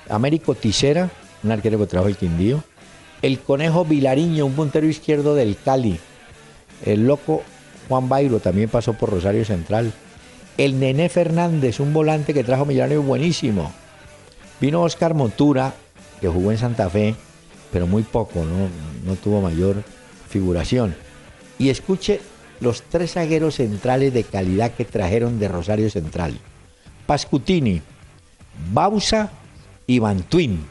Américo 0.09 0.55
Tisera, 0.55 1.11
un 1.43 1.51
arquero 1.51 1.77
que 1.77 1.85
trabajó 1.85 2.09
el 2.09 2.17
Quindío, 2.17 2.63
el 3.21 3.39
Conejo 3.39 3.85
Vilariño, 3.85 4.47
un 4.47 4.53
puntero 4.53 4.87
izquierdo 4.87 5.35
del 5.35 5.55
Cali, 5.63 5.99
el 6.87 7.05
loco 7.05 7.43
Juan 7.87 8.09
Bairo 8.09 8.39
también 8.39 8.67
pasó 8.67 8.93
por 8.93 9.11
Rosario 9.11 9.45
Central, 9.45 9.93
el 10.57 10.79
Nené 10.79 11.09
Fernández, 11.09 11.79
un 11.79 11.93
volante 11.93 12.33
que 12.33 12.43
trajo 12.43 12.65
Millonarios 12.65 13.05
buenísimo. 13.05 13.71
Vino 14.59 14.81
Oscar 14.81 15.13
Montura, 15.13 15.73
que 16.19 16.27
jugó 16.27 16.51
en 16.51 16.57
Santa 16.57 16.89
Fe, 16.89 17.15
pero 17.71 17.85
muy 17.85 18.03
poco, 18.03 18.43
no, 18.43 18.69
no 19.05 19.15
tuvo 19.15 19.41
mayor 19.41 19.83
figuración. 20.29 20.95
Y 21.59 21.69
escuche 21.69 22.19
los 22.59 22.81
tres 22.81 23.13
zagueros 23.13 23.55
centrales 23.55 24.13
de 24.13 24.23
calidad 24.23 24.71
que 24.71 24.85
trajeron 24.85 25.39
de 25.39 25.47
Rosario 25.47 25.89
Central. 25.89 26.39
Pascutini, 27.05 27.81
Bausa 28.73 29.31
y 29.85 29.99
Bantuin. 29.99 30.65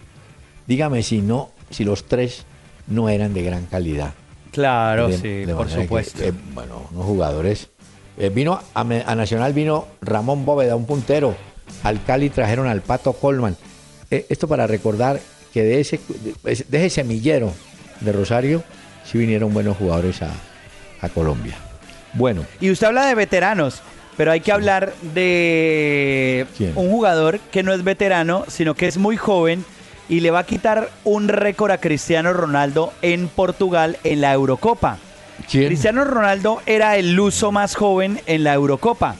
Dígame 0.66 1.02
si 1.02 1.22
no, 1.22 1.50
si 1.70 1.84
los 1.84 2.04
tres 2.06 2.44
no 2.88 3.08
eran 3.08 3.34
de 3.34 3.42
gran 3.42 3.66
calidad. 3.66 4.14
Claro, 4.50 5.12
sí, 5.12 5.44
por 5.54 5.68
supuesto. 5.68 6.24
Eh, 6.24 6.32
bueno, 6.54 6.88
unos 6.90 7.04
jugadores 7.04 7.68
eh, 8.18 8.30
vino 8.30 8.60
a, 8.74 8.84
Nacional 8.84 9.52
vino 9.52 9.86
Ramón 10.00 10.44
Bóveda, 10.44 10.76
un 10.76 10.86
puntero. 10.86 11.36
Al 11.82 12.02
Cali 12.04 12.30
trajeron 12.30 12.66
al 12.66 12.80
Pato 12.80 13.12
Colman. 13.12 13.56
Eh, 14.10 14.26
esto 14.28 14.48
para 14.48 14.66
recordar 14.66 15.20
que 15.52 15.62
de 15.62 15.80
ese, 15.80 16.00
de 16.44 16.86
ese 16.86 16.90
semillero 16.90 17.52
de 18.00 18.12
Rosario 18.12 18.62
sí 19.04 19.18
vinieron 19.18 19.52
buenos 19.52 19.76
jugadores 19.76 20.20
a, 20.22 20.30
Colombia. 21.14 21.54
Bueno. 22.14 22.44
Y 22.60 22.72
usted 22.72 22.88
habla 22.88 23.06
de 23.06 23.14
veteranos, 23.14 23.80
pero 24.16 24.32
hay 24.32 24.40
que 24.40 24.50
hablar 24.50 24.92
de 25.14 26.44
un 26.74 26.90
jugador 26.90 27.38
que 27.52 27.62
no 27.62 27.72
es 27.72 27.84
veterano, 27.84 28.44
sino 28.48 28.74
que 28.74 28.88
es 28.88 28.98
muy 28.98 29.16
joven 29.16 29.64
y 30.08 30.18
le 30.18 30.32
va 30.32 30.40
a 30.40 30.46
quitar 30.46 30.90
un 31.04 31.28
récord 31.28 31.70
a 31.70 31.78
Cristiano 31.78 32.32
Ronaldo 32.32 32.92
en 33.02 33.28
Portugal 33.28 33.98
en 34.02 34.20
la 34.20 34.32
Eurocopa. 34.32 34.98
Cristiano 35.48 36.04
Ronaldo 36.04 36.62
era 36.66 36.96
el 36.96 37.14
luso 37.14 37.52
más 37.52 37.74
joven 37.74 38.20
en 38.26 38.44
la 38.44 38.54
Eurocopa. 38.54 39.16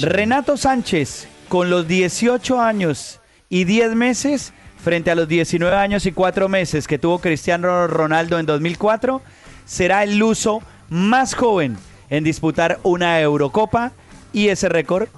Renato 0.00 0.56
Sánchez, 0.56 1.28
con 1.48 1.70
los 1.70 1.86
18 1.86 2.60
años 2.60 3.20
y 3.48 3.64
10 3.64 3.94
meses, 3.94 4.52
frente 4.82 5.10
a 5.10 5.14
los 5.14 5.28
19 5.28 5.74
años 5.76 6.06
y 6.06 6.12
4 6.12 6.48
meses 6.48 6.86
que 6.86 6.98
tuvo 6.98 7.20
Cristiano 7.20 7.86
Ronaldo 7.86 8.38
en 8.38 8.46
2004, 8.46 9.22
será 9.64 10.02
el 10.02 10.18
luso 10.18 10.62
más 10.88 11.34
joven 11.34 11.76
en 12.10 12.24
disputar 12.24 12.78
una 12.82 13.20
Eurocopa 13.20 13.92
y 14.32 14.48
ese 14.48 14.68
récord 14.68 15.08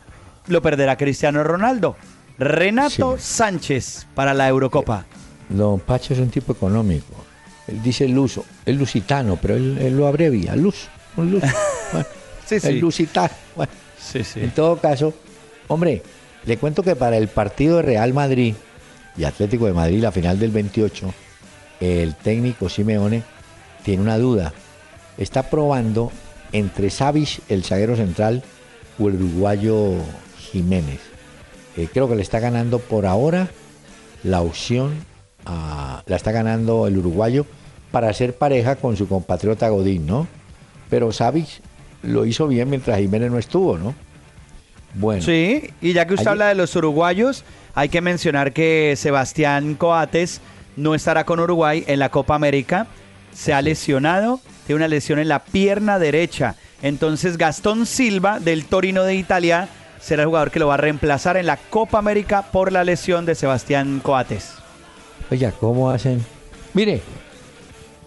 lo 0.46 0.62
perderá 0.62 0.96
Cristiano 0.96 1.42
Ronaldo. 1.42 1.96
Renato 2.38 3.16
Sánchez 3.18 4.06
para 4.14 4.34
la 4.34 4.48
Eurocopa. 4.48 5.06
Don 5.48 5.80
Pacho 5.80 6.14
es 6.14 6.20
un 6.20 6.30
tipo 6.30 6.52
económico. 6.52 7.23
Él 7.66 7.82
dice 7.82 8.08
luso, 8.08 8.44
es 8.66 8.76
lusitano, 8.76 9.38
pero 9.40 9.56
él, 9.56 9.96
lo 9.96 10.06
abrevia, 10.06 10.54
luz, 10.54 10.88
un 11.16 11.30
luz. 11.32 11.42
sí, 12.46 12.60
sí. 12.60 12.68
El 12.68 12.80
lusitano. 12.80 13.32
sí. 13.98 14.22
En 14.36 14.50
todo 14.50 14.76
caso, 14.78 15.14
hombre, 15.68 16.02
le 16.44 16.58
cuento 16.58 16.82
que 16.82 16.94
para 16.94 17.16
el 17.16 17.28
partido 17.28 17.76
de 17.76 17.82
Real 17.82 18.12
Madrid 18.12 18.54
y 19.16 19.24
Atlético 19.24 19.66
de 19.66 19.72
Madrid, 19.72 20.02
la 20.02 20.12
final 20.12 20.38
del 20.38 20.50
28, 20.50 21.14
el 21.80 22.14
técnico 22.16 22.68
Simeone 22.68 23.22
tiene 23.82 24.02
una 24.02 24.18
duda. 24.18 24.52
Está 25.16 25.44
probando 25.48 26.10
entre 26.52 26.90
Savic, 26.90 27.40
el 27.48 27.64
zaguero 27.64 27.96
central, 27.96 28.42
o 28.98 29.08
el 29.08 29.16
uruguayo 29.16 29.94
Jiménez. 30.38 31.00
Eh, 31.76 31.88
creo 31.92 32.08
que 32.08 32.16
le 32.16 32.22
está 32.22 32.40
ganando 32.40 32.78
por 32.78 33.06
ahora 33.06 33.48
la 34.22 34.40
opción, 34.40 34.94
la 35.46 36.16
está 36.16 36.32
ganando 36.32 36.86
el 36.86 36.98
uruguayo 36.98 37.46
para 37.90 38.12
ser 38.12 38.36
pareja 38.36 38.76
con 38.76 38.96
su 38.96 39.06
compatriota 39.08 39.68
Godín, 39.68 40.06
¿no? 40.06 40.26
Pero 40.90 41.12
Savic 41.12 41.60
lo 42.02 42.26
hizo 42.26 42.48
bien 42.48 42.70
mientras 42.70 42.98
Jiménez 42.98 43.30
no 43.30 43.38
estuvo, 43.38 43.78
¿no? 43.78 43.94
Bueno. 44.94 45.22
Sí, 45.22 45.70
y 45.80 45.92
ya 45.92 46.06
que 46.06 46.14
usted 46.14 46.28
habla 46.28 46.48
de 46.48 46.54
los 46.54 46.74
uruguayos, 46.76 47.44
hay 47.74 47.88
que 47.88 48.00
mencionar 48.00 48.52
que 48.52 48.94
Sebastián 48.96 49.74
Coates 49.74 50.40
no 50.76 50.94
estará 50.94 51.24
con 51.24 51.40
Uruguay 51.40 51.84
en 51.86 51.98
la 51.98 52.10
Copa 52.10 52.34
América. 52.34 52.86
Se 53.32 53.52
ha 53.52 53.62
lesionado, 53.62 54.40
tiene 54.66 54.78
una 54.78 54.88
lesión 54.88 55.18
en 55.18 55.28
la 55.28 55.40
pierna 55.40 55.98
derecha. 55.98 56.54
Entonces 56.82 57.38
Gastón 57.38 57.86
Silva 57.86 58.38
del 58.38 58.66
Torino 58.66 59.02
de 59.02 59.16
Italia 59.16 59.68
será 60.00 60.22
el 60.22 60.28
jugador 60.28 60.50
que 60.50 60.58
lo 60.60 60.68
va 60.68 60.74
a 60.74 60.78
reemplazar 60.78 61.36
en 61.36 61.46
la 61.46 61.56
Copa 61.56 61.98
América 61.98 62.42
por 62.52 62.70
la 62.70 62.84
lesión 62.84 63.24
de 63.24 63.34
Sebastián 63.34 64.00
Coates. 64.00 64.63
Oiga, 65.30 65.52
¿cómo 65.52 65.90
hacen? 65.90 66.24
Mire, 66.74 67.00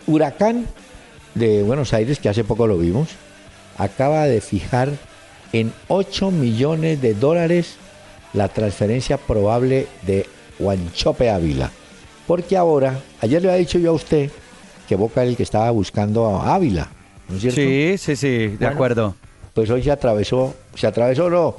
Huracán 0.06 0.68
de 1.36 1.64
Buenos 1.64 1.94
Aires, 1.94 2.20
que 2.20 2.30
hace 2.30 2.44
poco 2.44 2.68
lo 2.68 2.78
vimos, 2.78 3.10
acaba 3.78 4.26
de 4.26 4.42
fijar 4.42 4.90
en 5.54 5.74
8 5.88 6.32
millones 6.32 7.02
de 7.02 7.14
dólares 7.14 7.76
la 8.34 8.48
transferencia 8.50 9.18
probable 9.18 9.88
de 10.04 10.26
Huanchope 10.60 11.30
Ávila. 11.30 11.72
Porque 12.28 12.58
ahora, 12.58 13.00
ayer 13.22 13.42
le 13.42 13.50
había 13.50 13.60
dicho 13.60 13.80
yo 13.80 13.92
a 13.92 13.94
usted 13.94 14.30
que 14.88 14.96
Boca 14.96 15.22
era 15.22 15.30
el 15.30 15.38
que 15.38 15.44
estaba 15.44 15.70
buscando 15.72 16.38
a 16.38 16.56
Ávila, 16.56 16.90
¿no 17.30 17.36
es 17.36 17.42
cierto? 17.42 17.62
Sí, 17.62 17.96
sí, 17.98 18.16
sí, 18.16 18.48
de 18.48 18.68
acuerdo. 18.68 19.16
Pues 19.54 19.70
hoy 19.70 19.82
se 19.84 19.92
atravesó, 19.92 20.56
se 20.76 20.88
atravesó, 20.88 21.30
no, 21.30 21.56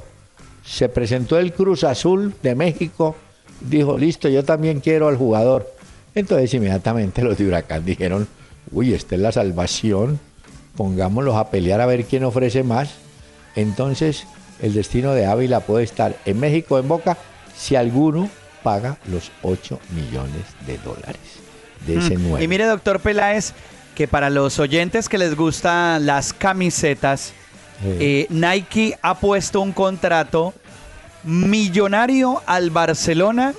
se 0.63 0.89
presentó 0.89 1.37
el 1.37 1.53
Cruz 1.53 1.83
Azul 1.83 2.33
de 2.41 2.55
México, 2.55 3.15
dijo, 3.61 3.97
listo, 3.97 4.29
yo 4.29 4.43
también 4.43 4.79
quiero 4.79 5.07
al 5.07 5.17
jugador. 5.17 5.73
Entonces 6.15 6.53
inmediatamente 6.53 7.21
los 7.23 7.37
de 7.37 7.47
Huracán 7.47 7.85
dijeron, 7.85 8.27
uy, 8.71 8.93
esta 8.93 9.15
es 9.15 9.21
la 9.21 9.31
salvación, 9.31 10.19
pongámoslos 10.75 11.35
a 11.35 11.49
pelear 11.49 11.81
a 11.81 11.85
ver 11.85 12.05
quién 12.05 12.23
ofrece 12.23 12.63
más. 12.63 12.95
Entonces 13.55 14.25
el 14.61 14.73
destino 14.73 15.13
de 15.13 15.25
Ávila 15.25 15.61
puede 15.61 15.83
estar 15.83 16.17
en 16.25 16.39
México, 16.39 16.79
en 16.79 16.87
Boca, 16.87 17.17
si 17.55 17.75
alguno 17.75 18.29
paga 18.63 18.97
los 19.09 19.31
8 19.41 19.79
millones 19.95 20.43
de 20.65 20.77
dólares 20.79 21.39
de 21.85 21.97
ese 21.97 22.17
mm. 22.17 22.21
nuevo. 22.21 22.39
Y 22.39 22.47
mire, 22.47 22.65
doctor 22.65 22.99
Peláez, 22.99 23.53
que 23.95 24.07
para 24.07 24.29
los 24.29 24.59
oyentes 24.59 25.09
que 25.09 25.17
les 25.17 25.35
gustan 25.35 26.05
las 26.05 26.33
camisetas, 26.33 27.33
eh, 27.83 28.27
Nike 28.29 28.97
ha 29.01 29.19
puesto 29.19 29.61
un 29.61 29.71
contrato 29.71 30.53
millonario 31.23 32.41
al 32.45 32.69
Barcelona 32.69 33.53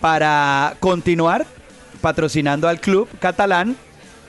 para 0.00 0.76
continuar 0.80 1.46
patrocinando 2.00 2.68
al 2.68 2.80
club 2.80 3.08
catalán 3.20 3.76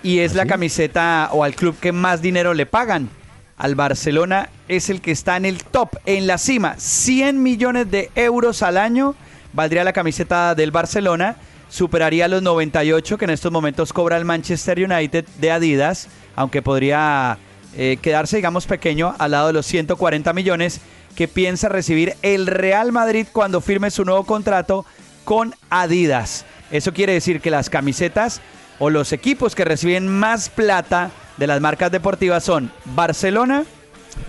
y 0.02 0.20
es 0.20 0.34
la 0.34 0.44
¿Ah, 0.44 0.48
camiseta 0.48 1.30
o 1.32 1.44
al 1.44 1.56
club 1.56 1.78
que 1.80 1.92
más 1.92 2.22
dinero 2.22 2.54
le 2.54 2.66
pagan. 2.66 3.10
Al 3.58 3.76
Barcelona 3.76 4.50
es 4.70 4.90
el 4.90 5.02
que 5.02 5.12
está 5.12 5.36
en 5.36 5.46
el 5.46 5.64
top, 5.64 5.98
en 6.06 6.28
la 6.28 6.38
cima. 6.38 6.76
100 6.78 7.44
millones 7.44 7.92
de 7.92 8.10
euros 8.16 8.64
al 8.64 8.78
año 8.78 9.16
valdría 9.52 9.84
la 9.84 9.94
camiseta 9.94 10.56
del 10.56 10.72
Barcelona. 10.72 11.36
Superaría 11.70 12.28
los 12.28 12.42
98 12.42 13.18
que 13.18 13.26
en 13.26 13.32
estos 13.32 13.52
momentos 13.52 13.92
cobra 13.92 14.18
el 14.18 14.26
Manchester 14.26 14.80
United 14.90 15.26
de 15.40 15.52
Adidas, 15.52 16.08
aunque 16.36 16.62
podría 16.62 17.38
eh, 17.76 17.98
quedarse, 18.02 18.38
digamos, 18.38 18.66
pequeño 18.66 19.14
al 19.20 19.32
lado 19.32 19.48
de 19.48 19.54
los 19.54 19.66
140 19.66 20.34
millones 20.34 20.82
que 21.20 21.28
piensa 21.28 21.68
recibir 21.68 22.16
el 22.22 22.48
Real 22.48 22.94
Madrid 22.94 23.28
cuando 23.34 23.60
firme 23.60 23.92
su 23.92 24.06
nuevo 24.06 24.24
contrato 24.24 24.86
con 25.26 25.54
Adidas. 25.70 26.46
Eso 26.72 26.94
quiere 26.94 27.12
decir 27.12 27.42
que 27.42 27.52
las 27.52 27.70
camisetas 27.70 28.40
o 28.80 28.90
los 28.90 29.12
equipos 29.12 29.54
que 29.54 29.66
reciben 29.66 30.08
más 30.08 30.48
plata 30.48 31.12
de 31.36 31.46
las 31.46 31.60
marcas 31.60 31.92
deportivas 31.92 32.46
son 32.46 32.72
Barcelona, 32.86 33.66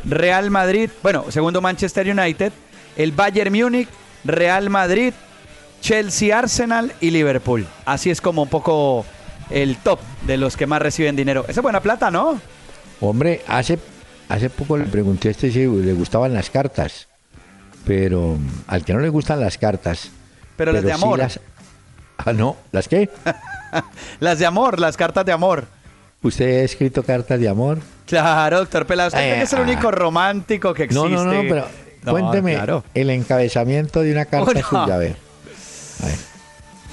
Real 0.04 0.50
Madrid, 0.50 0.90
bueno, 1.00 1.26
segundo 1.28 1.60
Manchester 1.60 2.10
United, 2.10 2.52
el 2.96 3.12
Bayern 3.12 3.52
Múnich, 3.52 3.88
Real 4.24 4.68
Madrid, 4.68 5.12
Chelsea, 5.80 6.36
Arsenal 6.36 6.92
y 7.00 7.12
Liverpool. 7.12 7.68
Así 7.84 8.10
es 8.10 8.20
como 8.20 8.42
un 8.42 8.48
poco 8.48 9.06
el 9.48 9.76
top 9.76 10.00
de 10.22 10.38
los 10.38 10.56
que 10.56 10.66
más 10.66 10.82
reciben 10.82 11.14
dinero. 11.14 11.44
Esa 11.46 11.60
es 11.60 11.62
buena 11.62 11.82
plata, 11.82 12.10
¿no? 12.10 12.40
Hombre, 13.00 13.42
hace, 13.46 13.78
hace 14.30 14.48
poco 14.48 14.78
le 14.78 14.84
pregunté 14.84 15.28
a 15.28 15.30
este 15.32 15.50
si 15.50 15.66
le 15.66 15.92
gustaban 15.92 16.32
las 16.32 16.48
cartas, 16.50 17.08
pero 17.84 18.38
al 18.68 18.84
que 18.84 18.94
no 18.94 19.00
le 19.00 19.08
gustan 19.08 19.40
las 19.40 19.58
cartas. 19.58 20.10
Pero, 20.56 20.72
las 20.72 20.84
de 20.84 20.92
amor. 20.92 21.20
ah, 22.18 22.32
no, 22.32 22.56
¿las 22.72 22.88
qué? 22.88 23.10
las 24.20 24.38
de 24.38 24.46
amor, 24.46 24.78
las 24.78 24.96
cartas 24.96 25.24
de 25.26 25.32
amor. 25.32 25.66
¿Usted 26.22 26.60
ha 26.60 26.64
escrito 26.64 27.02
cartas 27.02 27.40
de 27.40 27.48
amor? 27.48 27.78
Claro, 28.06 28.58
doctor 28.58 28.86
Pelado, 28.86 29.08
usted 29.08 29.42
es 29.42 29.52
el 29.52 29.60
único 29.60 29.88
ah. 29.88 29.92
romántico 29.92 30.72
que 30.74 30.84
existe. 30.84 31.08
No, 31.08 31.24
no, 31.24 31.32
no, 31.32 31.42
pero 31.48 31.66
cuénteme 32.04 32.58
el 32.94 33.10
encabezamiento 33.10 34.00
de 34.00 34.12
una 34.12 34.26
carta 34.26 34.62
suya, 34.62 34.94
a 34.94 34.98
ver. 34.98 35.16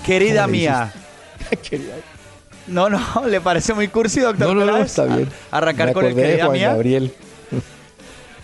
Querida 0.06 0.48
mía. 0.48 0.92
No, 2.68 2.90
no, 2.90 3.00
le 3.28 3.40
parece 3.40 3.74
muy 3.74 3.88
cursi, 3.88 4.20
doctor. 4.20 4.54
No, 4.54 4.66
no, 4.66 4.78
está 4.78 5.06
bien. 5.06 5.30
Arrancar 5.52 5.94
con 5.94 6.06
el 6.06 6.14
querida 6.14 6.50
mía. 6.50 6.74
Gabriel. 6.74 7.14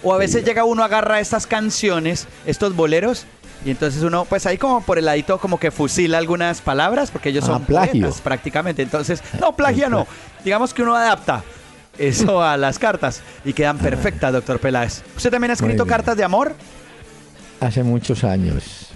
O 0.04 0.14
a 0.14 0.18
veces 0.18 0.44
llega 0.44 0.66
uno, 0.66 0.84
agarra 0.84 1.20
estas 1.20 1.48
canciones, 1.48 2.28
estos 2.46 2.76
boleros, 2.76 3.26
y 3.66 3.72
entonces 3.72 4.04
uno, 4.04 4.26
pues 4.26 4.46
ahí 4.46 4.58
como 4.58 4.82
por 4.82 4.98
el 4.98 5.06
ladito, 5.06 5.38
como 5.38 5.58
que 5.58 5.72
fusila 5.72 6.18
algunas 6.18 6.60
palabras, 6.62 7.12
porque 7.12 7.30
ellos 7.30 7.46
ah, 7.46 7.54
son 7.54 7.64
plagio. 7.64 8.14
prácticamente. 8.22 8.82
Entonos, 8.82 9.10
no, 9.40 9.56
plagia 9.56 9.88
no. 9.88 10.06
Digamos 10.44 10.74
que 10.74 10.84
uno 10.84 10.96
adapta 10.96 11.44
eso 11.98 12.44
a 12.44 12.58
las 12.58 12.78
cartas 12.80 13.22
y 13.46 13.54
quedan 13.54 13.78
perfectas, 13.78 14.34
doctor 14.34 14.60
Peláez. 14.60 15.04
¿Usted 15.16 15.32
también 15.32 15.52
ha 15.52 15.54
escrito 15.54 15.86
cartas 15.86 16.18
de 16.18 16.24
amor? 16.26 16.56
Hace 17.62 17.84
muchos 17.84 18.26
años. 18.26 18.90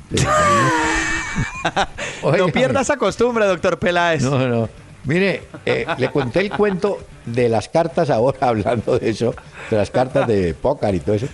no 2.21 2.47
pierda 2.53 2.81
esa 2.81 2.97
costumbre, 2.97 3.45
doctor 3.45 3.79
Peláez. 3.79 4.23
No, 4.23 4.47
no. 4.47 4.69
Mire, 5.07 5.43
eh, 5.65 5.85
le 5.97 6.11
conté 6.11 6.41
el 6.41 6.51
cuento 6.51 6.99
de 7.25 7.47
las 7.47 7.69
cartas 7.69 8.09
ahora, 8.09 8.37
hablando 8.41 8.99
de 8.99 9.09
eso, 9.09 9.33
de 9.71 9.77
las 9.77 9.89
cartas 9.89 10.27
de 10.27 10.53
póker 10.53 10.95
y 10.95 10.99
todo 10.99 11.15
eso. 11.15 11.27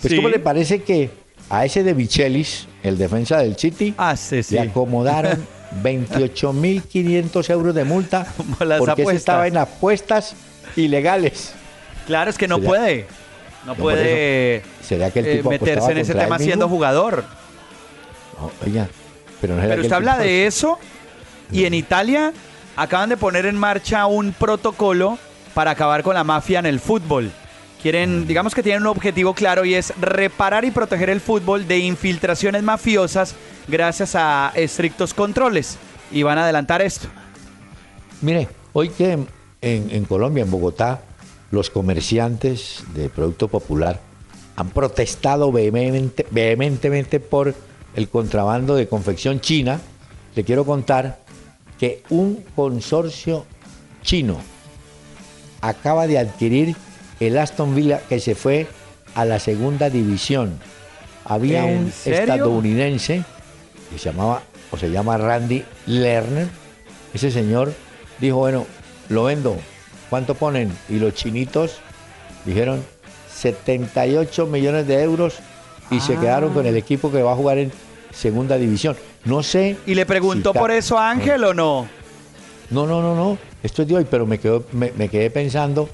Pues, 0.00 0.14
¿cómo 0.14 0.28
le 0.28 0.38
parece 0.38 0.82
que 0.82 1.10
a 1.50 1.64
ese 1.64 1.82
de 1.82 1.94
Michelis, 1.94 2.68
el 2.84 2.96
defensa 2.96 3.38
del 3.38 3.56
City, 3.56 3.94
ah, 3.98 4.14
le 4.50 4.60
acomodaron 4.60 5.44
28.500 5.82 7.50
euros 7.50 7.74
de 7.74 7.84
multa 7.84 8.26
porque 8.78 9.02
estaba 9.12 9.48
en 9.48 9.56
apuestas 9.56 10.36
ilegales? 10.76 11.52
Claro, 12.06 12.30
es 12.30 12.38
que 12.38 12.46
no 12.46 12.60
puede. 12.60 13.06
No, 13.66 13.74
puede 13.74 14.62
¿Sería 14.80 15.10
que 15.10 15.18
el 15.18 15.26
eh, 15.26 15.42
meterse 15.42 15.90
en 15.90 15.98
ese 15.98 16.14
tema 16.14 16.38
siendo 16.38 16.68
jugador. 16.68 17.24
oiga, 18.64 18.88
pero, 19.40 19.56
pero 19.56 19.82
usted 19.82 19.92
habla 19.92 20.16
de 20.16 20.46
eso 20.46 20.78
y 21.50 21.64
en 21.64 21.74
Italia 21.74 22.32
acaban 22.76 23.08
de 23.08 23.16
poner 23.16 23.46
en 23.46 23.56
marcha 23.56 24.06
un 24.06 24.32
protocolo 24.32 25.18
para 25.54 25.72
acabar 25.72 26.02
con 26.02 26.14
la 26.14 26.24
mafia 26.24 26.58
en 26.58 26.66
el 26.66 26.80
fútbol. 26.80 27.32
Quieren, 27.82 28.26
digamos 28.26 28.54
que 28.54 28.62
tienen 28.62 28.82
un 28.82 28.88
objetivo 28.88 29.34
claro 29.34 29.64
y 29.64 29.74
es 29.74 29.92
reparar 30.00 30.64
y 30.64 30.70
proteger 30.70 31.10
el 31.10 31.20
fútbol 31.20 31.66
de 31.66 31.78
infiltraciones 31.78 32.62
mafiosas 32.62 33.34
gracias 33.68 34.14
a 34.14 34.52
estrictos 34.54 35.14
controles. 35.14 35.78
y 36.12 36.22
van 36.22 36.38
a 36.38 36.44
adelantar 36.44 36.82
esto. 36.82 37.08
Mire, 38.22 38.48
hoy 38.72 38.90
que 38.90 39.18
en, 39.60 40.04
Colombia, 40.04 40.44
en 40.44 40.50
Bogotá, 40.50 41.00
los 41.50 41.68
comerciantes 41.68 42.84
de 42.94 43.08
Producto 43.08 43.48
Popular 43.48 44.00
han 44.54 44.70
protestado 44.70 45.50
vehementemente 45.50 47.18
por 47.18 47.54
el 47.96 48.08
contrabando 48.08 48.76
de 48.76 48.88
confección 48.88 49.40
china, 49.40 49.80
le 50.36 50.44
quiero 50.44 50.64
contar 50.64 51.18
que 51.78 52.02
un 52.10 52.44
consorcio 52.54 53.44
chino 54.02 54.38
acaba 55.60 56.06
de 56.06 56.18
adquirir 56.18 56.76
el 57.20 57.38
Aston 57.38 57.74
Villa 57.74 58.00
que 58.08 58.20
se 58.20 58.34
fue 58.34 58.66
a 59.14 59.24
la 59.24 59.38
segunda 59.38 59.90
división. 59.90 60.58
Había 61.24 61.64
un 61.64 61.92
estadounidense 62.04 63.24
que 63.90 63.98
se 63.98 64.10
llamaba 64.10 64.42
o 64.70 64.76
se 64.76 64.90
llama 64.90 65.18
Randy 65.18 65.64
Lerner. 65.86 66.48
Ese 67.14 67.30
señor 67.30 67.72
dijo, 68.20 68.36
bueno, 68.36 68.66
lo 69.08 69.24
vendo. 69.24 69.56
¿Cuánto 70.10 70.34
ponen? 70.34 70.70
Y 70.88 70.98
los 70.98 71.14
chinitos 71.14 71.78
dijeron 72.44 72.84
78 73.34 74.46
millones 74.46 74.86
de 74.86 75.02
euros 75.02 75.38
y 75.90 76.00
se 76.00 76.16
quedaron 76.16 76.52
con 76.52 76.66
el 76.66 76.74
ah. 76.74 76.78
equipo 76.78 77.10
que 77.10 77.22
va 77.22 77.32
a 77.32 77.36
jugar 77.36 77.58
en 77.58 77.72
segunda 78.12 78.56
división. 78.56 78.96
No 79.26 79.42
sé. 79.42 79.76
¿Y 79.86 79.94
le 79.94 80.06
preguntó 80.06 80.54
por 80.54 80.70
eso 80.70 80.96
a 80.96 81.10
Ángel 81.10 81.42
o 81.44 81.52
no? 81.52 81.88
No, 82.70 82.86
no, 82.86 83.02
no, 83.02 83.14
no. 83.14 83.38
Esto 83.62 83.82
es 83.82 83.88
de 83.88 83.96
hoy, 83.96 84.06
pero 84.08 84.24
me, 84.24 84.38
quedo, 84.38 84.64
me, 84.72 85.08
quedé 85.08 85.30
pensando, 85.30 85.88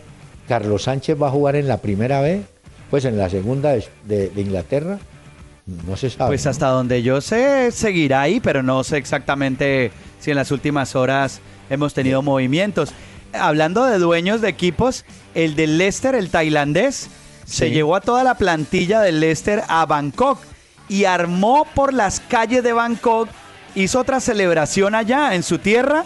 ¿Carlos 0.46 0.82
Sánchez 0.82 1.20
va 1.20 1.28
a 1.28 1.30
jugar 1.30 1.56
en 1.56 1.66
la 1.66 1.78
primera 1.78 2.20
vez? 2.20 2.42
Pues 2.90 3.06
en 3.06 3.16
la 3.16 3.30
segunda 3.30 3.72
de, 3.72 4.32
Inglaterra. 4.36 4.98
No 5.86 5.96
se 5.96 6.10
sabe. 6.10 6.28
Pues 6.28 6.46
hasta 6.46 6.68
donde 6.68 7.02
yo 7.02 7.22
sé, 7.22 7.70
seguirá 7.72 8.20
ahí, 8.20 8.40
pero 8.40 8.62
no 8.62 8.84
sé 8.84 8.98
exactamente 8.98 9.92
si 10.20 10.30
en 10.30 10.36
las 10.36 10.50
últimas 10.50 10.94
horas 10.94 11.40
hemos 11.70 11.94
tenido 11.94 12.20
movimientos. 12.20 12.90
Hablando 13.32 13.86
de 13.86 13.98
dueños 13.98 14.42
de 14.42 14.50
equipos, 14.50 15.06
el 15.34 15.56
del 15.56 15.78
Leicester, 15.78 16.14
el 16.14 16.28
tailandés, 16.28 17.08
se 17.46 17.70
llevó 17.70 17.96
a 17.96 18.02
toda 18.02 18.24
la 18.24 18.34
plantilla 18.34 19.00
del 19.00 19.20
Leicester 19.20 19.62
a 19.68 19.86
Bangkok 19.86 20.38
y 20.88 21.04
armó 21.04 21.66
por 21.74 21.92
las 21.92 22.20
calles 22.20 22.62
de 22.62 22.72
Bangkok, 22.72 23.28
hizo 23.74 24.00
otra 24.00 24.20
celebración 24.20 24.94
allá 24.94 25.34
en 25.34 25.42
su 25.42 25.58
tierra, 25.58 26.04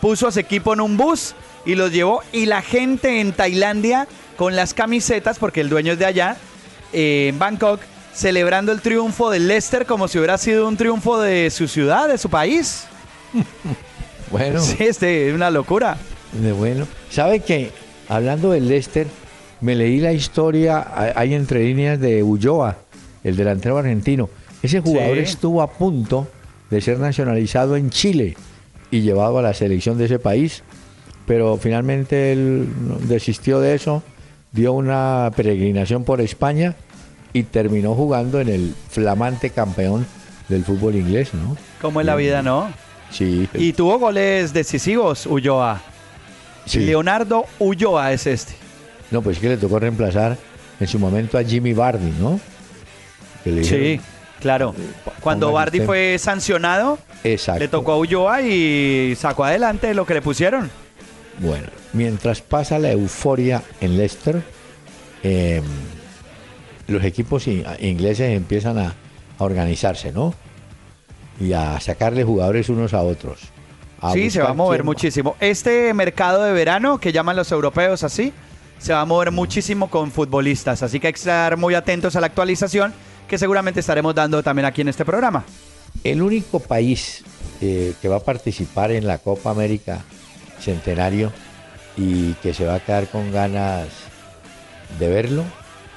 puso 0.00 0.28
a 0.28 0.32
su 0.32 0.38
equipo 0.38 0.72
en 0.74 0.80
un 0.80 0.96
bus 0.96 1.34
y 1.64 1.74
los 1.74 1.92
llevó 1.92 2.22
y 2.32 2.46
la 2.46 2.62
gente 2.62 3.20
en 3.20 3.32
Tailandia 3.32 4.06
con 4.36 4.54
las 4.54 4.74
camisetas, 4.74 5.38
porque 5.38 5.60
el 5.60 5.68
dueño 5.68 5.94
es 5.94 5.98
de 5.98 6.06
allá, 6.06 6.36
eh, 6.92 7.28
en 7.28 7.38
Bangkok, 7.38 7.80
celebrando 8.14 8.72
el 8.72 8.80
triunfo 8.80 9.30
del 9.30 9.48
Leicester 9.48 9.84
como 9.84 10.08
si 10.08 10.18
hubiera 10.18 10.38
sido 10.38 10.68
un 10.68 10.76
triunfo 10.76 11.20
de 11.20 11.50
su 11.50 11.66
ciudad, 11.68 12.08
de 12.08 12.18
su 12.18 12.30
país. 12.30 12.84
bueno. 14.30 14.60
Sí, 14.60 14.76
este, 14.78 15.28
es 15.28 15.34
una 15.34 15.50
locura. 15.50 15.98
De 16.32 16.52
bueno. 16.52 16.86
¿Sabe 17.10 17.40
que 17.40 17.72
Hablando 18.08 18.52
del 18.52 18.68
Leicester, 18.68 19.06
me 19.60 19.74
leí 19.74 20.00
la 20.00 20.12
historia, 20.12 20.86
hay 21.14 21.34
entre 21.34 21.62
líneas 21.62 22.00
de 22.00 22.22
Ulloa, 22.22 22.78
el 23.24 23.36
delantero 23.36 23.78
argentino. 23.78 24.28
Ese 24.62 24.80
jugador 24.80 25.18
estuvo 25.18 25.62
a 25.62 25.70
punto 25.70 26.26
de 26.70 26.80
ser 26.80 26.98
nacionalizado 26.98 27.76
en 27.76 27.90
Chile 27.90 28.36
y 28.90 29.00
llevado 29.00 29.38
a 29.38 29.42
la 29.42 29.54
selección 29.54 29.98
de 29.98 30.06
ese 30.06 30.18
país, 30.18 30.62
pero 31.26 31.56
finalmente 31.56 32.32
él 32.32 32.68
desistió 33.06 33.60
de 33.60 33.74
eso, 33.74 34.02
dio 34.52 34.72
una 34.72 35.30
peregrinación 35.36 36.04
por 36.04 36.20
España 36.20 36.74
y 37.32 37.44
terminó 37.44 37.94
jugando 37.94 38.40
en 38.40 38.48
el 38.48 38.74
flamante 38.90 39.50
campeón 39.50 40.06
del 40.48 40.64
fútbol 40.64 40.96
inglés, 40.96 41.34
¿no? 41.34 41.56
Como 41.80 42.00
en 42.00 42.06
la 42.06 42.16
vida, 42.16 42.42
¿no? 42.42 42.72
Sí. 43.10 43.48
Y 43.54 43.72
tuvo 43.72 43.98
goles 43.98 44.52
decisivos, 44.52 45.26
Ulloa. 45.26 45.80
Leonardo 46.74 47.46
Ulloa 47.58 48.12
es 48.12 48.26
este. 48.26 48.54
No, 49.10 49.22
pues 49.22 49.36
es 49.36 49.42
que 49.42 49.48
le 49.48 49.56
tocó 49.56 49.78
reemplazar 49.78 50.36
en 50.80 50.86
su 50.86 50.98
momento 50.98 51.38
a 51.38 51.44
Jimmy 51.44 51.72
Bardi, 51.72 52.12
¿no? 52.20 52.38
Sí, 53.64 54.00
claro. 54.40 54.74
Cuando 55.20 55.52
Bardi 55.52 55.80
fue 55.80 56.16
sancionado, 56.18 56.98
le 57.22 57.68
tocó 57.68 57.92
a 57.92 57.98
Ulloa 57.98 58.42
y 58.42 59.14
sacó 59.16 59.44
adelante 59.44 59.94
lo 59.94 60.06
que 60.06 60.14
le 60.14 60.22
pusieron. 60.22 60.70
Bueno, 61.38 61.66
mientras 61.92 62.40
pasa 62.40 62.78
la 62.78 62.90
euforia 62.90 63.62
en 63.80 63.96
Leicester, 63.96 64.42
em, 65.22 65.64
los 66.88 67.04
equipos 67.04 67.46
ingleses 67.46 68.30
empiezan 68.36 68.78
a, 68.78 68.94
organizarse, 69.40 70.10
¿no? 70.10 70.34
Y 71.40 71.52
a 71.52 71.78
sacarle 71.78 72.24
jugadores 72.24 72.68
unos 72.70 72.92
a 72.92 73.02
otros. 73.02 73.38
sí, 74.12 74.30
se 74.30 74.42
va 74.42 74.50
a 74.50 74.54
mover 74.54 74.82
muchísimo. 74.82 75.36
Este 75.38 75.94
mercado 75.94 76.42
de 76.42 76.52
verano, 76.52 76.98
que 76.98 77.12
llaman 77.12 77.36
los 77.36 77.52
europeos 77.52 78.02
así, 78.02 78.32
se 78.78 78.92
va 78.92 79.02
a 79.02 79.04
mover 79.04 79.30
muchísimo 79.30 79.90
con 79.90 80.10
futbolistas. 80.10 80.82
Así 80.82 80.98
que 80.98 81.06
hay 81.06 81.12
que 81.12 81.18
estar 81.18 81.56
muy 81.56 81.74
atentos 81.74 82.16
a 82.16 82.20
la 82.20 82.26
actualización 82.26 82.92
que 83.28 83.38
seguramente 83.38 83.80
estaremos 83.80 84.14
dando 84.14 84.42
también 84.42 84.66
aquí 84.66 84.80
en 84.80 84.88
este 84.88 85.04
programa. 85.04 85.44
El 86.02 86.22
único 86.22 86.60
país 86.60 87.22
eh, 87.60 87.94
que 88.00 88.08
va 88.08 88.16
a 88.16 88.20
participar 88.20 88.90
en 88.90 89.06
la 89.06 89.18
Copa 89.18 89.50
América 89.50 90.02
Centenario 90.60 91.32
y 91.96 92.32
que 92.34 92.54
se 92.54 92.64
va 92.64 92.76
a 92.76 92.80
quedar 92.80 93.08
con 93.08 93.30
ganas 93.30 93.88
de 94.98 95.08
verlo 95.08 95.44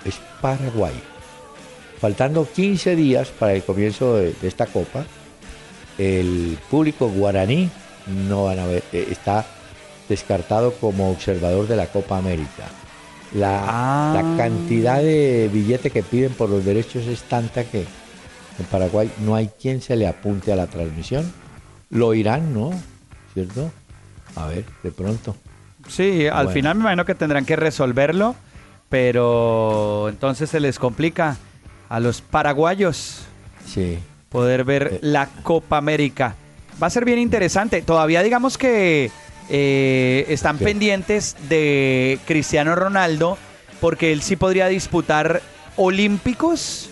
es 0.06 0.20
Paraguay. 0.42 0.94
Faltando 2.00 2.48
15 2.52 2.96
días 2.96 3.30
para 3.30 3.54
el 3.54 3.64
comienzo 3.64 4.18
de, 4.18 4.36
esta 4.42 4.66
Copa, 4.66 5.06
el 5.98 6.58
público 6.70 7.08
guaraní 7.08 7.70
no 8.08 8.46
van 8.46 8.60
a 8.60 8.66
ver, 8.66 8.84
eh, 8.92 9.08
está 9.12 9.46
descartado 10.10 10.74
como 10.74 11.12
observador 11.12 11.68
de 11.68 11.76
la 11.76 11.88
Copa 11.88 12.18
América. 12.18 12.66
La, 13.34 13.64
ah. 13.64 14.36
cantidad 14.38 14.98
de 14.98 15.50
billetes 15.52 15.92
que 15.92 16.04
piden 16.04 16.34
por 16.34 16.50
los 16.50 16.66
derechos 16.66 17.08
es 17.08 17.22
tanta 17.24 17.64
que 17.64 17.86
en 18.60 18.66
Paraguay 18.70 19.10
no 19.20 19.36
hay 19.36 19.50
quien 19.60 19.82
se 19.82 19.96
le 19.96 20.08
apunte 20.08 20.52
a 20.52 20.56
la 20.56 20.68
transmisión. 20.68 21.32
Lo 21.90 22.14
irán, 22.14 22.54
¿no? 22.54 22.72
¿Cierto? 23.34 23.72
A 24.36 24.48
ver, 24.48 24.66
de 24.84 24.92
pronto. 24.92 25.36
Sí, 25.88 26.28
al 26.28 26.50
final 26.50 26.76
me 26.76 26.82
imagino 26.82 27.06
que 27.06 27.16
tendrán 27.16 27.46
que 27.46 27.56
resolverlo, 27.56 28.36
pero 28.90 30.08
entonces 30.10 30.50
se 30.50 30.60
les 30.60 30.78
complica 30.78 31.38
a 31.90 32.00
los 32.00 32.22
paraguayos 32.22 33.24
sí. 33.66 33.98
poder 34.30 34.64
ver 34.64 34.90
eh. 34.94 35.00
la 35.02 35.28
Copa 35.44 35.78
América. 35.78 36.36
Va 36.82 36.88
a 36.88 36.90
ser 36.90 37.06
bien 37.06 37.20
interesante. 37.20 37.82
Todavía 37.82 38.24
digamos 38.24 38.58
que 38.58 39.12
eh, 39.54 40.26
están 40.30 40.58
pendientes 40.58 41.36
de 41.50 42.20
Cristiano 42.26 42.74
Ronaldo 42.74 43.38
porque 43.82 44.14
él 44.14 44.22
sí 44.22 44.38
podría 44.38 44.68
disputar 44.68 45.42
Olímpicos 45.76 46.90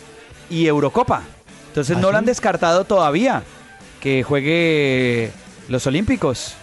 y 0.49 0.67
Eurocopa. 0.67 1.23
Entonces 1.69 1.95
¿Ah, 1.95 2.01
no 2.01 2.11
lo 2.11 2.17
han 2.17 2.25
descartado 2.25 2.83
todavía 2.83 3.43
que 4.01 4.23
juegue 4.23 5.31
los 5.69 5.87
Olímpicos. 5.87 6.55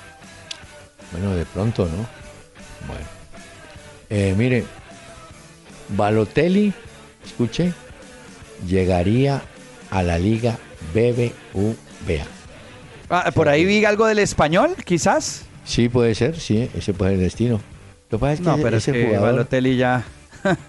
Bueno, 1.13 1.35
de 1.35 1.47
pronto, 1.47 1.85
¿no? 1.87 2.07
Bueno. 2.87 3.07
Eh, 4.11 4.35
mire, 4.37 4.65
Balotelli, 5.97 6.75
escuche, 7.25 7.73
llegaría 8.67 9.41
a 9.91 10.03
la 10.03 10.19
Liga 10.19 10.59
BBVA. 10.93 12.27
Ah, 13.09 13.31
¿Por 13.35 13.49
ahí 13.49 13.65
vi 13.65 13.83
algo 13.87 14.07
del 14.07 14.19
español, 14.19 14.77
quizás? 14.85 15.46
Sí, 15.67 15.89
puede 15.89 16.15
ser, 16.15 16.39
sí, 16.39 16.71
ese 16.75 16.95
puede 16.95 17.13
ser 17.13 17.19
el 17.19 17.25
destino. 17.25 17.61
Lo 18.11 18.19
que 18.19 18.21
pasa 18.21 18.33
es 18.35 18.41
que 18.41 18.47
no, 18.47 18.57
pero 18.57 18.77
ese 18.77 18.99
es 18.99 19.07
jugador, 19.07 19.49
ya... 19.77 20.05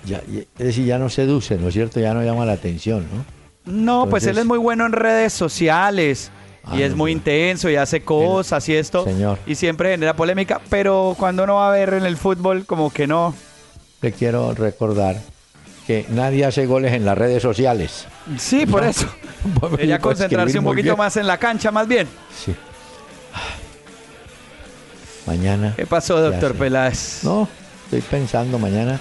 ya... 0.06 0.22
Es 0.58 0.66
decir, 0.66 0.86
ya 0.86 0.98
no 0.98 1.10
seduce, 1.10 1.56
¿no 1.56 1.68
es 1.68 1.74
cierto? 1.74 2.00
Ya 2.00 2.14
no 2.14 2.24
llama 2.24 2.46
la 2.46 2.54
atención, 2.54 3.06
¿no? 3.14 3.38
No, 3.72 4.10
pues 4.10 4.26
él 4.26 4.38
es 4.38 4.46
muy 4.46 4.58
bueno 4.58 4.86
en 4.86 4.94
redes 4.94 5.34
sociales 5.34 6.32
y 6.74 6.82
ah, 6.82 6.86
es 6.86 6.96
muy 6.96 7.12
intenso 7.12 7.70
y 7.70 7.76
hace 7.76 8.02
cosas 8.02 8.68
y 8.70 8.76
esto. 8.76 9.04
Señor. 9.04 9.38
Y 9.46 9.56
siempre 9.56 9.92
genera 9.92 10.16
polémica, 10.16 10.62
pero 10.70 11.16
cuando 11.20 11.44
uno 11.44 11.56
va 11.56 11.70
a 11.70 11.72
ver 11.72 11.94
en 11.94 12.06
el 12.06 12.18
fútbol, 12.18 12.66
como 12.66 12.92
que 12.92 13.08
no. 13.08 13.36
Le 14.02 14.14
quiero 14.14 14.54
recordar 14.54 15.18
que 15.86 16.06
nadie 16.10 16.46
hace 16.46 16.66
goles 16.66 16.94
en 16.94 17.06
las 17.06 17.18
redes 17.18 17.42
sociales. 17.42 18.08
Sí, 18.38 18.66
por 18.66 18.84
eso. 18.84 19.08
Debería 19.62 20.00
concentrarse 20.00 20.60
un 20.60 20.66
poquito 20.66 20.98
más 20.98 21.18
en 21.18 21.28
la 21.28 21.38
cancha, 21.38 21.72
más 21.72 21.88
bien. 21.88 22.08
Sí. 22.44 22.56
Mañana. 25.28 25.74
¿Qué 25.76 25.86
pasó, 25.86 26.20
doctor 26.22 26.56
Peláez? 26.56 27.20
No, 27.24 27.50
estoy 27.84 28.00
pensando 28.02 28.58
mañana, 28.58 28.98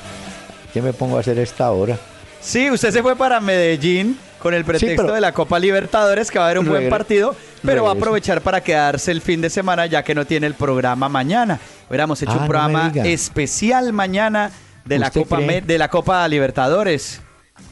¿qué 0.74 0.82
me 0.82 0.92
pongo 0.92 1.16
a 1.16 1.20
hacer 1.20 1.38
esta 1.38 1.70
hora? 1.70 1.96
Sí, 2.40 2.68
usted 2.68 2.90
se 2.90 3.00
fue 3.00 3.14
para 3.14 3.40
Medellín 3.40 4.18
con 4.40 4.52
el 4.52 4.64
pretexto 4.64 5.12
de 5.12 5.20
la 5.20 5.32
Copa 5.32 5.58
Libertadores, 5.58 6.30
que 6.30 6.38
va 6.38 6.46
a 6.46 6.48
haber 6.48 6.58
un 6.58 6.66
buen 6.68 6.88
partido, 6.88 7.34
pero 7.62 7.84
va 7.84 7.90
a 7.90 7.92
aprovechar 7.94 8.40
para 8.40 8.60
quedarse 8.60 9.12
el 9.12 9.20
fin 9.20 9.40
de 9.40 9.50
semana, 9.50 9.86
ya 9.86 10.02
que 10.02 10.14
no 10.14 10.24
tiene 10.24 10.46
el 10.46 10.54
programa 10.54 11.08
mañana. 11.08 11.60
Hubiéramos 11.88 12.20
hecho 12.22 12.32
un 12.32 12.40
ah, 12.40 12.46
programa 12.46 12.92
especial 13.04 13.92
mañana 13.92 14.50
de 14.84 14.98
la, 14.98 15.10
Copa 15.10 15.38
de 15.40 15.78
la 15.78 15.88
Copa 15.88 16.26
Libertadores. 16.28 17.20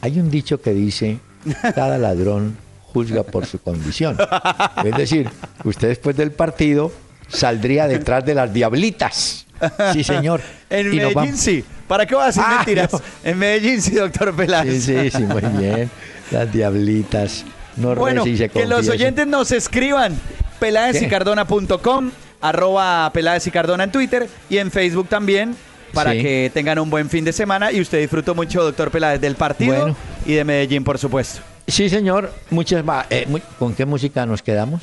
Hay 0.01 0.19
un 0.19 0.29
dicho 0.29 0.61
que 0.61 0.73
dice, 0.73 1.19
cada 1.75 1.97
ladrón 1.97 2.57
juzga 2.93 3.23
por 3.23 3.45
su 3.45 3.59
condición. 3.59 4.17
Es 4.83 4.95
decir, 4.97 5.29
usted 5.63 5.89
después 5.89 6.15
del 6.15 6.31
partido 6.31 6.91
saldría 7.27 7.87
detrás 7.87 8.25
de 8.25 8.35
las 8.35 8.53
diablitas. 8.53 9.45
Sí, 9.93 10.03
señor. 10.03 10.41
en 10.69 10.95
Medellín 10.95 11.37
sí. 11.37 11.63
¿Para 11.87 12.05
qué 12.05 12.15
vas 12.15 12.37
a 12.37 12.41
decir 12.41 12.43
ah, 12.45 12.55
mentiras? 12.57 13.03
En 13.23 13.37
Medellín 13.37 13.81
sí, 13.81 13.91
doctor 13.91 14.35
Peláez. 14.35 14.83
Sí, 14.83 15.09
sí, 15.09 15.11
sí, 15.11 15.23
muy 15.23 15.41
bien. 15.41 15.89
Las 16.31 16.51
diablitas. 16.51 17.45
No 17.77 17.93
bueno, 17.95 18.23
que 18.23 18.65
los 18.65 18.87
oyentes 18.87 19.27
nos 19.27 19.51
escriban 19.51 20.13
peladesicardona.com, 20.59 22.11
arroba 22.41 23.11
Peláez 23.13 23.45
y 23.47 23.51
Cardona 23.51 23.83
en 23.83 23.91
Twitter 23.91 24.29
y 24.49 24.57
en 24.57 24.71
Facebook 24.71 25.09
también 25.09 25.55
para 25.93 26.11
que 26.13 26.51
tengan 26.53 26.79
un 26.79 26.89
buen 26.89 27.09
fin 27.09 27.25
de 27.25 27.33
semana 27.33 27.71
y 27.71 27.81
usted 27.81 27.99
disfrutó 27.99 28.35
mucho, 28.35 28.63
doctor 28.63 28.91
Peláez, 28.91 29.19
del 29.19 29.35
partido 29.35 29.95
y 30.25 30.33
de 30.33 30.43
Medellín, 30.43 30.83
por 30.83 30.97
supuesto. 30.97 31.41
Sí, 31.67 31.89
señor. 31.89 32.31
Muchas 32.49 32.83
eh, 33.09 33.27
¿Con 33.57 33.73
qué 33.73 33.85
música 33.85 34.25
nos 34.25 34.41
quedamos? 34.41 34.81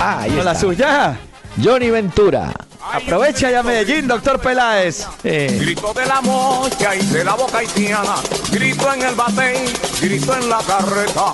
Ah, 0.00 0.20
ahí 0.22 0.30
¿Con 0.32 0.44
la 0.44 0.54
suya? 0.54 1.18
Johnny 1.62 1.90
Ventura. 1.90 2.52
Aprovecha 2.92 3.50
ya 3.50 3.62
Medellín, 3.62 4.06
doctor 4.06 4.40
Peláez. 4.40 5.06
Grito 5.22 5.94
de 5.94 6.06
la 6.06 6.20
mocha 6.20 6.94
y 6.94 7.06
de 7.06 7.24
la 7.24 7.34
boca 7.34 7.58
haitiana, 7.58 8.16
grito 8.50 8.92
en 8.92 9.02
el 9.02 9.14
batey, 9.14 9.72
grito 10.00 10.36
en 10.36 10.50
la 10.50 10.58
carreta 10.58 11.32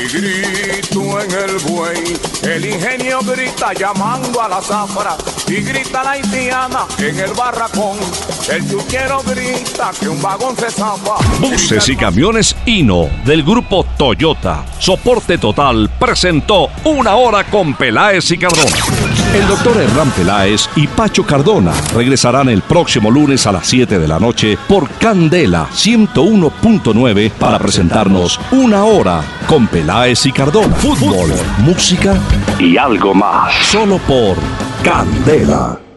y 0.00 0.08
grito 0.08 1.20
en 1.20 1.30
el 1.30 1.58
buey. 1.68 2.16
El 2.42 2.64
ingenio 2.64 3.20
grita 3.20 3.72
llamando 3.74 4.40
a 4.40 4.48
la 4.48 4.60
zafra 4.60 5.16
y 5.46 5.56
grita 5.56 6.02
la 6.02 6.12
haitiana 6.12 6.86
en 6.98 7.18
el 7.18 7.32
barracón. 7.34 7.98
El 8.50 8.68
chuquero 8.68 9.22
grita 9.22 9.90
que 9.98 10.08
un 10.08 10.20
vagón 10.22 10.56
se 10.56 10.70
zafa. 10.70 11.16
Buses 11.38 11.88
y 11.88 11.96
camiones 11.96 12.56
Hino 12.64 13.10
del 13.24 13.42
grupo 13.42 13.84
Toyota. 13.98 14.64
Soporte 14.78 15.38
total 15.38 15.90
presentó 15.98 16.68
una 16.84 17.16
hora 17.16 17.44
con 17.44 17.74
Peláez 17.74 18.30
y 18.30 18.38
Cardona. 18.38 18.76
El 19.34 19.46
doctor 19.46 19.76
Hernán 19.76 20.10
Peláez 20.12 20.68
y 20.76 20.86
Pacho 20.86 21.24
Cardona 21.24 21.72
regresarán 21.94 22.48
el 22.48 22.62
próximo 22.62 23.10
lunes 23.10 23.46
a 23.46 23.52
las 23.52 23.66
7 23.66 23.98
de 23.98 24.08
la 24.08 24.18
noche 24.18 24.58
por 24.68 24.88
Candela 24.92 25.68
101.9 25.72 27.30
para 27.32 27.58
presentarnos 27.58 28.40
una 28.50 28.84
hora 28.84 29.22
con 29.46 29.68
Peláez 29.68 29.89
Peláez 29.90 30.24
y 30.24 30.30
Cardona. 30.30 30.76
Fútbol, 30.76 31.32
música 31.58 32.14
y 32.60 32.76
algo 32.76 33.12
más. 33.12 33.52
Solo 33.72 33.98
por 33.98 34.36
Candela. 34.84 35.89